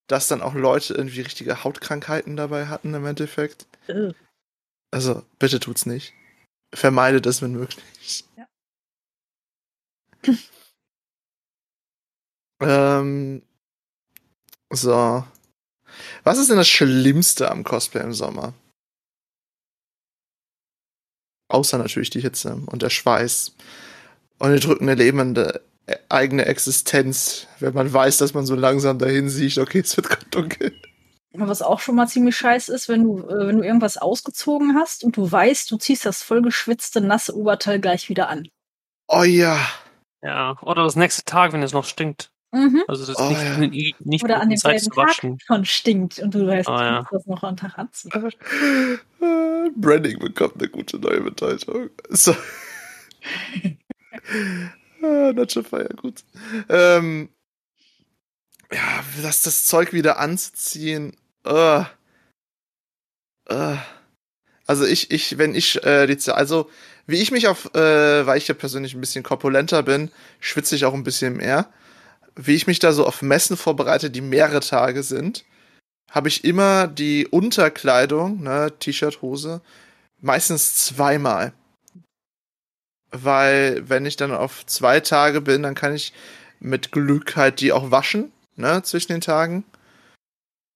dass 0.08 0.26
dann 0.26 0.42
auch 0.42 0.54
Leute 0.54 0.94
irgendwie 0.94 1.20
richtige 1.20 1.62
Hautkrankheiten 1.62 2.36
dabei 2.36 2.66
hatten 2.66 2.94
im 2.94 3.06
Endeffekt. 3.06 3.66
Also, 4.94 5.24
bitte 5.40 5.58
tut's 5.58 5.86
nicht. 5.86 6.14
Vermeidet 6.72 7.26
es, 7.26 7.42
wenn 7.42 7.50
möglich. 7.50 8.24
Ja. 8.36 8.46
ähm, 12.60 13.42
so. 14.70 15.26
Was 16.22 16.38
ist 16.38 16.48
denn 16.48 16.58
das 16.58 16.68
Schlimmste 16.68 17.50
am 17.50 17.64
Cosplay 17.64 18.04
im 18.04 18.12
Sommer? 18.12 18.54
Außer 21.48 21.76
natürlich 21.76 22.10
die 22.10 22.20
Hitze 22.20 22.62
und 22.66 22.82
der 22.82 22.90
Schweiß 22.90 23.56
und 24.38 24.52
die 24.52 24.60
drückende 24.60 24.94
lebende 24.94 25.60
eigene 26.08 26.44
Existenz, 26.44 27.48
wenn 27.58 27.74
man 27.74 27.92
weiß, 27.92 28.18
dass 28.18 28.32
man 28.32 28.46
so 28.46 28.54
langsam 28.54 29.00
dahin 29.00 29.28
sieht, 29.28 29.58
okay, 29.58 29.80
es 29.80 29.96
wird 29.96 30.08
gerade 30.08 30.26
dunkel. 30.30 30.80
Was 31.36 31.62
auch 31.62 31.80
schon 31.80 31.96
mal 31.96 32.06
ziemlich 32.06 32.36
scheiße 32.36 32.72
ist, 32.72 32.88
wenn 32.88 33.02
du, 33.02 33.26
äh, 33.26 33.48
wenn 33.48 33.58
du 33.58 33.64
irgendwas 33.64 33.96
ausgezogen 33.96 34.76
hast 34.76 35.02
und 35.02 35.16
du 35.16 35.30
weißt, 35.30 35.70
du 35.70 35.76
ziehst 35.76 36.06
das 36.06 36.22
vollgeschwitzte, 36.22 37.00
nasse 37.00 37.36
Oberteil 37.36 37.80
gleich 37.80 38.08
wieder 38.08 38.28
an. 38.28 38.48
Oh 39.08 39.24
ja. 39.24 39.58
Ja, 40.22 40.56
oder 40.62 40.84
das 40.84 40.96
nächste 40.96 41.24
Tag, 41.24 41.52
wenn 41.52 41.62
es 41.62 41.72
noch 41.72 41.84
stinkt. 41.84 42.30
Mhm. 42.54 42.84
Also 42.86 43.04
das 43.04 43.18
oh, 43.18 43.28
nicht, 43.28 43.42
ja. 43.42 43.58
nicht, 43.58 44.06
nicht 44.06 44.24
Oder 44.24 44.40
an 44.40 44.48
dem 44.48 44.56
Zeit 44.56 44.80
Tag 44.84 45.38
schon 45.44 45.64
stinkt 45.64 46.20
und 46.20 46.34
du 46.34 46.46
weißt, 46.46 46.68
oh, 46.68 46.76
du 46.76 46.84
ja. 46.84 47.04
das 47.10 47.26
noch 47.26 47.42
einen 47.42 47.56
Tag 47.56 47.76
anziehen. 47.76 48.12
Branding 49.76 50.20
bekommt 50.20 50.54
eine 50.58 50.68
gute 50.68 50.98
neue 50.98 51.20
Bedeutung. 51.20 51.90
So. 52.10 52.32
ah, 55.02 55.32
Nacho 55.32 55.64
Fire, 55.64 55.88
gut. 55.96 56.22
Ähm, 56.68 57.28
ja, 58.72 59.02
das, 59.20 59.42
das 59.42 59.64
Zeug 59.64 59.92
wieder 59.92 60.20
anzuziehen. 60.20 61.16
Uh, 61.46 61.84
uh. 63.50 63.76
Also 64.66 64.86
ich, 64.86 65.10
ich, 65.10 65.36
wenn 65.36 65.54
ich 65.54 65.84
äh, 65.84 66.06
die, 66.06 66.30
also 66.30 66.70
wie 67.06 67.20
ich 67.20 67.30
mich 67.30 67.48
auf, 67.48 67.74
äh, 67.74 68.26
weil 68.26 68.38
ich 68.38 68.48
ja 68.48 68.54
persönlich 68.54 68.94
ein 68.94 69.00
bisschen 69.00 69.22
korpulenter 69.22 69.82
bin, 69.82 70.10
schwitze 70.40 70.74
ich 70.74 70.86
auch 70.86 70.94
ein 70.94 71.04
bisschen 71.04 71.36
mehr. 71.36 71.68
Wie 72.34 72.54
ich 72.54 72.66
mich 72.66 72.78
da 72.78 72.92
so 72.92 73.06
auf 73.06 73.20
Messen 73.22 73.56
vorbereite, 73.56 74.10
die 74.10 74.22
mehrere 74.22 74.60
Tage 74.60 75.02
sind, 75.02 75.44
habe 76.10 76.28
ich 76.28 76.44
immer 76.44 76.86
die 76.86 77.26
Unterkleidung, 77.26 78.42
ne, 78.42 78.72
T-Shirt, 78.78 79.20
Hose, 79.20 79.60
meistens 80.20 80.76
zweimal. 80.76 81.52
Weil, 83.10 83.88
wenn 83.88 84.06
ich 84.06 84.16
dann 84.16 84.32
auf 84.32 84.64
zwei 84.66 85.00
Tage 85.00 85.40
bin, 85.40 85.62
dann 85.62 85.74
kann 85.74 85.94
ich 85.94 86.12
mit 86.58 86.90
Glück 86.90 87.36
halt 87.36 87.60
die 87.60 87.72
auch 87.72 87.90
waschen 87.90 88.32
ne, 88.56 88.82
zwischen 88.82 89.12
den 89.12 89.20
Tagen. 89.20 89.64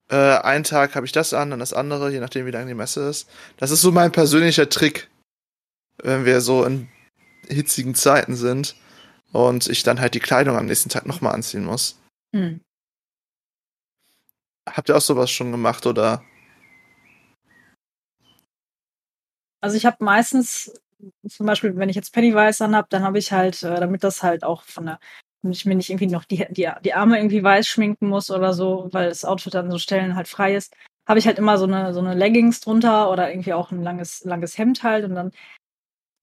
Äh, 0.09 0.39
einen 0.39 0.63
Tag 0.63 0.95
habe 0.95 1.05
ich 1.05 1.11
das 1.11 1.33
an, 1.33 1.51
dann 1.51 1.59
das 1.59 1.73
andere, 1.73 2.11
je 2.11 2.19
nachdem, 2.19 2.45
wie 2.45 2.51
lang 2.51 2.67
die 2.67 2.73
Messe 2.73 3.07
ist. 3.07 3.29
Das 3.57 3.71
ist 3.71 3.81
so 3.81 3.91
mein 3.91 4.11
persönlicher 4.11 4.67
Trick, 4.67 5.09
wenn 6.01 6.25
wir 6.25 6.41
so 6.41 6.65
in 6.65 6.89
hitzigen 7.47 7.95
Zeiten 7.95 8.35
sind 8.35 8.75
und 9.31 9.67
ich 9.67 9.83
dann 9.83 9.99
halt 9.99 10.15
die 10.15 10.19
Kleidung 10.19 10.57
am 10.57 10.65
nächsten 10.65 10.89
Tag 10.89 11.05
nochmal 11.05 11.33
anziehen 11.33 11.63
muss. 11.63 11.99
Hm. 12.35 12.61
Habt 14.67 14.89
ihr 14.89 14.97
auch 14.97 15.01
sowas 15.01 15.29
schon 15.31 15.51
gemacht 15.51 15.85
oder? 15.85 16.23
Also 19.61 19.75
ich 19.75 19.85
habe 19.85 20.03
meistens, 20.03 20.73
zum 21.27 21.45
Beispiel, 21.45 21.75
wenn 21.75 21.89
ich 21.89 21.95
jetzt 21.95 22.13
Pennywise 22.13 22.63
an 22.63 22.75
habe, 22.75 22.87
dann 22.89 23.03
habe 23.03 23.19
ich 23.19 23.31
halt, 23.31 23.61
äh, 23.63 23.79
damit 23.79 24.03
das 24.03 24.23
halt 24.23 24.43
auch 24.43 24.63
von 24.63 24.85
der 24.85 24.99
und 25.41 25.51
ich 25.51 25.65
mir 25.65 25.75
nicht 25.75 25.89
irgendwie 25.89 26.07
noch 26.07 26.25
die, 26.25 26.45
die, 26.49 26.69
die 26.83 26.93
Arme 26.93 27.17
irgendwie 27.17 27.43
weiß 27.43 27.67
schminken 27.67 28.09
muss 28.09 28.31
oder 28.31 28.53
so, 28.53 28.89
weil 28.91 29.09
das 29.09 29.25
Outfit 29.25 29.55
an 29.55 29.71
so 29.71 29.77
Stellen 29.77 30.15
halt 30.15 30.27
frei 30.27 30.55
ist, 30.55 30.75
habe 31.07 31.19
ich 31.19 31.27
halt 31.27 31.39
immer 31.39 31.57
so 31.57 31.65
eine, 31.65 31.93
so 31.93 31.99
eine 31.99 32.13
Leggings 32.13 32.59
drunter 32.59 33.11
oder 33.11 33.29
irgendwie 33.29 33.53
auch 33.53 33.71
ein 33.71 33.81
langes, 33.81 34.23
langes 34.25 34.57
Hemd 34.57 34.83
halt 34.83 35.05
und 35.05 35.15
dann 35.15 35.31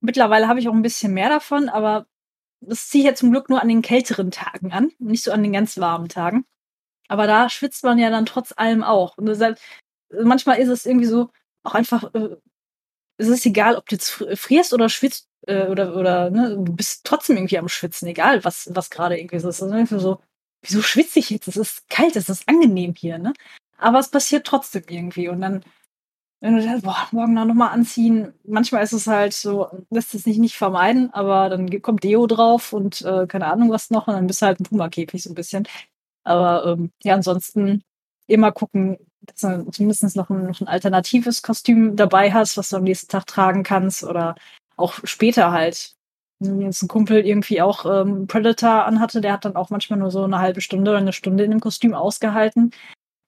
mittlerweile 0.01 0.49
habe 0.49 0.61
ich 0.61 0.69
auch 0.69 0.75
ein 0.75 0.83
bisschen 0.83 1.15
mehr 1.15 1.29
davon, 1.29 1.69
aber 1.69 2.07
das 2.61 2.89
ziehe 2.89 3.05
ich 3.05 3.09
ja 3.09 3.15
zum 3.15 3.31
Glück 3.31 3.49
nur 3.49 3.63
an 3.63 3.69
den 3.69 3.83
kälteren 3.83 4.31
Tagen 4.31 4.73
an, 4.73 4.93
nicht 4.99 5.25
so 5.25 5.33
an 5.33 5.43
den 5.43 5.53
ganz 5.53 5.79
warmen 5.79 6.09
Tagen. 6.09 6.45
Aber 7.09 7.27
da 7.27 7.49
schwitzt 7.49 7.85
man 7.85 7.99
ja 7.99 8.11
dann 8.11 8.27
trotz 8.27 8.53
allem 8.57 8.83
auch. 8.83 9.17
Und 9.19 9.27
deshalb, 9.27 9.59
manchmal 10.11 10.59
ist 10.59 10.69
es 10.69 10.87
irgendwie 10.87 11.07
so, 11.07 11.31
auch 11.63 11.75
einfach, 11.75 12.13
äh, 12.15 12.37
es 13.19 13.29
ist 13.29 13.47
egal, 13.47 13.77
ob 13.77 13.89
du 13.89 13.97
jetzt 13.97 14.11
frierst 14.11 14.73
oder 14.75 14.89
schwitzt, 14.89 15.29
äh, 15.47 15.67
oder, 15.69 15.97
oder 15.97 16.31
ne, 16.31 16.57
du 16.57 16.73
bist 16.75 17.05
trotzdem 17.05 17.37
irgendwie 17.37 17.59
am 17.59 17.69
Schwitzen, 17.69 18.09
egal 18.09 18.45
was, 18.45 18.69
was 18.75 18.91
gerade 18.91 19.19
irgendwie 19.19 19.39
so 19.39 19.49
ist. 19.49 19.63
Also 19.63 19.99
so, 19.99 20.21
wieso 20.63 20.83
schwitze 20.83 21.19
ich 21.21 21.31
jetzt? 21.31 21.49
Es 21.49 21.57
ist 21.57 21.89
kalt, 21.89 22.17
es 22.17 22.29
ist 22.29 22.49
angenehm 22.49 22.95
hier, 22.97 23.19
ne? 23.19 23.33
Aber 23.79 23.99
es 23.99 24.11
passiert 24.11 24.47
trotzdem 24.47 24.85
irgendwie. 24.89 25.29
Und 25.29 25.41
dann, 25.41 25.65
wenn 26.41 26.57
du 26.57 26.63
sagst, 26.63 26.85
boah, 26.85 27.09
morgen 27.13 27.35
noch 27.35 27.47
mal 27.55 27.69
anziehen, 27.69 28.35
manchmal 28.45 28.83
ist 28.85 28.93
es 28.93 29.07
halt 29.07 29.33
so, 29.33 29.69
lässt 29.91 30.15
es 30.15 30.25
sich 30.25 30.39
nicht 30.39 30.57
vermeiden, 30.57 31.13
aber 31.13 31.49
dann 31.51 31.83
kommt 31.83 32.05
Deo 32.05 32.27
drauf 32.27 32.73
und 32.73 33.03
äh, 33.03 33.27
keine 33.27 33.47
Ahnung 33.47 33.71
was 33.71 33.91
noch 33.91 34.09
und 34.09 34.15
dann 34.15 34.27
bist 34.27 34.43
du 34.43 34.47
halt 34.47 34.61
ein 34.61 34.65
Puma-Käfig 34.65 35.23
so 35.23 35.31
ein 35.31 35.35
bisschen. 35.35 35.69
Aber 36.25 36.67
ähm, 36.67 36.93
ja, 37.03 37.15
ansonsten 37.15 37.83
immer 38.27 38.53
gucken, 38.53 38.99
dass 39.27 39.41
du 39.41 39.71
zumindest 39.71 40.17
noch 40.17 40.31
ein, 40.31 40.47
noch 40.47 40.61
ein 40.61 40.69
alternatives 40.69 41.43
Kostüm 41.43 41.97
dabei 41.97 42.33
hast, 42.33 42.57
was 42.57 42.71
du 42.71 42.77
am 42.77 42.85
nächsten 42.85 43.09
Tag 43.09 43.27
tragen 43.27 43.63
kannst 43.63 44.05
oder 44.05 44.35
auch 44.77 44.95
später 45.05 45.53
halt. 45.53 45.95
Wenn 46.39 46.61
jetzt 46.61 46.83
ein 46.83 46.89
Kumpel 46.89 47.27
irgendwie 47.27 47.63
auch 47.63 47.87
ähm, 47.87 48.27
Predator 48.27 48.85
anhatte, 48.85 49.21
der 49.21 49.33
hat 49.33 49.45
dann 49.45 49.57
auch 49.57 49.71
manchmal 49.71 49.99
nur 49.99 50.11
so 50.11 50.25
eine 50.25 50.39
halbe 50.39 50.61
Stunde 50.61 50.91
oder 50.91 51.01
eine 51.01 51.15
Stunde 51.15 51.45
in 51.45 51.51
dem 51.51 51.61
Kostüm 51.61 51.95
ausgehalten. 51.95 52.73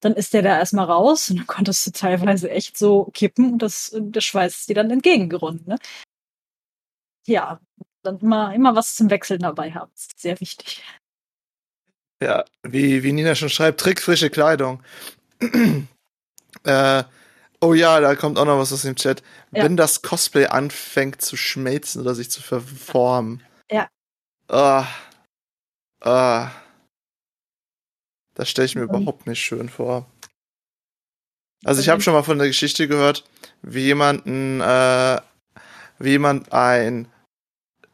Dann 0.01 0.13
ist 0.13 0.35
der 0.35 0.43
da 0.43 0.59
erstmal 0.59 0.85
raus 0.85 1.31
und 1.31 1.39
dann 1.39 1.47
konntest 1.47 1.87
du 1.87 1.91
teilweise 1.91 2.51
echt 2.51 2.77
so 2.77 3.07
kippen 3.15 3.53
und 3.53 3.63
das, 3.63 3.97
der 3.97 4.21
Schweiß 4.21 4.61
ist 4.61 4.69
dir 4.69 4.75
dann 4.75 4.91
entgegengerundet. 4.91 5.67
Ne? 5.67 5.79
Ja, 7.27 7.61
dann 8.03 8.19
immer, 8.19 8.55
immer 8.55 8.77
was 8.77 8.95
zum 8.95 9.11
Wechseln 9.11 9.41
dabei 9.41 9.73
haben. 9.73 9.91
Ist 9.95 10.21
sehr 10.21 10.39
wichtig. 10.41 10.83
Ja, 12.23 12.45
wie, 12.63 13.03
wie 13.03 13.13
Nina 13.13 13.35
schon 13.35 13.49
schreibt, 13.49 13.81
trickfrische 13.81 14.31
Kleidung. 14.31 14.83
Äh, 16.65 17.05
Oh 17.61 17.75
ja, 17.75 17.99
da 18.01 18.15
kommt 18.15 18.39
auch 18.39 18.45
noch 18.45 18.59
was 18.59 18.73
aus 18.73 18.83
dem 18.83 18.95
Chat. 18.95 19.23
Ja. 19.51 19.65
Wenn 19.65 19.77
das 19.77 20.03
Cosplay 20.03 20.47
anfängt 20.47 21.21
zu 21.23 21.37
schmelzen 21.37 22.01
oder 22.01 22.15
sich 22.15 22.31
zu 22.31 22.41
verformen. 22.41 23.43
Ja. 23.71 23.89
Ah. 24.49 24.87
Ah. 26.01 26.51
Das 28.35 28.49
stelle 28.49 28.67
ich 28.67 28.77
mir 28.77 28.83
mhm. 28.83 28.91
überhaupt 28.91 29.27
nicht 29.27 29.41
schön 29.41 29.69
vor. 29.69 30.07
Also 31.65 31.81
ich 31.81 31.89
habe 31.89 32.01
schon 32.01 32.15
mal 32.15 32.23
von 32.23 32.39
der 32.39 32.47
Geschichte 32.47 32.87
gehört, 32.87 33.25
wie 33.63 33.87
jemanden, 33.87 34.61
äh, 34.61 35.21
wie 35.99 36.11
jemand 36.11 36.53
ein 36.53 37.09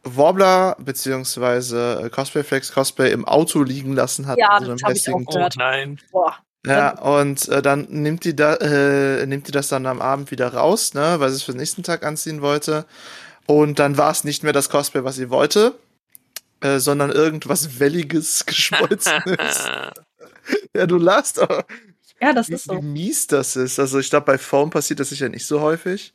Warbler 0.03 0.77
beziehungsweise 0.79 2.11
Cosplayflex 2.13 2.73
Cosplay 2.73 3.11
im 3.11 3.25
Auto 3.25 3.63
liegen 3.63 3.95
lassen 3.95 4.27
hat. 4.27 4.39
Ja, 4.39 4.61
so 4.61 4.73
das 4.73 4.83
habe 4.83 4.93
ich 4.93 5.09
auch 5.09 5.25
gehört. 5.25 5.55
Oh, 5.57 5.61
nein. 5.61 5.99
Boah. 6.13 6.44
Ja, 6.67 6.99
und 6.99 7.49
äh, 7.49 7.61
dann 7.61 7.87
nimmt 7.91 8.25
die, 8.25 8.35
da, 8.35 8.55
äh, 8.55 9.27
nimmt 9.27 9.49
die 9.49 9.53
das 9.53 9.69
dann 9.69 9.87
am 9.87 10.01
Abend 10.01 10.31
wieder 10.31 10.55
raus, 10.55 10.95
ne, 10.95 11.17
weil 11.19 11.29
sie 11.31 11.37
es 11.37 11.43
für 11.43 11.53
den 11.53 11.59
nächsten 11.61 11.83
Tag 11.83 12.05
anziehen 12.05 12.41
wollte. 12.41 12.87
Und 13.47 13.79
dann 13.79 13.99
war 13.99 14.11
es 14.11 14.25
nicht 14.25 14.43
mehr 14.43 14.55
das 14.55 14.71
Cosplay, 14.71 15.05
was 15.05 15.17
sie 15.17 15.29
wollte, 15.29 15.75
äh, 16.61 16.79
sondern 16.79 17.11
irgendwas 17.11 17.79
Welliges, 17.81 18.45
Geschmolzenes. 18.47 19.69
ja, 20.75 20.87
du 20.87 20.97
lachst, 20.97 21.39
aber 21.39 21.67
ja, 22.21 22.33
das 22.33 22.49
wie, 22.49 22.55
ist 22.55 22.65
so. 22.65 22.79
wie 22.79 22.83
mies 22.83 23.27
das 23.27 23.57
ist. 23.57 23.79
Also 23.79 23.99
ich 23.99 24.09
glaube, 24.09 24.25
bei 24.25 24.39
Foam 24.39 24.71
passiert 24.71 25.01
das 25.01 25.11
sicher 25.11 25.29
nicht 25.29 25.47
so 25.47 25.61
häufig. 25.61 26.15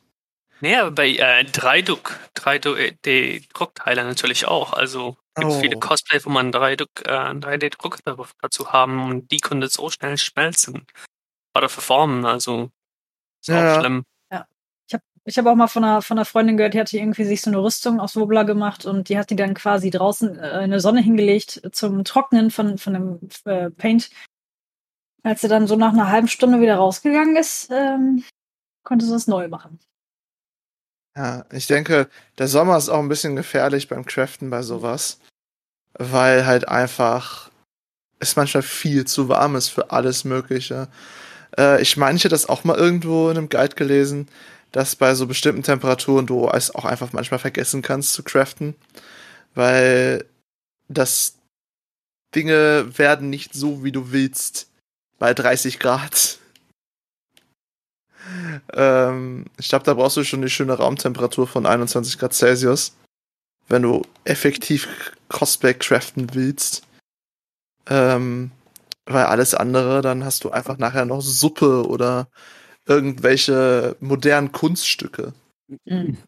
Nee, 0.60 0.76
aber 0.76 0.90
bei 0.90 1.10
äh, 1.10 1.44
3-Duck, 1.44 2.18
3D-Druckteile 2.36 4.02
natürlich 4.04 4.46
auch. 4.46 4.72
Also 4.72 5.16
gibt 5.34 5.46
oh. 5.46 5.60
viele 5.60 5.78
Cosplay, 5.78 6.20
wo 6.24 6.30
man 6.30 6.52
3D-Druck 6.52 8.00
äh, 8.06 8.24
dazu 8.40 8.72
haben 8.72 9.10
und 9.10 9.30
die 9.30 9.38
können 9.38 9.66
so 9.68 9.90
schnell 9.90 10.18
schmelzen. 10.18 10.86
Oder 11.56 11.68
verformen, 11.68 12.24
also 12.24 12.70
ist 13.40 13.48
ja. 13.48 13.76
auch 13.76 13.80
schlimm. 13.80 14.04
Ja. 14.30 14.46
Ich 14.86 14.94
habe 14.94 15.02
ich 15.24 15.38
hab 15.38 15.46
auch 15.46 15.54
mal 15.54 15.68
von 15.68 15.84
einer, 15.84 16.02
von 16.02 16.18
einer 16.18 16.24
Freundin 16.24 16.56
gehört, 16.56 16.74
die 16.74 16.80
hatte 16.80 16.96
irgendwie 16.96 17.24
sich 17.24 17.42
so 17.42 17.50
eine 17.50 17.62
Rüstung 17.62 18.00
aus 18.00 18.16
Wobler 18.16 18.44
gemacht 18.44 18.86
und 18.86 19.08
die 19.08 19.18
hat 19.18 19.30
die 19.30 19.36
dann 19.36 19.54
quasi 19.54 19.90
draußen 19.90 20.38
äh, 20.38 20.64
in 20.64 20.70
der 20.70 20.80
Sonne 20.80 21.00
hingelegt 21.00 21.62
zum 21.72 22.04
Trocknen 22.04 22.50
von, 22.50 22.78
von 22.78 22.92
dem 22.94 23.28
äh, 23.44 23.70
Paint. 23.70 24.10
Als 25.22 25.42
sie 25.42 25.48
dann 25.48 25.66
so 25.66 25.76
nach 25.76 25.92
einer 25.92 26.08
halben 26.08 26.28
Stunde 26.28 26.60
wieder 26.60 26.76
rausgegangen 26.76 27.36
ist, 27.36 27.68
ähm, 27.70 28.24
konnte 28.84 29.04
sie 29.04 29.14
es 29.14 29.26
neu 29.26 29.48
machen. 29.48 29.78
Ja, 31.16 31.44
ich 31.52 31.66
denke, 31.66 32.08
der 32.38 32.48
Sommer 32.48 32.76
ist 32.76 32.88
auch 32.88 33.00
ein 33.00 33.08
bisschen 33.08 33.36
gefährlich 33.36 33.88
beim 33.88 34.04
Craften 34.04 34.50
bei 34.50 34.62
sowas. 34.62 35.18
Weil 35.94 36.46
halt 36.46 36.68
einfach 36.68 37.50
es 38.20 38.36
manchmal 38.36 38.62
viel 38.62 39.06
zu 39.06 39.28
warm 39.28 39.56
ist 39.56 39.68
für 39.68 39.90
alles 39.90 40.24
Mögliche. 40.24 40.88
Äh, 41.58 41.82
ich 41.82 41.96
meine, 41.96 42.16
ich 42.16 42.24
hätte 42.24 42.34
das 42.34 42.48
auch 42.48 42.64
mal 42.64 42.76
irgendwo 42.76 43.30
in 43.30 43.38
einem 43.38 43.48
Guide 43.48 43.74
gelesen, 43.74 44.28
dass 44.72 44.96
bei 44.96 45.14
so 45.14 45.26
bestimmten 45.26 45.62
Temperaturen 45.62 46.26
du 46.26 46.48
es 46.48 46.74
auch 46.74 46.84
einfach 46.84 47.12
manchmal 47.12 47.40
vergessen 47.40 47.82
kannst 47.82 48.12
zu 48.12 48.22
craften. 48.22 48.74
Weil 49.54 50.24
das 50.88 51.34
Dinge 52.34 52.98
werden 52.98 53.30
nicht 53.30 53.54
so, 53.54 53.82
wie 53.82 53.92
du 53.92 54.12
willst 54.12 54.68
bei 55.18 55.34
30 55.34 55.78
Grad. 55.78 56.39
Ähm, 58.72 59.46
ich 59.58 59.68
glaube, 59.68 59.84
da 59.84 59.94
brauchst 59.94 60.16
du 60.16 60.24
schon 60.24 60.40
eine 60.40 60.50
schöne 60.50 60.74
Raumtemperatur 60.74 61.46
von 61.46 61.66
21 61.66 62.18
Grad 62.18 62.34
Celsius, 62.34 62.96
wenn 63.68 63.82
du 63.82 64.02
effektiv 64.24 64.88
Cosplay 65.28 65.74
craften 65.74 66.34
willst. 66.34 66.82
Ähm, 67.88 68.50
weil 69.06 69.24
alles 69.24 69.54
andere, 69.54 70.02
dann 70.02 70.24
hast 70.24 70.44
du 70.44 70.50
einfach 70.50 70.78
nachher 70.78 71.04
noch 71.04 71.20
Suppe 71.20 71.86
oder 71.86 72.28
irgendwelche 72.86 73.96
modernen 74.00 74.52
Kunststücke. 74.52 75.32
Mhm. 75.84 76.18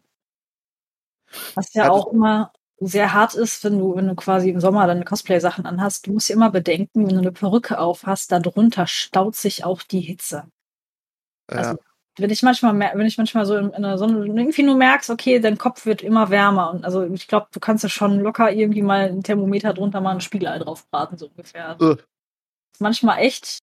Was 1.55 1.73
ja 1.73 1.89
auch 1.89 2.11
immer 2.11 2.51
sehr 2.79 3.13
hart 3.13 3.35
ist, 3.35 3.63
wenn 3.63 3.79
du, 3.79 3.95
wenn 3.95 4.07
du 4.07 4.15
quasi 4.15 4.49
im 4.49 4.59
Sommer 4.59 4.87
deine 4.87 5.05
Cosplay-Sachen 5.05 5.65
anhast. 5.65 6.07
Du 6.07 6.13
musst 6.13 6.29
dir 6.29 6.33
immer 6.33 6.51
bedenken, 6.51 7.07
wenn 7.07 7.15
du 7.15 7.21
eine 7.21 7.31
Perücke 7.31 7.79
aufhast, 7.79 8.31
darunter 8.31 8.87
staut 8.87 9.35
sich 9.35 9.63
auch 9.63 9.81
die 9.83 10.01
Hitze. 10.01 10.45
Also, 11.47 11.77
wenn 12.17 12.29
ich 12.29 12.43
manchmal, 12.43 12.77
wenn 12.79 13.07
ich 13.07 13.17
manchmal 13.17 13.45
so 13.45 13.55
in, 13.55 13.71
in 13.71 13.81
der 13.81 13.97
Sonne 13.97 14.25
irgendwie 14.25 14.63
nur 14.63 14.75
merkst, 14.75 15.09
okay, 15.09 15.39
dein 15.39 15.57
Kopf 15.57 15.85
wird 15.85 16.01
immer 16.01 16.29
wärmer. 16.29 16.71
Und 16.71 16.85
also 16.85 17.03
ich 17.03 17.27
glaube, 17.27 17.47
du 17.51 17.59
kannst 17.59 17.83
ja 17.83 17.89
schon 17.89 18.19
locker 18.19 18.51
irgendwie 18.51 18.83
mal 18.83 19.09
ein 19.09 19.23
Thermometer 19.23 19.73
drunter 19.73 19.99
mal 19.99 20.11
ein 20.11 20.21
Spiegelei 20.21 20.59
drauf 20.59 20.87
braten, 20.89 21.17
so 21.17 21.27
ungefähr. 21.27 21.77
Uh. 21.81 21.95
Manchmal 22.79 23.19
echt, 23.19 23.59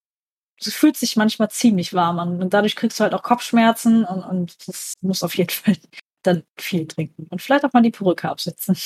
es 0.59 0.75
fühlt 0.75 0.97
sich 0.97 1.17
manchmal 1.17 1.51
ziemlich 1.51 1.95
warm 1.95 2.19
an. 2.19 2.43
Und 2.43 2.53
dadurch 2.53 2.75
kriegst 2.75 2.99
du 2.99 3.05
halt 3.05 3.15
auch 3.15 3.23
Kopfschmerzen 3.23 4.05
und, 4.05 4.25
und 4.25 4.69
das 4.69 4.95
muss 5.01 5.23
auf 5.23 5.37
jeden 5.37 5.51
Fall 5.51 5.77
dann 6.23 6.43
viel 6.59 6.89
trinken. 6.89 7.29
Und 7.31 7.41
vielleicht 7.41 7.65
auch 7.65 7.73
mal 7.73 7.83
die 7.83 7.93
Perücke 7.93 8.29
absetzen. 8.29 8.77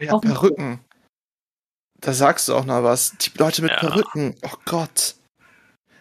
Ja, 0.00 0.18
Perücken. 0.18 0.80
Da 1.98 2.14
sagst 2.14 2.48
du 2.48 2.54
auch 2.54 2.64
noch 2.64 2.82
was. 2.82 3.16
Die 3.18 3.30
Leute 3.36 3.62
mit 3.62 3.70
ja. 3.72 3.76
Perücken. 3.76 4.34
Oh 4.42 4.56
Gott. 4.64 5.14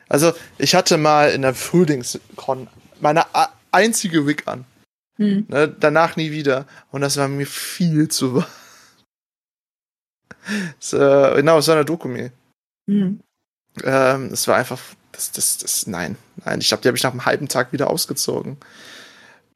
Also, 0.09 0.33
ich 0.57 0.75
hatte 0.75 0.97
mal 0.97 1.31
in 1.31 1.43
der 1.43 1.53
Frühlingskon 1.53 2.67
meine 2.99 3.25
einzige 3.71 4.27
Wig 4.27 4.47
an. 4.47 4.65
Hm. 5.17 5.45
Ne, 5.49 5.67
danach 5.67 6.15
nie 6.15 6.31
wieder. 6.31 6.65
Und 6.91 7.01
das 7.01 7.17
war 7.17 7.27
mir 7.27 7.45
viel 7.45 8.07
zu 8.07 8.35
warm. 8.35 8.45
äh, 10.93 11.35
genau, 11.37 11.59
es 11.59 11.67
war 11.67 11.75
eine 11.75 11.85
Dokumi. 11.85 12.31
Hm. 12.87 13.19
Ähm, 13.83 14.29
es 14.31 14.47
war 14.47 14.55
einfach, 14.55 14.79
das, 15.11 15.31
das, 15.31 15.57
das, 15.57 15.87
nein, 15.87 16.17
nein. 16.43 16.59
Ich 16.59 16.69
glaube, 16.69 16.81
die 16.81 16.87
habe 16.87 16.97
ich 16.97 17.03
nach 17.03 17.11
einem 17.11 17.25
halben 17.25 17.47
Tag 17.47 17.71
wieder 17.71 17.89
ausgezogen. 17.89 18.57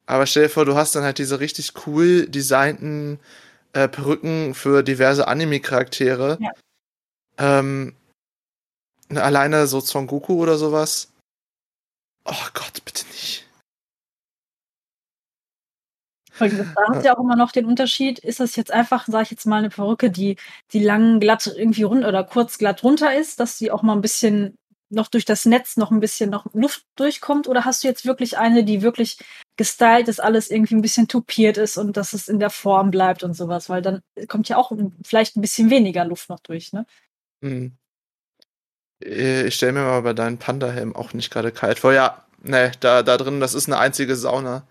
Aber 0.06 0.26
stell 0.26 0.44
dir 0.44 0.50
vor, 0.50 0.66
du 0.66 0.76
hast 0.76 0.96
dann 0.96 1.04
halt 1.04 1.18
diese 1.18 1.40
richtig 1.40 1.74
cool 1.88 2.28
designten 2.28 3.20
äh, 3.72 3.88
Perücken 3.88 4.54
für 4.54 4.84
diverse 4.84 5.28
Anime-Charaktere. 5.28 6.38
Ja. 6.42 6.52
Ähm, 7.38 7.96
alleine 9.10 9.68
so 9.68 9.80
Son 9.80 10.08
Goku 10.08 10.42
oder 10.42 10.58
sowas. 10.58 11.12
Oh 12.26 12.48
Gott, 12.54 12.84
bitte 12.86 13.06
nicht. 13.08 13.46
Da 16.40 16.48
hast 16.90 17.02
du 17.02 17.06
ja 17.06 17.16
auch 17.16 17.24
immer 17.24 17.36
noch 17.36 17.52
den 17.52 17.66
Unterschied, 17.66 18.18
ist 18.20 18.40
das 18.40 18.56
jetzt 18.56 18.72
einfach, 18.72 19.06
sag 19.08 19.24
ich 19.24 19.32
jetzt 19.32 19.46
mal, 19.46 19.58
eine 19.58 19.70
Perücke, 19.70 20.10
die, 20.10 20.38
die 20.72 20.80
lang 20.80 21.20
glatt 21.20 21.46
irgendwie 21.46 21.84
rund 21.84 22.06
oder 22.06 22.24
kurz 22.24 22.58
glatt 22.58 22.84
runter 22.84 23.16
ist, 23.16 23.40
dass 23.40 23.58
sie 23.58 23.70
auch 23.70 23.84
mal 23.84 23.94
ein 23.94 24.02
bisschen 24.02 24.58
noch 24.90 25.08
durch 25.08 25.26
das 25.26 25.46
Netz 25.46 25.78
noch 25.78 25.92
ein 25.92 26.00
bisschen 26.00 26.30
noch 26.30 26.46
Luft 26.54 26.86
durchkommt? 26.96 27.48
Oder 27.48 27.66
hast 27.66 27.84
du 27.84 27.88
jetzt 27.88 28.06
wirklich 28.06 28.38
eine, 28.38 28.64
die 28.64 28.82
wirklich 28.82 29.18
gestylt 29.58 30.08
ist, 30.08 30.22
alles 30.22 30.50
irgendwie 30.50 30.76
ein 30.76 30.82
bisschen 30.82 31.08
tupiert 31.08 31.58
ist 31.58 31.78
und 31.78 31.98
dass 31.98 32.14
es 32.14 32.28
in 32.28 32.40
der 32.40 32.50
Form 32.50 32.92
bleibt 32.92 33.24
und 33.24 33.34
sowas? 33.34 33.70
Weil 33.70 33.82
dann 33.82 34.02
kommt 34.28 34.50
ja 34.50 34.58
auch 34.58 34.72
vielleicht 35.04 35.36
ein 35.36 35.42
bisschen 35.42 35.70
weniger 35.70 36.06
Luft 36.06 36.30
noch 36.30 36.40
durch, 36.40 36.74
ne? 36.74 36.86
Mhm. 37.42 37.78
Äh, 39.04 39.48
ich 39.48 39.56
stelle 39.56 39.74
mir 39.74 39.84
mal 39.84 40.02
bei 40.02 40.14
deinem 40.14 40.38
Panda-Helm 40.38 40.96
auch 40.96 41.14
nicht 41.14 41.32
gerade 41.32 41.52
kalt 41.52 41.80
vor. 41.80 41.94
Ja, 41.94 42.24
ne, 42.42 42.72
da, 42.80 43.04
da 43.04 43.18
drin, 43.18 43.40
das 43.40 43.54
ist 43.54 43.68
eine 43.68 43.78
einzige 43.78 44.16
Sauna. 44.16 44.64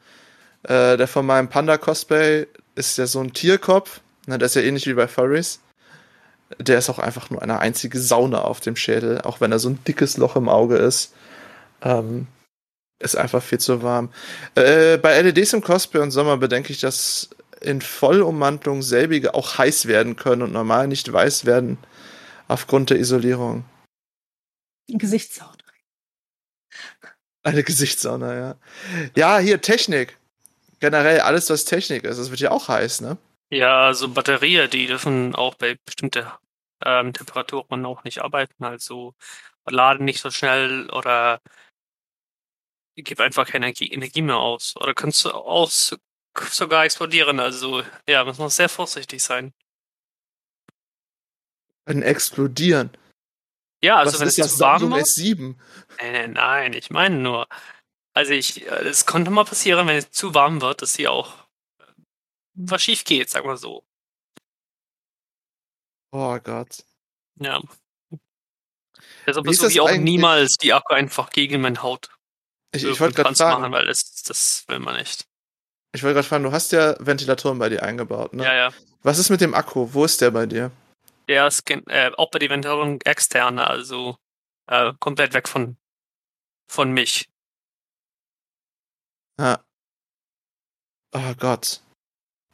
Äh, 0.64 0.96
der 0.96 1.08
von 1.08 1.26
meinem 1.26 1.48
Panda-Cosplay 1.48 2.46
ist 2.74 2.98
ja 2.98 3.06
so 3.06 3.20
ein 3.20 3.32
Tierkopf. 3.32 4.00
Ne, 4.26 4.38
der 4.38 4.46
ist 4.46 4.56
ja 4.56 4.62
ähnlich 4.62 4.86
wie 4.86 4.94
bei 4.94 5.08
Furries. 5.08 5.60
Der 6.58 6.78
ist 6.78 6.90
auch 6.90 6.98
einfach 6.98 7.30
nur 7.30 7.42
eine 7.42 7.60
einzige 7.60 7.98
Sauna 7.98 8.42
auf 8.42 8.60
dem 8.60 8.76
Schädel, 8.76 9.22
auch 9.22 9.40
wenn 9.40 9.52
er 9.52 9.58
so 9.58 9.70
ein 9.70 9.82
dickes 9.86 10.16
Loch 10.18 10.36
im 10.36 10.48
Auge 10.48 10.76
ist. 10.76 11.14
Ähm, 11.82 12.26
ist 12.98 13.16
einfach 13.16 13.42
viel 13.42 13.58
zu 13.58 13.82
warm. 13.82 14.10
Äh, 14.54 14.98
bei 14.98 15.20
LEDs 15.20 15.54
im 15.54 15.62
Cosplay 15.62 16.00
und 16.00 16.12
Sommer 16.12 16.36
bedenke 16.36 16.72
ich, 16.72 16.80
dass 16.80 17.30
in 17.60 17.80
Vollummantelung 17.80 18.82
selbige 18.82 19.34
auch 19.34 19.58
heiß 19.58 19.86
werden 19.86 20.16
können 20.16 20.42
und 20.42 20.52
normal 20.52 20.88
nicht 20.88 21.12
weiß 21.12 21.44
werden 21.46 21.78
aufgrund 22.48 22.90
der 22.90 22.98
Isolierung. 22.98 23.64
Gesichtssauna. 24.98 25.56
Eine 27.42 27.64
Gesichtssauna, 27.64 28.34
ja. 28.34 28.56
Ja, 29.16 29.38
hier 29.38 29.60
Technik. 29.60 30.16
Generell 30.80 31.20
alles, 31.20 31.50
was 31.50 31.64
Technik 31.64 32.04
ist, 32.04 32.18
das 32.18 32.30
wird 32.30 32.40
ja 32.40 32.50
auch 32.50 32.68
heiß, 32.68 33.00
ne? 33.00 33.18
Ja, 33.50 33.86
also 33.86 34.08
Batterien, 34.08 34.70
die 34.70 34.86
dürfen 34.86 35.34
auch 35.34 35.54
bei 35.54 35.76
bestimmten 35.84 36.26
ähm, 36.84 37.12
Temperaturen 37.12 37.84
auch 37.84 38.04
nicht 38.04 38.22
arbeiten. 38.22 38.64
Also 38.64 39.14
laden 39.66 40.04
nicht 40.04 40.20
so 40.20 40.30
schnell 40.30 40.88
oder 40.90 41.40
gibt 42.96 43.20
einfach 43.20 43.46
keine 43.46 43.66
Energie, 43.66 43.92
Energie 43.92 44.22
mehr 44.22 44.36
aus. 44.36 44.74
Oder 44.76 44.94
kannst 44.94 45.24
du 45.24 45.30
auch 45.30 45.70
sogar 46.50 46.84
explodieren. 46.84 47.40
Also 47.40 47.82
ja, 48.08 48.24
muss 48.24 48.38
man 48.38 48.50
sehr 48.50 48.68
vorsichtig 48.68 49.22
sein. 49.22 49.52
Können 51.84 52.02
explodieren. 52.02 52.90
Ja, 53.82 53.96
also 53.96 54.12
Was 54.12 54.20
wenn 54.20 54.28
ist 54.28 54.38
es 54.38 54.46
das 54.46 54.56
zu 54.56 54.60
warm 54.60 54.90
wird. 54.92 55.06
S7? 55.06 55.56
Nein, 56.00 56.32
nein, 56.32 56.72
ich 56.72 56.90
meine 56.90 57.16
nur. 57.16 57.48
Also 58.14 58.32
ich, 58.32 58.66
äh, 58.66 58.88
es 58.88 59.06
konnte 59.06 59.30
mal 59.30 59.44
passieren, 59.44 59.86
wenn 59.86 59.96
es 59.96 60.10
zu 60.10 60.34
warm 60.34 60.60
wird, 60.60 60.82
dass 60.82 60.94
hier 60.96 61.10
auch 61.10 61.34
äh, 61.78 61.84
was 62.54 62.82
schief 62.82 63.04
geht, 63.04 63.30
sag 63.30 63.44
mal 63.44 63.56
so. 63.56 63.84
Oh 66.12 66.38
Gott. 66.38 66.84
Ja. 67.40 67.60
Deshalb 69.26 69.46
versuche 69.46 69.70
ich 69.70 69.80
auch 69.80 69.90
niemals 69.92 70.56
die 70.58 70.72
Akku 70.72 70.92
einfach 70.94 71.30
gegen 71.30 71.60
meine 71.60 71.82
Haut 71.82 72.10
ich, 72.74 72.84
ich 72.84 73.00
wollte 73.00 73.22
gerade 73.22 73.34
fragen, 73.34 73.60
machen, 73.60 73.72
weil 73.72 73.86
das, 73.86 74.22
das 74.22 74.64
will 74.68 74.78
man 74.78 74.96
nicht. 74.96 75.26
Ich 75.94 76.02
wollte 76.02 76.14
gerade 76.14 76.26
fragen, 76.26 76.44
du 76.44 76.52
hast 76.52 76.72
ja 76.72 76.96
Ventilatoren 76.98 77.58
bei 77.58 77.68
dir 77.68 77.82
eingebaut, 77.82 78.32
ne? 78.32 78.44
Ja, 78.44 78.54
ja. 78.54 78.70
Was 79.02 79.18
ist 79.18 79.28
mit 79.28 79.40
dem 79.40 79.54
Akku? 79.54 79.88
Wo 79.92 80.04
ist 80.04 80.20
der 80.20 80.30
bei 80.30 80.46
dir? 80.46 80.70
Der 81.28 81.46
ist 81.46 81.68
äh, 81.70 82.10
auch 82.16 82.30
bei 82.30 82.38
der 82.38 82.50
Ventilierung 82.50 83.00
externe, 83.02 83.66
also 83.66 84.16
äh, 84.68 84.92
komplett 84.98 85.34
weg 85.34 85.48
von, 85.48 85.76
von 86.68 86.92
mich. 86.92 87.28
Ja. 89.38 89.64
Oh 91.12 91.34
Gott. 91.38 91.80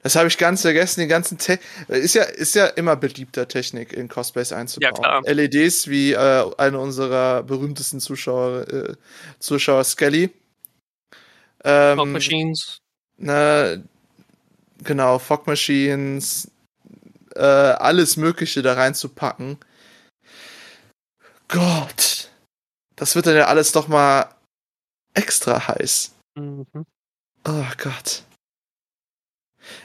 Das 0.03 0.15
habe 0.15 0.29
ich 0.29 0.39
ganz 0.39 0.63
vergessen, 0.63 1.01
die 1.01 1.07
ganzen 1.09 1.39
Te 1.39 1.59
ist 1.89 2.15
ja 2.15 2.23
ist 2.23 2.55
ja 2.55 2.67
immer 2.67 2.95
beliebter 2.95 3.49
Technik 3.49 3.93
in 3.93 4.09
Cosplays 4.09 4.53
einzubauen. 4.53 4.95
Ja, 4.95 5.21
klar. 5.21 5.23
LEDs 5.27 5.89
wie 5.89 6.13
äh, 6.13 6.51
eine 6.57 6.79
unserer 6.79 7.43
berühmtesten 7.43 7.99
Zuschauer 7.99 8.69
äh, 8.69 8.95
Zuschauer 9.41 9.83
Skelly. 9.85 10.31
Ähm, 11.65 11.99
Fog 11.99 12.09
Machines. 12.09 12.81
Na, 13.17 13.77
genau, 14.85 15.19
Fog 15.19 15.49
Machines, 15.49 16.49
äh, 17.35 17.43
alles 17.43 18.17
Mögliche 18.17 18.63
da 18.63 18.75
reinzupacken. 18.75 19.59
Gott. 21.49 22.31
Das 22.97 23.15
wird 23.15 23.27
dann 23.27 23.37
ja 23.37 23.47
alles 23.47 23.73
doch 23.73 23.89
mal 23.89 24.35
extra 25.15 25.69
heiß. 25.69 26.15
Mhm. 26.35 26.67
Oh 27.47 27.65
Gott. 27.79 28.23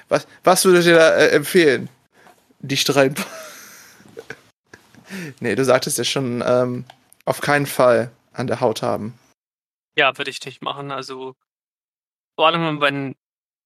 Was, 0.09 0.27
was 0.43 0.65
würdet 0.65 0.85
ihr 0.85 0.95
da 0.95 1.15
äh, 1.15 1.29
empfehlen? 1.29 1.89
Dicht 2.59 2.93
rein. 2.95 3.15
nee, 5.39 5.55
du 5.55 5.65
sagtest 5.65 5.97
ja 5.97 6.03
schon, 6.03 6.43
ähm, 6.45 6.85
auf 7.25 7.41
keinen 7.41 7.65
Fall 7.65 8.11
an 8.33 8.47
der 8.47 8.59
Haut 8.59 8.81
haben. 8.81 9.17
Ja, 9.95 10.17
würde 10.17 10.31
ich 10.31 10.43
nicht 10.45 10.61
machen. 10.61 10.91
Also, 10.91 11.35
vor 12.35 12.47
allem, 12.47 12.81
wenn, 12.81 13.15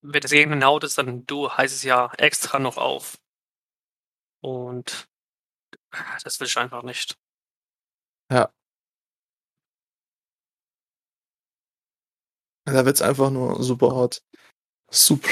wenn 0.02 0.22
das 0.22 0.32
gegen 0.32 0.52
eine 0.52 0.66
Haut 0.66 0.84
ist, 0.84 0.98
dann 0.98 1.26
du 1.26 1.50
heißt 1.50 1.74
es 1.74 1.84
ja 1.84 2.12
extra 2.18 2.60
noch 2.60 2.78
auf. 2.78 3.18
Und 4.42 5.08
das 6.24 6.40
will 6.40 6.48
ich 6.48 6.58
einfach 6.58 6.84
nicht. 6.84 7.18
Ja. 8.32 8.52
Da 12.66 12.86
wird's 12.86 13.02
einfach 13.02 13.30
nur 13.30 13.64
super 13.64 13.96
hot. 13.96 14.22
Super. 14.92 15.30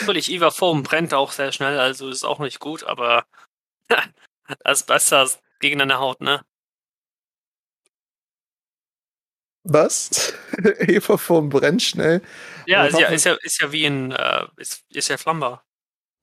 Natürlich, 0.00 0.30
Eva 0.30 0.50
Form 0.50 0.82
brennt 0.82 1.12
auch 1.12 1.32
sehr 1.32 1.52
schnell, 1.52 1.78
also 1.78 2.08
ist 2.08 2.24
auch 2.24 2.38
nicht 2.38 2.60
gut, 2.60 2.84
aber 2.84 3.26
das 3.88 4.80
ist 4.80 4.86
besser 4.86 5.28
gegen 5.60 5.78
deine 5.78 5.98
Haut, 5.98 6.20
ne? 6.20 6.44
Was? 9.64 10.32
Eva 10.78 11.18
Form 11.18 11.48
brennt 11.48 11.82
schnell. 11.82 12.22
Ja, 12.66 12.86
ist 12.86 12.98
ja, 12.98 13.08
ist 13.08 13.24
ja, 13.24 13.34
ist 13.42 13.60
ja 13.60 13.72
wie 13.72 13.84
ein, 13.84 14.12
äh, 14.12 14.46
ist, 14.56 14.84
ist 14.90 15.08
ja 15.08 15.18
flammbar. 15.18 15.65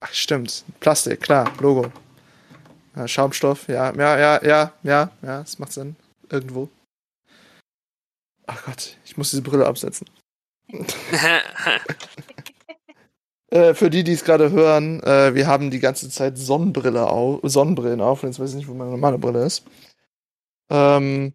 Ach, 0.03 0.13
stimmt. 0.13 0.65
Plastik, 0.81 1.21
klar, 1.21 1.49
Logo. 1.61 1.89
Ja, 2.93 3.07
Schaumstoff, 3.07 3.69
ja, 3.69 3.95
ja, 3.95 4.19
ja, 4.19 4.43
ja, 4.43 4.73
ja, 4.83 5.11
ja, 5.21 5.39
das 5.39 5.59
macht 5.59 5.71
Sinn. 5.71 5.95
Irgendwo. 6.29 6.67
Ach 8.45 8.65
Gott, 8.65 8.97
ich 9.05 9.15
muss 9.15 9.29
diese 9.31 9.41
Brille 9.41 9.65
absetzen. 9.65 10.09
äh, 13.49 13.73
für 13.73 13.89
die, 13.89 14.03
die 14.03 14.11
es 14.11 14.25
gerade 14.25 14.51
hören, 14.51 15.01
äh, 15.03 15.33
wir 15.35 15.47
haben 15.47 15.71
die 15.71 15.79
ganze 15.79 16.09
Zeit 16.09 16.37
Sonnenbrille 16.37 17.07
auf, 17.07 17.39
Sonnenbrillen 17.43 18.01
auf. 18.01 18.23
Und 18.23 18.29
jetzt 18.29 18.39
weiß 18.41 18.49
ich 18.49 18.57
nicht, 18.57 18.67
wo 18.67 18.73
meine 18.73 18.91
normale 18.91 19.17
Brille 19.17 19.45
ist. 19.45 19.63
Ähm, 20.69 21.33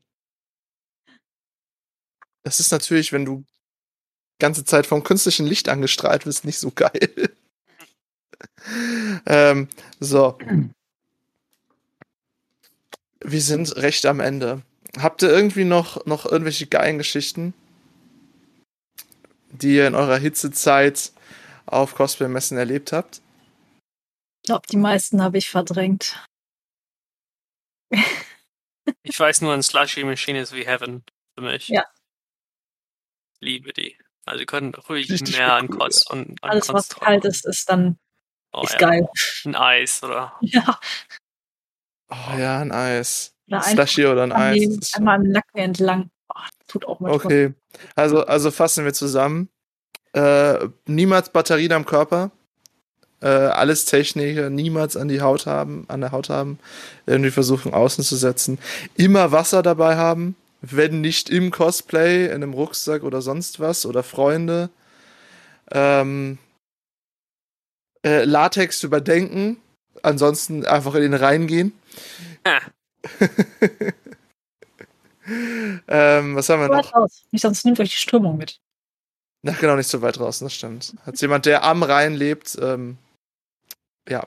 das 2.43 2.61
ist 2.61 2.71
natürlich, 2.71 3.15
wenn 3.15 3.25
du 3.25 3.47
ganze 4.39 4.67
Zeit 4.67 4.87
vom 4.87 5.05
künstlichen 5.05 5.47
Licht 5.47 5.71
angestrahlt 5.71 6.27
wirst, 6.27 6.45
nicht 6.45 6.59
so 6.59 6.71
geil. 6.71 7.31
Ähm, 9.27 9.69
so. 10.01 10.39
Wir 13.21 13.41
sind 13.41 13.77
recht 13.77 14.07
am 14.07 14.21
Ende. 14.21 14.63
Habt 14.99 15.23
ihr 15.23 15.31
irgendwie 15.31 15.65
noch, 15.65 16.05
noch 16.07 16.25
irgendwelche 16.25 16.67
geilen 16.67 16.99
Geschichten, 16.99 17.55
die 19.51 19.77
ihr 19.77 19.87
in 19.87 19.95
eurer 19.95 20.19
Hitzezeit 20.19 21.13
auf 21.67 21.95
Cosplay-Messen 21.95 22.57
erlebt 22.57 22.93
habt? 22.93 23.21
Ich 24.43 24.49
glaube, 24.49 24.67
die 24.71 24.77
meisten 24.77 25.23
habe 25.23 25.39
ich 25.39 25.51
verdrängt. 25.51 26.25
ich 29.03 29.19
weiß 29.19 29.43
nur, 29.43 29.53
ein 29.53 29.63
Slushy 29.63 30.05
Machine 30.05 30.41
ist 30.41 30.55
wie 30.55 30.65
Heaven 30.65 31.03
für 31.37 31.45
mich. 31.45 31.69
Ja. 31.69 31.85
Liebe 33.41 33.73
die. 33.73 33.99
Also, 34.25 34.41
sie 34.41 34.47
können 34.47 34.75
ruhig 34.75 35.11
Richtig 35.11 35.37
mehr 35.37 35.55
an 35.55 35.69
Kost 35.69 36.11
und 36.11 36.43
an 36.43 36.51
Alles, 36.51 36.69
was 36.73 36.89
kalt 36.89 37.25
ist, 37.25 37.47
ist 37.47 37.69
dann 37.69 37.99
oh, 38.53 38.63
ist 38.63 38.73
ja. 38.73 38.79
geil. 38.79 39.09
Ein 39.45 39.55
Eis, 39.55 40.03
oder? 40.03 40.33
Ja. 40.41 40.79
Oh 42.11 42.39
ja, 42.39 42.61
ein 42.61 42.73
Eis. 42.73 43.35
Oder 43.49 43.65
ein 43.65 43.75
Slushy 43.75 44.07
oder 44.07 44.23
ein 44.23 44.33
Eis. 44.33 44.95
Einmal 44.95 45.17
am 45.17 45.25
Nacken 45.25 45.59
entlang. 45.59 46.11
Oh, 46.29 46.41
tut 46.67 46.87
auch 46.87 47.01
mal 47.01 47.13
Okay. 47.13 47.53
Also, 47.95 48.25
also 48.25 48.51
fassen 48.51 48.85
wir 48.85 48.95
zusammen. 48.95 49.49
Äh, 50.13 50.69
niemals 50.87 51.31
Batterien 51.31 51.73
am 51.73 51.85
Körper. 51.85 52.31
Äh, 53.21 53.29
alles 53.29 53.85
Techniker, 53.85 54.49
niemals 54.49 54.97
an 54.97 55.09
die 55.09 55.21
Haut 55.21 55.47
haben, 55.47 55.85
an 55.89 56.01
der 56.01 56.13
Haut 56.13 56.29
haben. 56.29 56.59
Irgendwie 57.07 57.31
versuchen 57.31 57.75
außen 57.75 58.05
zu 58.05 58.17
setzen. 58.17 58.59
Immer 58.97 59.33
Wasser 59.33 59.63
dabei 59.63 59.97
haben. 59.97 60.37
Wenn 60.61 61.01
nicht 61.01 61.31
im 61.31 61.51
Cosplay, 61.51 62.27
in 62.27 62.35
einem 62.35 62.53
Rucksack 62.53 63.03
oder 63.03 63.23
sonst 63.23 63.61
was 63.61 63.87
oder 63.87 64.03
Freunde. 64.03 64.71
Ähm, 65.71 66.39
äh, 68.05 68.25
Latex 68.25 68.83
überdenken. 68.83 69.59
Ansonsten 70.03 70.65
einfach 70.65 70.95
in 70.95 71.03
den 71.03 71.15
Rhein 71.15 71.47
gehen. 71.47 71.73
Ah. 72.45 72.61
ähm, 75.89 76.37
was 76.37 76.49
haben 76.49 76.61
wir 76.61 76.69
noch? 76.69 76.95
Raus. 76.95 77.25
Nicht, 77.33 77.43
sonst 77.43 77.65
nimmt 77.65 77.81
euch 77.81 77.91
die 77.91 77.97
Strömung 77.97 78.37
mit. 78.37 78.61
Na, 79.43 79.53
genau, 79.53 79.77
nicht 79.77 79.89
so 79.89 80.03
weit 80.03 80.19
draußen, 80.19 80.45
das 80.45 80.55
stimmt. 80.55 80.95
Als 81.05 81.21
jemand, 81.21 81.47
der 81.47 81.65
am 81.65 81.83
Rhein 81.83 82.15
lebt, 82.15 82.59
ähm, 82.61 82.99
ja. 84.09 84.27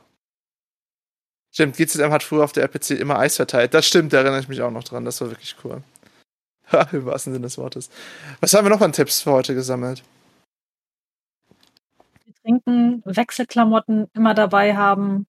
Stimmt, 1.53 1.75
GZM 1.75 2.11
hat 2.11 2.23
früher 2.23 2.43
auf 2.45 2.53
der 2.53 2.63
RPC 2.63 2.91
immer 2.91 3.19
Eis 3.19 3.35
verteilt. 3.35 3.73
Das 3.73 3.85
stimmt, 3.85 4.13
da 4.13 4.19
erinnere 4.19 4.39
ich 4.39 4.47
mich 4.47 4.61
auch 4.61 4.71
noch 4.71 4.85
dran. 4.85 5.03
Das 5.03 5.19
war 5.19 5.29
wirklich 5.29 5.55
cool. 5.63 5.83
Im 6.93 7.05
wahrsten 7.05 7.33
Sinne 7.33 7.45
des 7.45 7.57
Wortes. 7.57 7.89
Was 8.39 8.53
haben 8.53 8.65
wir 8.65 8.69
noch 8.69 8.81
an 8.81 8.93
Tipps 8.93 9.21
für 9.21 9.31
heute 9.31 9.53
gesammelt? 9.53 10.03
Trinken, 12.43 13.01
Wechselklamotten 13.05 14.07
immer 14.13 14.33
dabei 14.33 14.75
haben. 14.75 15.27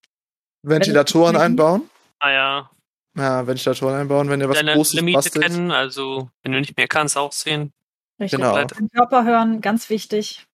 Ventilatoren 0.63 1.37
einbauen? 1.37 1.89
Ah 2.19 2.31
ja. 2.31 2.71
Ja, 3.17 3.47
Ventilatoren 3.47 3.95
einbauen, 4.01 4.31
wenn 4.31 4.41
ihr 4.41 4.49
was 4.49 4.57
Deine 4.57 4.75
Großes 4.75 4.95
Limite 4.95 5.19
bastelt. 5.19 5.45
kennen, 5.45 5.71
also 5.71 6.31
wenn 6.43 6.53
du 6.53 6.61
nicht 6.61 6.77
mehr 6.77 6.89
kannst, 6.89 7.17
auch 7.19 7.33
sehen. 7.33 7.73
Richtig. 8.19 8.41
Genau. 8.41 8.63
Den 8.65 8.89
Körper 8.89 9.25
hören, 9.25 9.61
ganz 9.61 9.91
wichtig. 9.91 10.47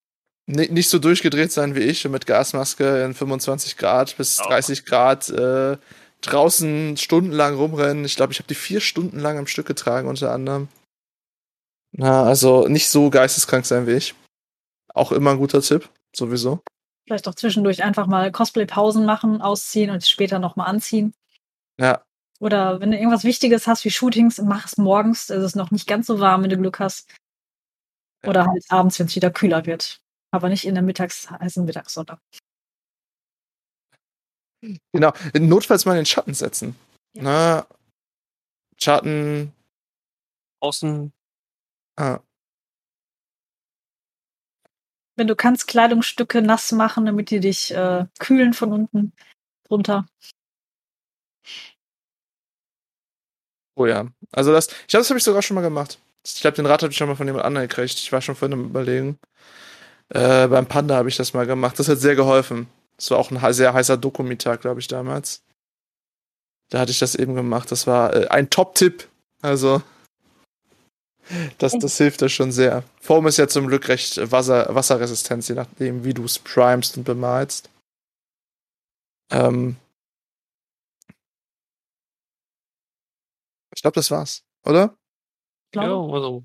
N 0.47 0.73
nicht 0.73 0.89
so 0.89 0.99
durchgedreht 0.99 1.51
sein 1.51 1.75
wie 1.75 1.81
ich 1.81 2.05
und 2.05 2.11
mit 2.11 2.25
Gasmaske 2.25 3.03
in 3.03 3.13
25 3.13 3.77
Grad 3.77 4.17
bis 4.17 4.37
30 4.37 4.85
Grad 4.85 5.29
äh, 5.29 5.77
draußen 6.21 6.97
stundenlang 6.97 7.55
rumrennen. 7.55 8.03
Ich 8.03 8.15
glaube, 8.15 8.33
ich 8.33 8.39
habe 8.39 8.47
die 8.47 8.55
vier 8.55 8.81
Stunden 8.81 9.19
lang 9.19 9.37
am 9.37 9.47
Stück 9.47 9.67
getragen, 9.67 10.07
unter 10.07 10.31
anderem. 10.31 10.67
Na, 11.91 12.23
also 12.23 12.67
nicht 12.67 12.89
so 12.89 13.09
geisteskrank 13.09 13.65
sein 13.65 13.87
wie 13.87 13.93
ich. 13.93 14.15
Auch 14.93 15.11
immer 15.11 15.31
ein 15.31 15.37
guter 15.37 15.61
Tipp, 15.61 15.87
sowieso. 16.15 16.61
Vielleicht 17.05 17.27
auch 17.27 17.35
zwischendurch 17.35 17.83
einfach 17.83 18.07
mal 18.07 18.31
Cosplay-Pausen 18.31 19.05
machen, 19.05 19.41
ausziehen 19.41 19.89
und 19.89 20.05
später 20.05 20.39
nochmal 20.39 20.67
anziehen. 20.67 21.13
Ja, 21.79 22.03
oder 22.39 22.79
wenn 22.79 22.91
du 22.91 22.97
irgendwas 22.97 23.25
Wichtiges 23.25 23.67
hast 23.67 23.83
wie 23.83 23.91
Shootings, 23.91 24.39
mach 24.39 24.65
es 24.65 24.77
morgens. 24.77 25.29
Es 25.29 25.43
ist 25.43 25.55
noch 25.55 25.71
nicht 25.71 25.87
ganz 25.87 26.07
so 26.07 26.19
warm, 26.19 26.43
wenn 26.43 26.49
du 26.49 26.57
Glück 26.57 26.79
hast. 26.79 27.13
Oder 28.25 28.45
halt 28.45 28.65
abends, 28.69 28.97
wenn 28.99 29.07
es 29.07 29.15
wieder 29.15 29.31
kühler 29.31 29.65
wird. 29.65 30.01
Aber 30.31 30.49
nicht 30.49 30.65
in 30.65 30.73
der 30.73 30.83
mittags 30.83 31.29
heißen 31.29 31.65
Mittagssonne. 31.65 32.19
Genau. 34.93 35.13
Notfalls 35.37 35.85
mal 35.85 35.93
in 35.93 35.99
den 35.99 36.05
Schatten 36.05 36.33
setzen. 36.33 36.75
Ja. 37.13 37.23
Na, 37.23 37.67
Schatten. 38.77 39.53
Außen. 40.61 41.11
Ah. 41.97 42.19
Wenn 45.19 45.27
du 45.27 45.35
kannst, 45.35 45.67
Kleidungsstücke 45.67 46.41
nass 46.41 46.71
machen, 46.71 47.05
damit 47.05 47.29
die 47.29 47.41
dich 47.41 47.71
äh, 47.75 48.05
kühlen 48.19 48.53
von 48.53 48.71
unten 48.71 49.11
drunter. 49.67 50.07
Oh 53.75 53.85
ja. 53.85 54.07
Also 54.31 54.53
das, 54.53 54.67
ich 54.67 54.87
glaube, 54.87 55.01
das 55.01 55.09
habe 55.09 55.17
ich 55.17 55.25
sogar 55.25 55.41
schon 55.41 55.55
mal 55.55 55.61
gemacht. 55.61 55.99
Ich 56.25 56.39
glaube, 56.39 56.55
den 56.55 56.65
Rat 56.65 56.83
habe 56.83 56.91
ich 56.93 56.97
schon 56.97 57.09
mal 57.09 57.17
von 57.17 57.27
jemand 57.27 57.43
anderem 57.43 57.67
gekriegt. 57.67 57.95
Ich 57.95 58.13
war 58.13 58.21
schon 58.21 58.35
vorhin 58.35 58.57
am 58.57 58.65
überlegen. 58.65 59.19
Äh, 60.07 60.47
beim 60.47 60.67
Panda 60.67 60.95
habe 60.95 61.09
ich 61.09 61.17
das 61.17 61.33
mal 61.33 61.45
gemacht. 61.45 61.77
Das 61.79 61.89
hat 61.89 61.97
sehr 61.97 62.15
geholfen. 62.15 62.69
Das 62.95 63.11
war 63.11 63.17
auch 63.17 63.29
ein 63.29 63.53
sehr 63.53 63.73
heißer 63.73 63.97
Dokumitag, 63.97 64.61
glaube 64.61 64.79
ich, 64.79 64.87
damals. 64.87 65.43
Da 66.69 66.79
hatte 66.79 66.91
ich 66.91 66.99
das 66.99 67.15
eben 67.15 67.35
gemacht. 67.35 67.73
Das 67.73 67.87
war 67.87 68.15
äh, 68.15 68.27
ein 68.29 68.49
Top-Tipp. 68.49 69.09
Also, 69.41 69.81
das, 71.57 71.77
das 71.79 71.97
hilft 71.97 72.21
da 72.21 72.29
schon 72.29 72.51
sehr. 72.51 72.83
Foam 73.01 73.27
ist 73.27 73.37
ja 73.37 73.47
zum 73.47 73.67
Glück 73.67 73.87
recht 73.87 74.31
Wasser, 74.31 74.73
wasserresistent, 74.73 75.47
je 75.47 75.55
nachdem, 75.55 76.03
wie 76.03 76.13
du 76.13 76.25
es 76.25 76.39
primest 76.39 76.97
und 76.97 77.03
bemalst. 77.03 77.69
Ähm, 79.31 79.77
Ich 83.79 83.81
glaube, 83.81 83.95
das 83.95 84.11
war's, 84.11 84.43
oder? 84.65 84.97
Ja, 85.73 85.83
also. 85.83 86.43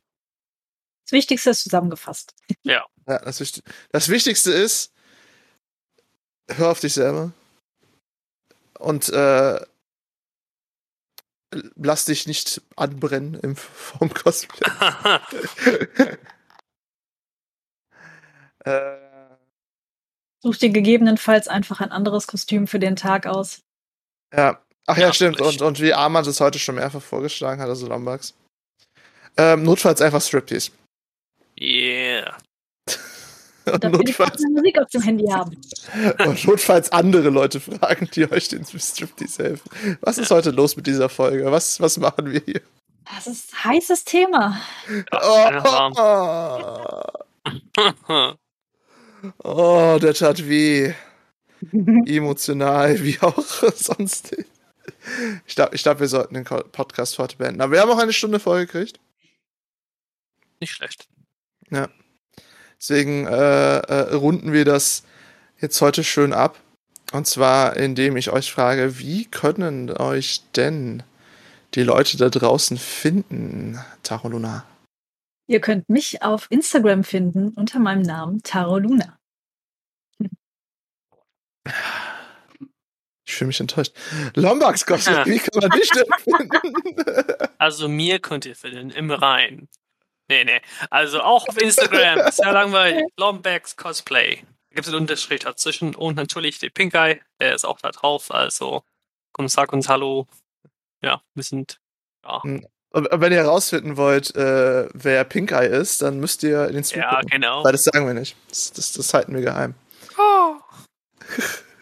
Das 1.05 1.11
Wichtigste 1.11 1.51
ist 1.51 1.65
zusammengefasst. 1.65 2.33
Ja. 2.63 2.87
ja 3.09 3.19
das, 3.19 3.41
Wichtig 3.41 3.65
das 3.91 4.09
Wichtigste 4.09 4.53
ist, 4.53 4.93
hör 6.49 6.71
auf 6.71 6.79
dich 6.79 6.95
selber. 6.95 7.33
Und 8.79 9.09
äh, 9.09 9.67
lass 11.77 12.05
dich 12.05 12.27
nicht 12.27 12.63
anbrennen 12.77 13.35
im 13.35 13.57
vom 13.57 14.13
Cosplay. 14.13 14.71
äh, 18.65 18.97
Such 20.43 20.57
dir 20.57 20.71
gegebenenfalls 20.71 21.49
einfach 21.49 21.81
ein 21.81 21.91
anderes 21.91 22.27
Kostüm 22.27 22.67
für 22.67 22.79
den 22.79 22.97
Tag 22.97 23.27
aus. 23.27 23.63
Ja, 24.35 24.61
Ach 24.87 24.97
ja, 24.97 25.07
ja 25.07 25.13
stimmt. 25.13 25.41
Und, 25.41 25.63
und 25.63 25.81
wie 25.81 25.95
Armand 25.95 26.27
es 26.27 26.41
heute 26.41 26.59
schon 26.59 26.75
mehrfach 26.75 27.03
vorgeschlagen 27.03 27.61
hat, 27.61 27.69
also 27.69 27.87
Lombax. 27.87 28.35
Ähm, 29.37 29.63
notfalls 29.63 30.01
einfach 30.01 30.21
Striptease. 30.21 30.71
Yeah. 31.59 31.84
Und 33.67 33.85
notfalls 33.85 34.43
Musik 34.53 34.79
auf 34.79 34.89
dem 34.91 35.03
Handy 35.03 35.27
haben. 35.27 35.57
und 36.27 36.45
notfalls 36.47 36.93
andere 36.93 37.31
Leute 37.31 37.61
fragen, 37.61 38.09
die 38.15 38.31
euch 38.31 38.49
den 38.49 38.65
Striptease 38.65 39.45
helfen. 39.45 39.99
Was 40.01 40.19
ist 40.19 40.31
heute 40.31 40.51
los 40.51 40.77
mit 40.77 40.87
dieser 40.87 41.09
Folge? 41.09 41.51
Was, 41.51 41.81
was 41.81 41.99
machen 41.99 42.31
wir 42.31 42.43
hier? 42.45 42.61
Das 43.15 43.27
ist 43.27 43.53
ein 43.53 43.65
heißes 43.73 44.05
Thema. 44.05 44.61
Oh, 45.13 45.51
oh, 48.09 48.33
oh, 49.43 49.99
der 50.01 50.15
tat 50.15 50.49
weh. 50.49 50.95
Emotional, 52.07 53.03
wie 53.03 53.19
auch 53.21 53.43
sonst. 53.75 54.37
Ich 55.47 55.55
glaube, 55.55 55.75
ich 55.75 55.83
glaub, 55.83 56.01
wir 56.01 56.09
sollten 56.09 56.35
den 56.35 56.45
Podcast 56.45 57.19
heute 57.19 57.37
beenden. 57.37 57.61
Aber 57.61 57.73
wir 57.73 57.81
haben 57.81 57.91
auch 57.91 57.99
eine 57.99 58.13
Stunde 58.13 58.41
voll 58.41 58.67
gekriegt. 58.67 59.01
Nicht 60.61 60.73
schlecht. 60.73 61.09
Ja. 61.71 61.89
Deswegen 62.85 63.27
äh, 63.27 63.79
äh, 63.79 64.15
runden 64.15 64.53
wir 64.53 64.67
das 64.67 65.05
jetzt 65.59 65.81
heute 65.81 66.05
schön 66.05 66.35
ab. 66.35 66.61
Und 67.13 67.27
zwar, 67.27 67.79
indem 67.79 68.19
ich 68.19 68.31
euch 68.31 68.53
frage, 68.53 68.99
wie 68.99 69.25
können 69.25 69.91
euch 69.91 70.43
denn 70.55 71.03
die 71.73 71.83
Leute 71.83 72.19
da 72.19 72.29
draußen 72.29 72.77
finden, 72.77 73.79
Taro 74.03 74.29
Luna? 74.29 74.67
Ihr 75.47 75.63
könnt 75.63 75.89
mich 75.89 76.21
auf 76.21 76.47
Instagram 76.51 77.05
finden 77.05 77.55
unter 77.57 77.79
meinem 77.79 78.03
Namen 78.03 78.43
Taro 78.43 78.79
Luna. 78.79 79.19
Ich 83.27 83.35
fühle 83.35 83.47
mich 83.47 83.61
enttäuscht. 83.61 83.95
Lombax 84.35 84.87
wie 84.87 85.39
kann 85.39 85.59
man 85.59 85.71
dich 85.71 85.89
denn 85.89 86.05
finden? 86.19 87.47
Also 87.57 87.89
mir 87.89 88.19
könnt 88.19 88.45
ihr 88.45 88.55
finden, 88.55 88.91
im 88.91 89.11
Rhein. 89.11 89.69
Nee, 90.35 90.45
nee. 90.45 90.61
Also 90.91 91.23
auch 91.23 91.49
auf 91.49 91.57
Instagram. 91.61 92.19
Ja 92.19 92.51
langweilig. 92.51 93.05
Lombax 93.17 93.77
Cosplay. 93.77 94.37
Da 94.37 94.75
gibt 94.75 94.87
es 94.87 94.93
einen 94.93 95.03
Unterstrich 95.03 95.41
dazwischen 95.41 95.95
und 95.95 96.17
natürlich 96.17 96.59
den 96.59 96.73
Pink 96.73 96.93
Eye, 96.95 97.21
der 97.41 97.55
ist 97.55 97.65
auch 97.65 97.81
da 97.81 97.93
drauf. 97.93 98.33
Also 98.33 98.83
komm, 99.33 99.47
sag 99.49 99.73
uns 99.73 99.89
Hallo. 99.89 100.27
Ja, 101.05 101.23
wir 101.35 101.45
sind. 101.45 101.79
Ja. 102.25 102.43
Hm. 102.43 102.67
Wenn 102.91 103.33
ihr 103.33 103.39
herausfinden 103.39 103.97
wollt, 103.97 104.35
äh, 104.35 104.89
wer 104.93 105.25
Pink 105.25 105.53
Eye 105.53 105.67
ist, 105.67 106.03
dann 106.03 106.19
müsst 106.19 106.43
ihr 106.43 106.67
in 106.67 106.75
den 106.75 106.85
Stream 106.85 107.03
Ja, 107.03 107.21
genau. 107.21 107.65
Weil 107.65 107.73
das 107.73 107.85
sagen 107.85 108.07
wir 108.07 108.15
nicht. 108.15 108.37
Das, 108.49 108.73
das, 108.73 108.93
das 108.93 109.15
halten 109.15 109.35
wir 109.35 109.43
geheim. 109.43 109.75
Oh. 110.19 110.57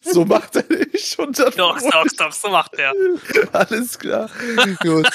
so 0.00 0.24
macht 0.24 0.56
er 0.56 0.64
nicht. 0.68 1.18
Und 1.18 1.38
dann 1.38 1.52
Doch, 1.56 1.80
doch, 1.80 2.06
doch, 2.16 2.32
so 2.32 2.48
macht 2.48 2.74
er. 2.74 2.92
Alles 3.52 3.98
klar. 3.98 4.30
Gut. 4.80 5.08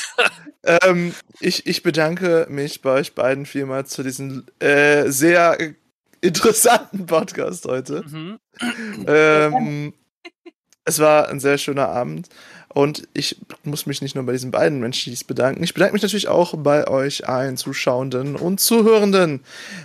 ähm, 0.64 1.14
ich, 1.40 1.66
ich 1.68 1.84
bedanke 1.84 2.48
mich 2.50 2.82
bei 2.82 2.92
euch 2.92 3.16
beiden 3.16 3.46
vielmals 3.46 3.92
zu 3.92 4.04
diesem 4.04 4.46
äh, 4.60 5.10
sehr 5.10 5.58
interessanten 6.22 7.06
Podcast 7.06 7.66
heute. 7.66 8.04
Mhm. 8.04 8.40
Ähm, 9.08 9.94
es 10.86 11.00
war 11.00 11.30
ein 11.30 11.40
sehr 11.40 11.58
schöner 11.58 11.90
Abend. 11.90 12.30
Und 12.72 13.08
ich 13.14 13.38
muss 13.64 13.88
mich 13.88 14.02
nicht 14.02 14.14
nur 14.16 14.26
bei 14.26 14.32
diesen 14.34 14.52
beiden 14.52 14.80
Menschen 14.80 15.18
bedanken. 15.28 15.64
Ich 15.64 15.74
bedanke 15.74 15.94
mich 15.94 16.04
natürlich 16.04 16.28
auch 16.28 16.54
bei 16.56 16.88
euch 16.88 17.28
allen 17.28 17.58
Zuschauenden 17.58 18.36
und 18.36 18.60
Zuhörenden. 18.60 19.44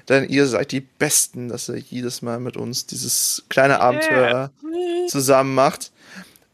Denn 0.09 0.29
ihr 0.29 0.47
seid 0.47 0.71
die 0.71 0.81
Besten, 0.81 1.49
dass 1.49 1.69
ihr 1.71 1.79
jedes 1.79 2.21
Mal 2.21 2.41
mit 2.41 2.59
uns 2.59 2.87
dieses 2.87 3.45
kleine 3.49 3.81
Abenteuer 3.81 4.51
Yeah. 4.63 5.07
zusammen 5.09 5.55
macht. 5.55 5.93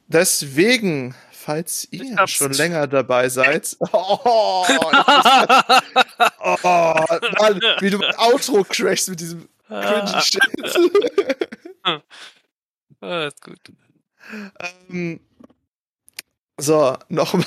Deswegen, 0.07 1.15
falls 1.33 1.89
ihr 1.91 2.27
schon 2.29 2.53
länger 2.53 2.87
dabei 2.87 3.29
seid. 3.29 3.77
Oh, 3.81 3.87
oh 6.41 6.57
Mann, 7.41 7.61
wie 7.81 7.91
du 7.91 7.99
mein 7.99 8.15
Outro 8.19 8.65
crashst 8.65 9.09
mit 9.09 9.21
diesem 9.21 9.49
cringy 9.69 10.21
Shit. 10.23 10.41
Ah, 13.01 13.27
ist 13.27 13.41
gut. 13.43 13.59
Ähm, 14.91 15.21
so, 16.61 16.97
nochmal. 17.09 17.47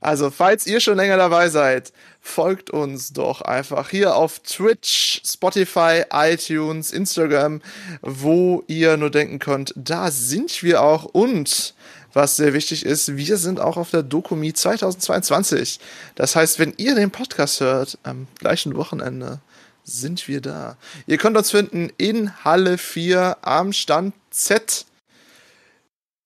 Also, 0.00 0.30
falls 0.30 0.66
ihr 0.66 0.80
schon 0.80 0.96
länger 0.96 1.16
dabei 1.16 1.48
seid, 1.48 1.92
folgt 2.20 2.70
uns 2.70 3.12
doch 3.12 3.42
einfach 3.42 3.90
hier 3.90 4.14
auf 4.14 4.38
Twitch, 4.40 5.20
Spotify, 5.24 6.04
iTunes, 6.12 6.92
Instagram, 6.92 7.60
wo 8.00 8.62
ihr 8.68 8.96
nur 8.96 9.10
denken 9.10 9.40
könnt, 9.40 9.72
da 9.76 10.10
sind 10.10 10.62
wir 10.62 10.82
auch. 10.82 11.04
Und 11.04 11.74
was 12.12 12.36
sehr 12.36 12.52
wichtig 12.52 12.86
ist, 12.86 13.16
wir 13.16 13.36
sind 13.36 13.60
auch 13.60 13.76
auf 13.76 13.90
der 13.90 14.02
Dokumi 14.02 14.52
2022. 14.52 15.80
Das 16.14 16.36
heißt, 16.36 16.58
wenn 16.58 16.74
ihr 16.76 16.94
den 16.94 17.10
Podcast 17.10 17.60
hört, 17.60 17.98
am 18.04 18.28
gleichen 18.38 18.76
Wochenende 18.76 19.40
sind 19.82 20.28
wir 20.28 20.40
da. 20.40 20.76
Ihr 21.06 21.18
könnt 21.18 21.36
uns 21.36 21.50
finden 21.50 21.90
in 21.96 22.44
Halle 22.44 22.78
4 22.78 23.38
am 23.42 23.72
Stand 23.72 24.14
Z. 24.30 24.86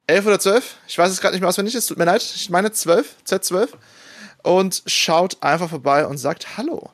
11 0.06 0.26
oder 0.26 0.40
12? 0.40 0.76
Ich 0.88 0.98
weiß 0.98 1.10
es 1.10 1.20
gerade 1.20 1.34
nicht 1.34 1.40
mehr 1.40 1.48
auswendig, 1.48 1.74
es 1.74 1.86
tut 1.86 1.98
mir 1.98 2.04
leid. 2.04 2.22
Ich 2.22 2.50
meine 2.50 2.72
12, 2.72 3.16
Z12. 3.26 3.68
Und 4.42 4.82
schaut 4.86 5.42
einfach 5.42 5.70
vorbei 5.70 6.06
und 6.06 6.18
sagt 6.18 6.56
Hallo. 6.56 6.90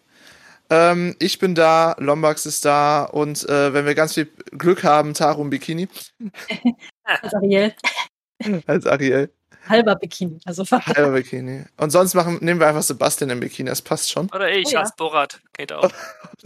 Ähm, 0.71 1.17
ich 1.19 1.39
bin 1.39 1.55
da, 1.55 1.97
Lombax 1.99 2.45
ist 2.45 2.65
da 2.67 3.05
und 3.05 3.49
äh, 3.49 3.73
wenn 3.73 3.87
wir 3.87 3.95
ganz 3.95 4.13
viel 4.15 4.27
Glück 4.51 4.85
haben, 4.85 5.15
Taro 5.15 5.41
im 5.41 5.49
Bikini 5.49 5.89
Als 7.05 7.33
Ariel. 7.35 7.75
als 8.67 8.87
Ariel. 8.87 9.33
Halber 9.67 9.97
Bikini. 9.97 10.39
Also 10.45 10.67
fast. 10.67 10.87
Halber 10.87 11.13
Bikini. 11.13 11.65
Und 11.79 11.91
sonst 11.91 12.13
machen, 12.15 12.39
nehmen 12.43 12.61
wir 12.61 12.67
einfach 12.69 12.83
Sebastian 12.83 13.31
im 13.31 13.41
Bikini, 13.41 13.71
das 13.71 13.81
passt 13.81 14.11
schon. 14.11 14.27
Oder 14.35 14.51
ich 14.51 14.67
Oh 14.69 14.71
ja. 14.73 14.81
als 14.81 14.95
Borat. 14.95 15.41
Geht 15.55 15.73
auch. 15.73 15.91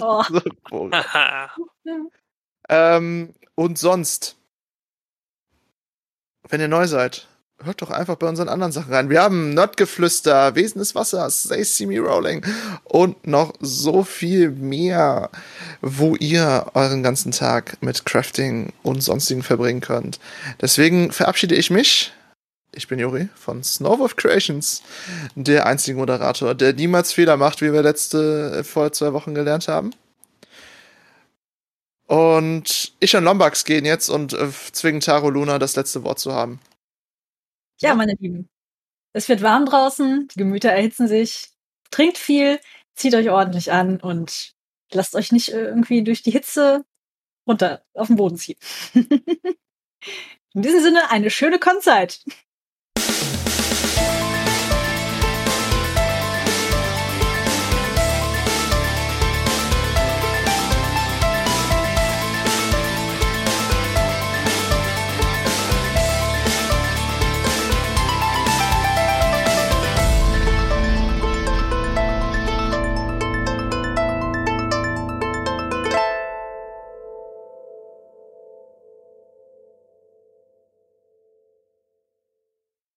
Oh. 0.00 0.22
So, 0.30 0.40
cool. 0.70 0.90
Haha. 1.12 1.50
Ähm, 2.68 3.34
und 3.56 3.78
sonst, 3.78 4.36
wenn 6.48 6.60
ihr 6.60 6.68
neu 6.68 6.86
seid, 6.86 7.28
hört 7.64 7.82
doch 7.82 7.90
einfach 7.90 8.16
bei 8.16 8.28
unseren 8.28 8.48
anderen 8.48 8.72
Sachen 8.72 8.92
rein. 8.92 9.10
Wir 9.10 9.22
haben 9.22 9.54
Nerdgeflüster, 9.54 10.54
Wesen 10.54 10.78
des 10.80 10.94
Wassers, 10.94 11.44
They 11.44 11.64
See 11.64 11.86
Me 11.86 12.00
Rolling 12.00 12.44
und 12.84 13.26
noch 13.26 13.54
so 13.60 14.02
viel 14.02 14.50
mehr, 14.50 15.30
wo 15.80 16.16
ihr 16.16 16.66
euren 16.74 17.02
ganzen 17.02 17.32
Tag 17.32 17.78
mit 17.80 18.04
Crafting 18.04 18.72
und 18.82 19.02
sonstigen 19.02 19.42
verbringen 19.42 19.80
könnt. 19.80 20.18
Deswegen 20.60 21.12
verabschiede 21.12 21.54
ich 21.54 21.70
mich. 21.70 22.12
Ich 22.74 22.88
bin 22.88 22.98
Juri 22.98 23.28
von 23.34 23.62
Snowwolf 23.62 24.16
Creations, 24.16 24.82
der 25.34 25.66
einzige 25.66 25.98
Moderator, 25.98 26.54
der 26.54 26.72
niemals 26.72 27.12
Fehler 27.12 27.36
macht, 27.36 27.60
wie 27.60 27.72
wir 27.72 27.82
letzte, 27.82 28.64
vor 28.64 28.92
zwei 28.92 29.12
Wochen 29.12 29.34
gelernt 29.34 29.68
haben. 29.68 29.92
Und 32.12 32.92
ich 33.00 33.16
und 33.16 33.24
Lombax 33.24 33.64
gehen 33.64 33.86
jetzt 33.86 34.10
und 34.10 34.34
äh, 34.34 34.50
zwingen 34.50 35.00
Taro 35.00 35.30
Luna 35.30 35.58
das 35.58 35.76
letzte 35.76 36.04
Wort 36.04 36.18
zu 36.18 36.34
haben. 36.34 36.60
Ja, 37.80 37.94
meine 37.94 38.12
Lieben. 38.18 38.50
Es 39.14 39.30
wird 39.30 39.40
warm 39.40 39.64
draußen, 39.64 40.28
die 40.28 40.38
Gemüter 40.38 40.68
erhitzen 40.68 41.08
sich. 41.08 41.48
Trinkt 41.90 42.18
viel, 42.18 42.60
zieht 42.94 43.14
euch 43.14 43.30
ordentlich 43.30 43.72
an 43.72 43.98
und 43.98 44.52
lasst 44.92 45.14
euch 45.14 45.32
nicht 45.32 45.54
äh, 45.54 45.64
irgendwie 45.64 46.04
durch 46.04 46.22
die 46.22 46.32
Hitze 46.32 46.84
runter 47.48 47.82
auf 47.94 48.08
den 48.08 48.16
Boden 48.16 48.36
ziehen. 48.36 48.58
In 48.94 50.60
diesem 50.60 50.82
Sinne, 50.82 51.10
eine 51.10 51.30
schöne 51.30 51.58
Konzeit. 51.58 52.22